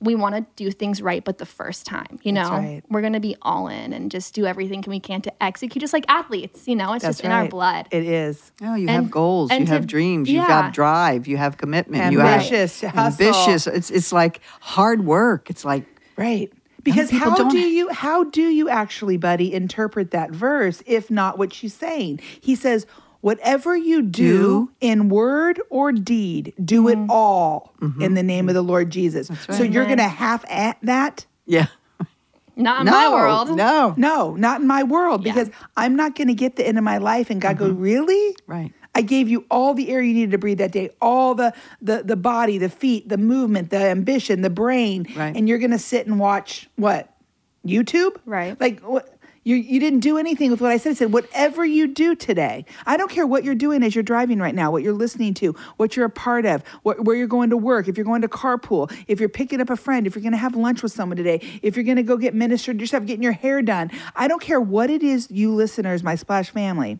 we 0.00 0.14
want 0.14 0.34
to 0.34 0.46
do 0.56 0.70
things 0.70 1.02
right, 1.02 1.22
but 1.24 1.38
the 1.38 1.44
first 1.46 1.84
time, 1.86 2.18
you 2.22 2.32
know, 2.32 2.42
That's 2.48 2.62
right. 2.62 2.82
we're 2.88 3.00
going 3.02 3.12
to 3.14 3.20
be 3.20 3.36
all 3.42 3.68
in 3.68 3.92
and 3.92 4.10
just 4.10 4.32
do 4.34 4.46
everything 4.46 4.82
we 4.86 5.00
can 5.00 5.20
to 5.22 5.42
execute, 5.42 5.80
just 5.80 5.92
like 5.92 6.04
athletes, 6.08 6.66
you 6.68 6.74
know, 6.76 6.92
it's 6.94 7.02
That's 7.04 7.18
just 7.18 7.24
in 7.24 7.32
our 7.32 7.48
blood. 7.48 7.86
It 7.90 8.04
is. 8.04 8.52
Oh, 8.62 8.74
you 8.76 8.88
And- 8.88 8.90
have 9.04 9.10
goals, 9.10 9.50
you 9.50 9.58
to- 9.66 9.72
have 9.72 9.86
dreams, 9.86 10.30
you 10.30 10.40
have 10.40 10.72
drive, 10.72 11.26
you 11.26 11.36
have 11.36 11.58
commitment, 11.58 12.02
Ambitious, 12.16 12.80
you 12.82 12.88
have 12.88 12.96
hustle. 12.96 13.26
ambitious. 13.26 13.66
It's 13.66 13.90
it's 13.90 14.12
like 14.12 14.40
hard 14.60 15.04
work. 15.04 15.50
It's 15.50 15.64
like 15.64 15.84
Right. 16.16 16.50
Because 16.82 17.10
how 17.10 17.34
don't- 17.34 17.50
do 17.50 17.58
you 17.58 17.88
how 17.90 18.24
do 18.24 18.42
you 18.42 18.68
actually, 18.68 19.16
buddy, 19.16 19.52
interpret 19.52 20.10
that 20.12 20.30
verse 20.30 20.82
if 20.86 21.10
not 21.10 21.38
what 21.38 21.52
she's 21.52 21.74
saying? 21.74 22.20
He 22.40 22.54
says, 22.54 22.86
"Whatever 23.20 23.76
you 23.76 24.02
do, 24.02 24.10
Do. 24.10 24.70
in 24.80 25.08
word 25.08 25.60
or 25.70 25.92
deed, 25.92 26.54
do 26.64 26.88
it 26.88 26.96
mm-hmm. 26.96 27.10
all 27.10 27.74
mm-hmm. 27.80 28.02
in 28.02 28.14
the 28.14 28.22
name 28.22 28.48
of 28.48 28.54
the 28.54 28.62
Lord 28.62 28.90
Jesus." 28.90 29.30
So 29.50 29.62
you're 29.62 29.86
going 29.86 29.98
to 29.98 30.08
half 30.08 30.44
at 30.50 30.78
that? 30.82 31.26
yeah. 31.46 31.66
Not 32.56 32.80
in 32.80 32.86
no, 32.86 32.92
my 32.92 33.08
world. 33.08 33.56
No. 33.56 33.94
No, 33.96 34.34
not 34.34 34.60
in 34.60 34.66
my 34.66 34.82
world 34.82 35.24
Yeah. 35.24 35.32
because 35.32 35.50
I'm 35.78 35.96
not 35.96 36.14
going 36.14 36.28
to 36.28 36.34
get 36.34 36.56
the 36.56 36.66
end 36.66 36.76
of 36.76 36.84
my 36.84 36.98
life 36.98 37.30
and 37.30 37.40
God 37.40 37.56
go, 37.56 37.68
mm-hmm. 37.68 37.80
"Really?" 37.80 38.36
Right. 38.46 38.72
I 38.94 39.02
gave 39.02 39.28
you 39.28 39.44
all 39.50 39.74
the 39.74 39.90
air 39.90 40.02
you 40.02 40.12
needed 40.14 40.32
to 40.32 40.38
breathe 40.38 40.58
that 40.58 40.72
day, 40.72 40.90
all 41.00 41.34
the 41.34 41.52
the 41.80 42.02
the 42.02 42.16
body, 42.16 42.58
the 42.58 42.68
feet, 42.68 43.08
the 43.08 43.18
movement, 43.18 43.70
the 43.70 43.78
ambition, 43.78 44.42
the 44.42 44.50
brain, 44.50 45.06
Right. 45.16 45.36
and 45.36 45.48
you're 45.48 45.58
gonna 45.58 45.78
sit 45.78 46.06
and 46.06 46.18
watch 46.18 46.68
what 46.76 47.14
YouTube, 47.66 48.16
Right. 48.26 48.60
Like 48.60 48.80
what 48.80 49.16
you 49.44 49.56
you 49.56 49.80
didn't 49.80 50.00
do 50.00 50.18
anything 50.18 50.50
with 50.50 50.60
what 50.60 50.70
I 50.70 50.76
said. 50.76 50.90
I 50.90 50.94
said 50.94 51.12
whatever 51.12 51.64
you 51.64 51.86
do 51.86 52.14
today. 52.14 52.66
I 52.84 52.96
don't 52.96 53.10
care 53.10 53.26
what 53.26 53.42
you're 53.44 53.54
doing 53.54 53.82
as 53.82 53.94
you're 53.94 54.02
driving 54.02 54.38
right 54.38 54.54
now, 54.54 54.70
what 54.70 54.82
you're 54.82 54.92
listening 54.92 55.34
to, 55.34 55.52
what 55.76 55.96
you're 55.96 56.06
a 56.06 56.10
part 56.10 56.44
of, 56.44 56.62
what, 56.82 57.04
where 57.04 57.16
you're 57.16 57.26
going 57.26 57.50
to 57.50 57.56
work, 57.56 57.88
if 57.88 57.96
you're 57.96 58.04
going 58.04 58.20
to 58.22 58.28
carpool, 58.28 58.92
if 59.08 59.18
you're 59.18 59.30
picking 59.30 59.60
up 59.60 59.70
a 59.70 59.76
friend, 59.76 60.06
if 60.06 60.14
you're 60.14 60.22
going 60.22 60.32
to 60.32 60.38
have 60.38 60.54
lunch 60.56 60.82
with 60.82 60.92
someone 60.92 61.16
today, 61.16 61.40
if 61.62 61.74
you're 61.76 61.84
going 61.84 61.96
to 61.96 62.02
go 62.02 62.16
get 62.18 62.34
ministered 62.34 62.80
yourself, 62.80 63.06
getting 63.06 63.22
your 63.22 63.32
hair 63.32 63.62
done. 63.62 63.90
I 64.14 64.28
don't 64.28 64.42
care 64.42 64.60
what 64.60 64.90
it 64.90 65.02
is, 65.02 65.30
you 65.30 65.54
listeners, 65.54 66.02
my 66.02 66.16
Splash 66.16 66.50
family. 66.50 66.98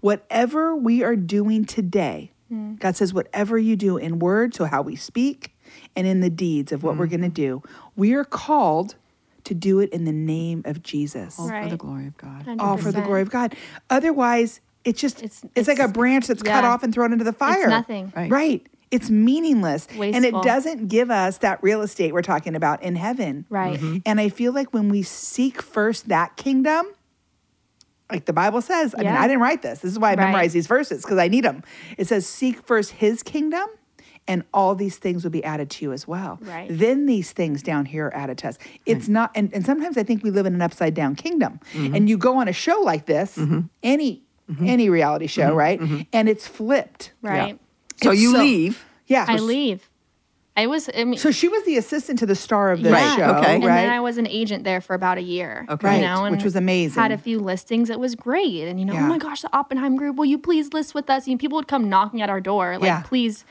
Whatever 0.00 0.74
we 0.76 1.02
are 1.02 1.16
doing 1.16 1.64
today, 1.64 2.32
God 2.80 2.96
says, 2.96 3.14
whatever 3.14 3.56
you 3.58 3.76
do 3.76 3.96
in 3.96 4.18
word, 4.18 4.54
so 4.56 4.64
how 4.64 4.82
we 4.82 4.96
speak, 4.96 5.54
and 5.94 6.04
in 6.06 6.20
the 6.20 6.30
deeds 6.30 6.72
of 6.72 6.82
what 6.82 6.96
we're 6.96 7.06
going 7.06 7.20
to 7.22 7.28
do, 7.28 7.62
we 7.94 8.12
are 8.14 8.24
called 8.24 8.96
to 9.44 9.54
do 9.54 9.78
it 9.78 9.90
in 9.90 10.04
the 10.04 10.12
name 10.12 10.62
of 10.64 10.82
Jesus. 10.82 11.38
All 11.38 11.48
for 11.48 11.68
the 11.68 11.76
glory 11.76 12.06
of 12.08 12.16
God. 12.16 12.46
All 12.58 12.76
for 12.76 12.90
the 12.90 13.02
glory 13.02 13.22
of 13.22 13.30
God. 13.30 13.54
Otherwise, 13.88 14.60
it's 14.84 15.00
just 15.00 15.22
it's, 15.22 15.44
It's- 15.54 15.68
like 15.68 15.78
a 15.78 15.92
branch 15.92 16.26
that's 16.26 16.42
cut 16.42 16.64
off 16.64 16.82
and 16.82 16.92
thrown 16.92 17.12
into 17.12 17.24
the 17.24 17.32
fire. 17.32 17.68
nothing. 17.68 18.12
Right. 18.16 18.30
Right. 18.30 18.66
It's 18.90 19.08
meaningless. 19.08 19.86
And 19.96 20.24
it 20.24 20.34
doesn't 20.42 20.88
give 20.88 21.10
us 21.12 21.38
that 21.38 21.62
real 21.62 21.82
estate 21.82 22.12
we're 22.12 22.22
talking 22.22 22.56
about 22.56 22.82
in 22.82 22.96
heaven. 22.96 23.44
Right. 23.48 23.76
Mm-hmm. 23.78 23.98
And 24.04 24.20
I 24.20 24.28
feel 24.28 24.52
like 24.52 24.72
when 24.74 24.88
we 24.88 25.02
seek 25.04 25.62
first 25.62 26.08
that 26.08 26.36
kingdom, 26.36 26.86
like 28.12 28.24
the 28.26 28.32
Bible 28.32 28.60
says. 28.62 28.94
I 28.96 28.98
mean, 29.02 29.08
I 29.08 29.26
didn't 29.26 29.40
write 29.42 29.62
this. 29.62 29.80
This 29.80 29.92
is 29.92 29.98
why 29.98 30.08
I 30.08 30.14
Right. 30.14 30.18
memorize 30.26 30.52
these 30.52 30.66
verses 30.66 31.02
because 31.02 31.18
I 31.18 31.28
need 31.28 31.44
them. 31.44 31.62
It 31.98 32.06
says, 32.08 32.26
"Seek 32.26 32.62
first 32.66 32.92
His 32.92 33.22
kingdom." 33.22 33.66
And 34.28 34.44
all 34.54 34.74
these 34.76 34.96
things 34.96 35.24
will 35.24 35.30
be 35.32 35.42
added 35.42 35.70
to 35.70 35.84
you 35.84 35.92
as 35.92 36.06
well. 36.06 36.38
Right. 36.42 36.68
Then 36.70 37.06
these 37.06 37.32
things 37.32 37.62
down 37.62 37.86
here 37.86 38.06
are 38.06 38.14
added 38.14 38.38
to 38.38 38.48
us. 38.48 38.58
It's 38.86 39.08
not, 39.08 39.32
and, 39.34 39.52
and 39.52 39.64
sometimes 39.66 39.96
I 39.96 40.04
think 40.04 40.22
we 40.22 40.30
live 40.30 40.46
in 40.46 40.54
an 40.54 40.62
upside 40.62 40.94
down 40.94 41.16
kingdom. 41.16 41.58
Mm-hmm. 41.72 41.94
And 41.96 42.08
you 42.08 42.16
go 42.16 42.36
on 42.36 42.46
a 42.46 42.52
show 42.52 42.78
like 42.80 43.06
this, 43.06 43.36
any 43.82 44.22
any 44.64 44.88
reality 44.90 45.26
show, 45.26 45.48
Mm-hmm. 45.48 45.56
right? 45.56 46.06
And 46.12 46.28
it's 46.28 46.46
flipped. 46.46 47.12
Right. 47.22 47.58
So 48.02 48.12
It's 48.12 48.20
you 48.20 48.32
so- 48.32 48.38
leave. 48.38 48.84
Yeah. 49.06 49.24
I 49.26 49.36
leave. 49.38 49.89
I 50.62 50.66
was. 50.66 50.88
I 50.96 51.04
mean, 51.04 51.18
So 51.18 51.30
she 51.30 51.48
was 51.48 51.64
the 51.64 51.76
assistant 51.76 52.18
to 52.20 52.26
the 52.26 52.34
star 52.34 52.70
of 52.70 52.82
the 52.82 52.90
Yeah. 52.90 53.16
show, 53.16 53.22
Okay. 53.22 53.32
right. 53.40 53.54
and 53.54 53.64
right? 53.64 53.80
then 53.82 53.90
I 53.90 54.00
was 54.00 54.18
an 54.18 54.26
agent 54.26 54.64
there 54.64 54.80
for 54.80 54.94
about 54.94 55.16
a 55.18 55.22
year. 55.22 55.66
Okay. 55.68 55.86
Right, 55.86 55.96
you 55.96 56.06
know, 56.06 56.24
and 56.24 56.34
which 56.36 56.44
was 56.44 56.56
amazing. 56.56 57.00
Had 57.02 57.12
a 57.12 57.18
few 57.18 57.38
listings. 57.38 57.90
It 57.90 57.98
was 57.98 58.14
great. 58.14 58.68
And 58.68 58.78
you 58.78 58.86
know, 58.86 58.92
Yeah. 58.94 59.04
oh 59.04 59.08
my 59.08 59.18
gosh, 59.18 59.42
the 59.42 59.50
Oppenheim 59.56 59.96
Group. 59.96 60.16
Will 60.16 60.26
you 60.34 60.38
please 60.38 60.72
list 60.72 60.94
with 60.94 61.08
us? 61.10 61.26
And 61.26 61.38
people 61.40 61.56
would 61.56 61.68
come 61.68 61.88
knocking 61.88 62.20
at 62.22 62.28
our 62.30 62.40
door, 62.40 62.74
like, 62.78 62.86
Yeah. 62.86 63.02
please, 63.02 63.44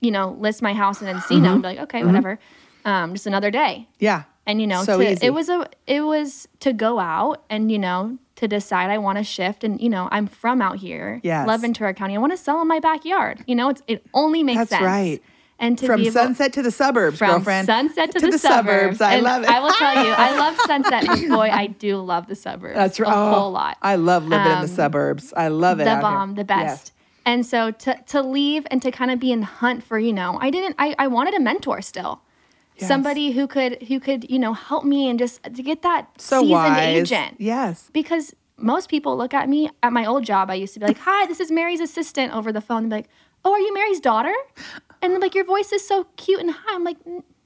you 0.00 0.10
know, 0.10 0.36
list 0.38 0.62
my 0.62 0.72
house 0.74 1.02
in 1.02 1.08
Encino. 1.08 1.52
And 1.54 1.62
be 1.62 1.68
like, 1.68 1.78
okay, 1.80 2.04
whatever. 2.04 2.38
Um, 2.84 3.12
just 3.14 3.26
another 3.26 3.50
day. 3.50 3.88
yeah. 3.98 4.22
And 4.44 4.60
you 4.60 4.66
know, 4.66 4.82
So 4.82 4.98
to, 4.98 5.24
it 5.24 5.32
was 5.32 5.48
a 5.48 5.68
it 5.86 6.00
was 6.00 6.48
to 6.60 6.72
go 6.72 6.98
out 6.98 7.44
and 7.48 7.70
you 7.70 7.78
know 7.78 8.18
to 8.34 8.48
decide 8.48 8.90
I 8.90 8.98
want 8.98 9.18
to 9.18 9.22
shift 9.24 9.62
and 9.62 9.80
you 9.80 9.88
know 9.88 10.08
I'm 10.10 10.26
from 10.26 10.60
out 10.60 10.78
here, 10.78 11.20
Yes. 11.22 11.46
love 11.46 11.60
Ventura 11.60 11.94
County. 11.94 12.16
I 12.16 12.18
want 12.18 12.32
to 12.32 12.36
sell 12.36 12.60
in 12.60 12.66
my 12.66 12.80
backyard. 12.80 13.44
You 13.46 13.54
know, 13.54 13.68
it's 13.68 13.82
it 13.86 14.04
only 14.14 14.42
makes 14.42 14.58
That's 14.58 14.70
sense. 14.70 14.82
right. 14.82 15.22
And 15.62 15.78
to 15.78 15.86
From 15.86 16.00
be 16.00 16.08
able, 16.08 16.12
sunset 16.14 16.52
to 16.54 16.62
the 16.62 16.70
suburbs, 16.72 17.16
from 17.18 17.30
girlfriend. 17.30 17.66
sunset 17.66 18.10
to, 18.12 18.18
the, 18.30 18.36
suburbs. 18.38 19.00
I 19.00 19.14
And 19.14 19.22
love 19.22 19.44
it. 19.44 19.48
I 19.48 19.60
will 19.60 19.70
tell 19.72 20.04
you, 20.04 20.10
I 20.10 20.36
love 20.36 20.56
sunset, 20.66 21.06
boy, 21.30 21.48
I 21.50 21.68
do 21.68 21.98
love 21.98 22.26
the 22.26 22.34
suburbs. 22.34 22.74
That's 22.76 22.98
right. 22.98 23.08
a 23.10 23.14
Oh, 23.16 23.30
whole 23.32 23.52
lot. 23.52 23.78
I 23.80 23.94
love 23.94 24.24
living 24.26 24.44
in 24.44 24.58
the 24.58 24.64
Um, 24.64 24.66
suburbs. 24.66 25.32
I 25.36 25.46
love 25.48 25.78
it. 25.80 25.84
the 25.84 25.90
out 25.90 25.94
here. 25.94 26.02
bomb, 26.02 26.34
the 26.34 26.44
best. 26.44 26.86
Yes. 26.88 26.92
And 27.24 27.46
so 27.46 27.70
to 27.70 27.96
to 28.08 28.20
leave 28.22 28.66
and 28.72 28.82
to 28.82 28.90
kind 28.90 29.12
of 29.12 29.20
be 29.20 29.30
in 29.30 29.42
hunt 29.42 29.84
for, 29.84 29.98
you 30.00 30.12
know, 30.12 30.36
I 30.40 30.50
didn't 30.50 30.74
I, 30.80 30.96
I 30.98 31.06
wanted 31.06 31.34
a 31.34 31.40
mentor 31.40 31.80
still. 31.80 32.20
Yes. 32.76 32.88
Somebody 32.88 33.30
who 33.30 33.46
could 33.46 33.84
who 33.84 34.00
could, 34.00 34.28
you 34.28 34.40
know, 34.40 34.54
help 34.54 34.82
me 34.84 35.08
and 35.08 35.16
just 35.16 35.40
to 35.44 35.62
get 35.62 35.82
that 35.82 36.08
So 36.20 36.40
seasoned 36.40 36.50
wise. 36.50 36.96
agent. 37.12 37.36
Yes. 37.38 37.88
Because 37.92 38.34
most 38.56 38.88
people 38.88 39.16
look 39.16 39.32
at 39.32 39.48
me 39.48 39.70
at 39.84 39.92
my 39.92 40.04
old 40.04 40.24
job, 40.24 40.50
I 40.50 40.54
used 40.54 40.74
to 40.74 40.80
be 40.80 40.86
like, 40.86 40.98
Hi, 40.98 41.26
this 41.26 41.38
is 41.38 41.52
Mary's 41.52 41.80
assistant 41.80 42.34
over 42.34 42.50
the 42.50 42.60
phone. 42.60 42.82
They'd 42.88 42.88
be 42.88 42.96
like, 43.02 43.08
Oh, 43.44 43.52
are 43.52 43.60
you 43.60 43.72
Mary's 43.72 44.00
daughter? 44.00 44.34
And 45.02 45.18
like, 45.20 45.34
Your 45.34 45.44
voice 45.44 45.72
is 45.72 45.86
so 45.86 46.06
cute 46.16 46.40
and 46.40 46.50
high. 46.50 46.74
I'm 46.74 46.84
like, 46.84 46.98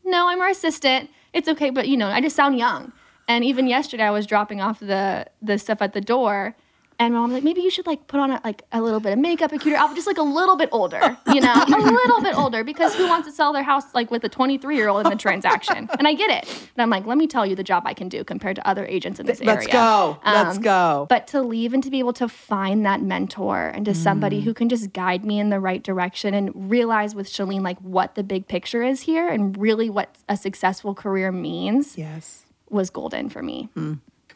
No, 0.05 0.29
I'm 0.29 0.39
her 0.41 0.49
assistant. 0.49 1.11
It's 1.33 1.49
okay, 1.49 1.71
but 1.71 1.89
you 1.89 1.97
know, 1.97 2.09
I 2.09 2.21
just 2.21 2.37
sound 2.37 2.59
young. 2.59 2.93
And 3.29 3.45
even 3.45 3.67
yesterday 3.67 4.05
I 4.05 4.11
was 4.11 4.27
dropping 4.27 4.61
off 4.61 4.79
the 4.79 5.27
the 5.43 5.59
stuff 5.59 5.83
at 5.83 5.93
the 5.93 6.01
door. 6.01 6.55
And 6.99 7.13
my 7.13 7.21
mom's 7.21 7.35
like, 7.35 7.45
maybe 7.45 7.61
you 7.61 7.71
should 7.71 7.87
like 7.87 8.07
put 8.07 8.21
on 8.21 8.31
a, 8.31 8.41
like 8.43 8.63
a 8.73 8.81
little 8.81 9.01
bit 9.01 9.13
of 9.13 9.19
makeup, 9.19 9.53
a 9.53 9.59
cuter 9.59 9.77
outfit, 9.77 9.97
just 9.97 10.07
like 10.07 10.17
a 10.17 10.23
little 10.23 10.57
bit 10.57 10.71
older, 10.73 11.17
you 11.33 11.41
know, 11.43 11.53
a 11.53 11.67
little 11.71 12.23
bit 12.23 12.35
older, 12.37 12.65
because 12.65 12.95
who 12.95 13.07
wants 13.07 13.29
to 13.29 13.35
sell 13.35 13.53
their 13.53 13.63
house 13.63 13.95
like 13.95 14.11
with 14.11 14.25
a 14.25 14.29
23 14.31 14.77
year 14.77 14.89
old 14.89 15.05
in 15.05 15.11
the 15.11 15.17
transaction? 15.19 15.89
And 15.99 16.09
I 16.09 16.15
get 16.15 16.31
it. 16.31 16.49
And 16.49 16.83
I'm 16.83 16.89
like, 16.89 17.05
let 17.05 17.19
me 17.19 17.27
tell 17.27 17.45
you 17.45 17.55
the 17.55 17.63
job 17.63 17.83
I 17.87 17.93
can 17.93 18.09
do 18.09 18.25
compared 18.25 18.57
to 18.57 18.67
other 18.67 18.87
agents 18.87 19.21
in 19.21 19.27
this 19.27 19.41
area. 19.43 19.55
Let's 19.57 19.67
go. 19.67 20.19
Let's 20.25 20.57
Um, 20.57 20.63
go. 20.63 21.07
But 21.11 21.27
to 21.29 21.43
leave 21.43 21.75
and 21.75 21.83
to 21.85 21.91
be 21.91 21.99
able 21.99 22.15
to 22.15 22.29
find 22.29 22.87
that 22.87 23.03
mentor 23.03 23.69
and 23.75 23.85
to 23.85 23.93
Mm. 23.93 23.97
somebody 23.97 24.41
who 24.41 24.55
can 24.55 24.69
just 24.71 24.93
guide 24.95 25.25
me 25.25 25.39
in 25.39 25.51
the 25.51 25.61
right 25.61 25.83
direction 25.83 26.33
and 26.33 26.71
realize 26.71 27.15
with 27.15 27.29
Shalene 27.29 27.63
like 27.63 27.79
what 27.81 28.15
the 28.15 28.23
big 28.25 28.49
picture 28.49 28.83
is 28.83 29.03
here 29.03 29.29
and 29.29 29.57
really 29.59 29.91
what 29.91 30.17
a 30.29 30.37
successful 30.37 30.95
career 30.95 31.31
means 31.31 31.99
yes. 31.99 32.47
was 32.71 32.89
golden 32.91 33.29
for 33.29 33.43
me. 33.43 33.69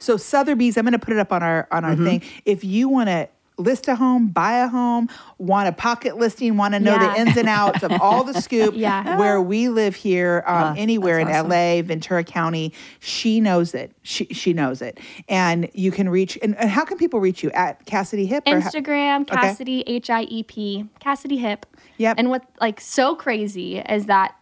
So 0.00 0.16
Sotheby's, 0.16 0.76
I'm 0.76 0.84
going 0.84 0.92
to 0.92 0.98
put 0.98 1.12
it 1.14 1.20
up 1.20 1.32
on 1.32 1.42
our 1.44 1.68
on 1.70 1.84
our 1.84 1.92
Mm-hmm. 1.92 2.04
thing. 2.04 2.22
If 2.44 2.64
you 2.64 2.88
want 2.88 3.08
to 3.08 3.28
list 3.58 3.88
a 3.88 3.94
home, 3.94 4.28
buy 4.28 4.54
a 4.60 4.68
home, 4.68 5.06
want 5.36 5.68
a 5.68 5.72
pocket 5.72 6.16
listing, 6.16 6.56
want 6.56 6.72
to 6.72 6.80
know 6.80 6.94
Yeah. 6.94 7.12
the 7.12 7.20
ins 7.20 7.36
and 7.36 7.46
outs 7.46 7.82
of 7.82 7.92
all 8.00 8.24
the 8.24 8.32
scoop, 8.40 8.72
Yeah. 8.74 9.18
where 9.18 9.38
we 9.42 9.68
live 9.68 9.94
here, 9.94 10.42
um, 10.46 10.76
anywhere 10.78 11.18
in 11.18 11.28
awesome. 11.28 11.50
LA, 11.50 11.82
Ventura 11.82 12.24
County, 12.24 12.72
she 13.00 13.38
knows 13.38 13.74
it. 13.74 13.92
She 14.02 14.24
she 14.32 14.54
knows 14.54 14.80
it, 14.80 14.98
and 15.28 15.68
you 15.74 15.90
can 15.92 16.08
reach. 16.08 16.38
And, 16.42 16.56
and 16.56 16.70
how 16.70 16.86
can 16.86 16.96
people 16.96 17.20
reach 17.20 17.42
you 17.42 17.50
at 17.50 17.84
Cassidy 17.84 18.24
Hip? 18.24 18.44
how- 18.46 18.54
Instagram, 18.54 19.26
Cassidy 19.26 19.84
H 19.86 20.08
I 20.08 20.22
E 20.22 20.42
P, 20.42 20.86
Cassidy 20.98 21.36
Hip. 21.36 21.66
Yep. 21.98 22.14
And 22.18 22.30
what 22.30 22.44
like 22.62 22.80
so 22.80 23.14
crazy 23.14 23.76
is 23.78 24.06
that 24.06 24.34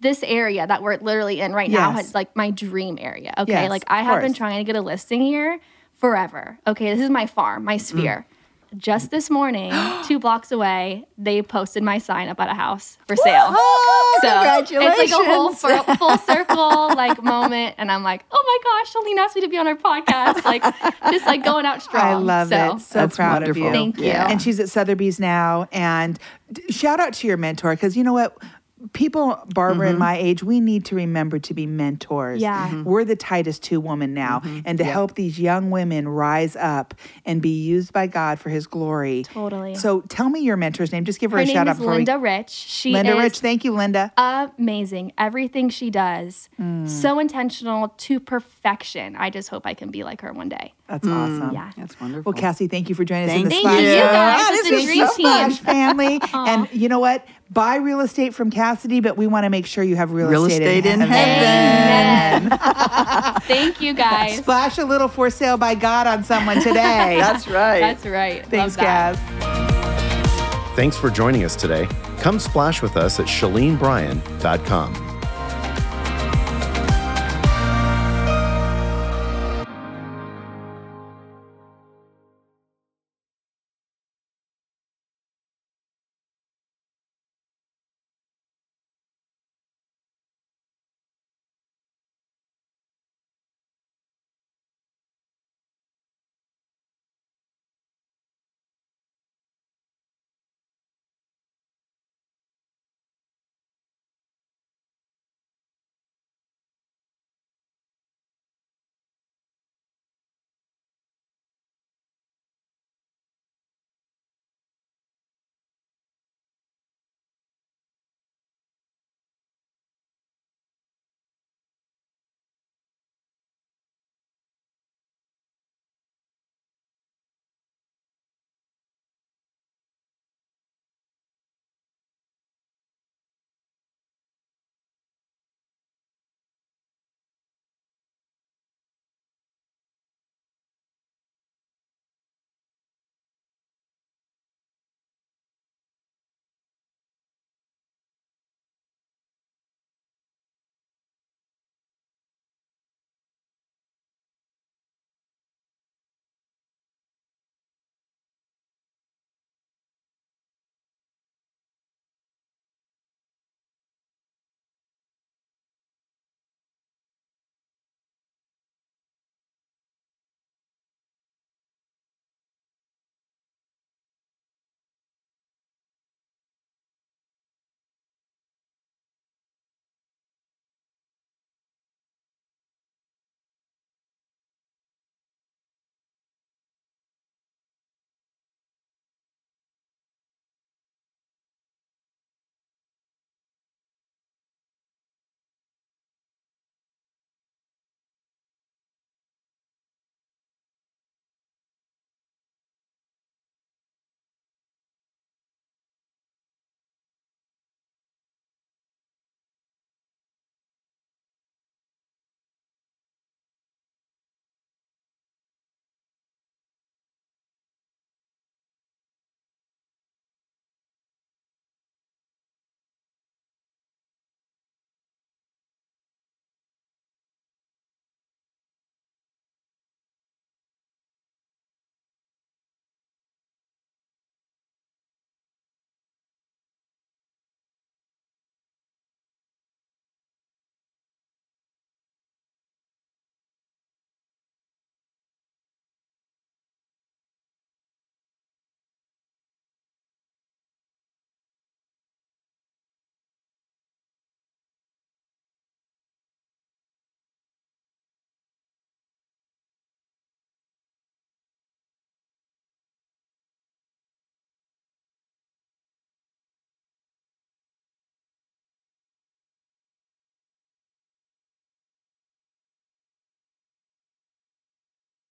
this 0.00 0.22
area 0.22 0.66
that 0.66 0.82
we're 0.82 0.96
literally 0.96 1.40
in 1.40 1.52
right 1.52 1.70
now 1.70 1.94
Yes. 1.94 2.08
is 2.08 2.14
like 2.14 2.34
my 2.36 2.50
dream 2.50 2.98
area. 3.00 3.34
Okay. 3.38 3.52
Yes, 3.52 3.70
like 3.70 3.84
I 3.88 4.00
of 4.00 4.06
have 4.06 4.22
been 4.22 4.34
trying 4.34 4.58
to 4.58 4.64
get 4.64 4.76
a 4.76 4.80
listing 4.80 5.20
here 5.20 5.60
forever. 5.94 6.58
Okay. 6.66 6.94
This 6.94 7.02
is 7.02 7.10
my 7.10 7.26
farm, 7.26 7.64
my 7.64 7.76
mm. 7.76 7.80
sphere. 7.80 8.26
Just 8.76 9.10
this 9.10 9.30
morning, 9.30 9.72
two 10.04 10.18
blocks 10.18 10.52
away, 10.52 11.06
they 11.16 11.40
posted 11.40 11.82
my 11.82 11.96
sign 11.96 12.28
up 12.28 12.38
at 12.38 12.50
a 12.50 12.54
house 12.54 12.98
for 13.08 13.16
sale. 13.16 13.46
Oh, 13.48 14.18
so 14.20 14.28
it's 14.28 14.98
like 14.98 15.10
a 15.10 15.24
whole 15.24 15.54
congratulations. 15.54 15.86
full, 15.86 15.94
full 15.96 16.18
circle 16.34 16.94
like 16.94 17.22
moment, 17.22 17.76
and 17.78 17.90
I'm 17.90 18.02
like, 18.02 18.24
oh 18.30 18.44
my 18.46 18.84
gosh, 18.84 18.92
Shalene 18.92 19.18
asked 19.24 19.36
me 19.36 19.40
to 19.40 19.48
be 19.48 19.56
on 19.56 19.64
her 19.64 19.74
podcast, 19.74 20.44
like 20.44 20.62
just 21.10 21.24
like 21.24 21.42
going 21.42 21.64
out 21.64 21.82
strong. 21.82 22.04
I 22.04 22.14
love 22.16 22.50
so, 22.50 22.76
it. 22.76 22.80
So 22.82 22.98
That's 22.98 23.16
proud 23.16 23.42
of 23.42 23.56
wonderful. 23.56 23.62
you. 23.62 23.72
Thank 23.72 23.98
you. 23.98 24.04
Yeah. 24.04 24.30
And 24.30 24.40
she's 24.42 24.60
at 24.60 24.68
Sotheby's 24.68 25.18
now. 25.18 25.66
And 25.72 26.18
d- 26.52 26.70
shout 26.70 27.00
out 27.00 27.14
to 27.14 27.26
your 27.26 27.38
mentor 27.38 27.70
because 27.74 27.96
you 27.96 28.04
know 28.04 28.12
what? 28.12 28.36
People, 28.92 29.38
Barbara 29.54 29.88
and 29.88 29.98
my 29.98 30.16
age, 30.16 30.42
we 30.42 30.60
need 30.60 30.84
to 30.86 30.94
remember 30.94 31.38
to 31.40 31.54
be 31.54 31.66
mentors. 31.66 32.40
Yeah. 32.40 32.68
Mhm. 32.68 32.84
We're 32.84 33.04
the 33.04 33.16
Titus 33.16 33.58
2 33.58 33.80
woman 33.80 34.14
now. 34.14 34.42
And 34.64 34.78
to 34.78 34.84
help 34.84 35.14
these 35.14 35.38
young 35.38 35.70
women 35.70 36.08
rise 36.08 36.54
up 36.56 36.94
and 37.26 37.42
be 37.42 37.48
used 37.50 37.92
by 37.92 38.06
God 38.06 38.38
for 38.38 38.50
his 38.50 38.66
glory. 38.66 39.24
Totally. 39.24 39.74
So 39.74 40.02
tell 40.02 40.28
me 40.28 40.40
your 40.40 40.56
mentor's 40.56 40.92
name. 40.92 41.04
Just 41.04 41.18
give 41.20 41.30
her, 41.32 41.38
Her 41.38 41.42
a 41.42 41.46
name 41.46 41.54
shout 41.54 41.68
out 41.68 41.72
is 41.72 41.78
before 41.78 41.92
we- 41.92 41.96
Linda 41.98 42.18
Rich. 42.18 42.50
She 42.50 42.92
Linda 42.92 43.16
is 43.16 43.22
Rich. 43.22 43.38
Thank 43.40 43.64
you, 43.64 43.72
Linda. 43.72 44.12
amazing. 44.16 45.12
Everything 45.18 45.68
she 45.68 45.90
does, 45.90 46.48
Mm. 46.60 46.88
so 46.88 47.18
intentional 47.18 47.88
to 47.96 48.20
perfection. 48.20 49.16
I 49.16 49.30
just 49.30 49.48
hope 49.48 49.66
I 49.66 49.74
can 49.74 49.90
be 49.90 50.04
like 50.04 50.20
her 50.22 50.32
one 50.32 50.48
day. 50.48 50.72
That's 50.88 51.06
awesome. 51.06 51.52
Yeah. 51.52 51.70
That's 51.76 52.00
wonderful. 52.00 52.32
Well, 52.32 52.40
Cassie, 52.40 52.66
thank 52.66 52.88
you 52.88 52.94
for 52.94 53.04
joining 53.04 53.28
us 53.28 53.36
in 53.36 53.44
the. 53.44 53.50
Splash 53.50 53.74
Thank 53.74 53.86
you, 53.86 53.92
Show. 53.92 54.00
guys. 54.06 54.40
Ah, 54.40 54.48
It's 54.52 54.62
this 54.62 54.72
a 54.72 54.74
is 54.76 54.84
dream 54.86 55.06
so 55.06 55.14
team. 55.16 55.26
Splash 55.52 55.58
family. 55.76 56.20
and 56.32 56.68
you 56.72 56.88
know 56.88 56.98
what? 56.98 57.26
Buy 57.50 57.76
real 57.76 58.00
estate 58.00 58.34
from 58.34 58.50
Cassidy, 58.50 59.00
but 59.00 59.16
we 59.18 59.26
want 59.26 59.44
to 59.44 59.50
make 59.50 59.66
sure 59.66 59.84
you 59.84 59.96
have 59.96 60.12
real, 60.12 60.28
Real 60.28 60.46
estate 60.46 60.86
in 60.86 61.00
heaven. 61.00 62.52
Amen. 62.52 62.58
Thank 63.42 63.80
you 63.80 63.92
guys. 63.94 64.38
Splash 64.38 64.78
a 64.78 64.84
little 64.84 65.08
for 65.08 65.28
sale 65.30 65.56
by 65.58 65.74
God 65.74 66.06
on 66.06 66.24
someone 66.24 66.56
today. 66.62 67.16
That's 67.20 67.46
right. 67.48 67.80
That's 67.80 68.06
right. 68.06 68.46
Thanks, 68.46 68.76
Love 68.78 68.86
that. 68.86 69.14
Gaz. 69.14 70.76
Thanks 70.76 70.96
for 70.96 71.10
joining 71.10 71.44
us 71.44 71.56
today. 71.56 71.86
Come 72.20 72.38
splash 72.38 72.82
with 72.82 72.96
us 72.96 73.18
at 73.20 73.26
ShaleneBryan.com. 73.26 75.07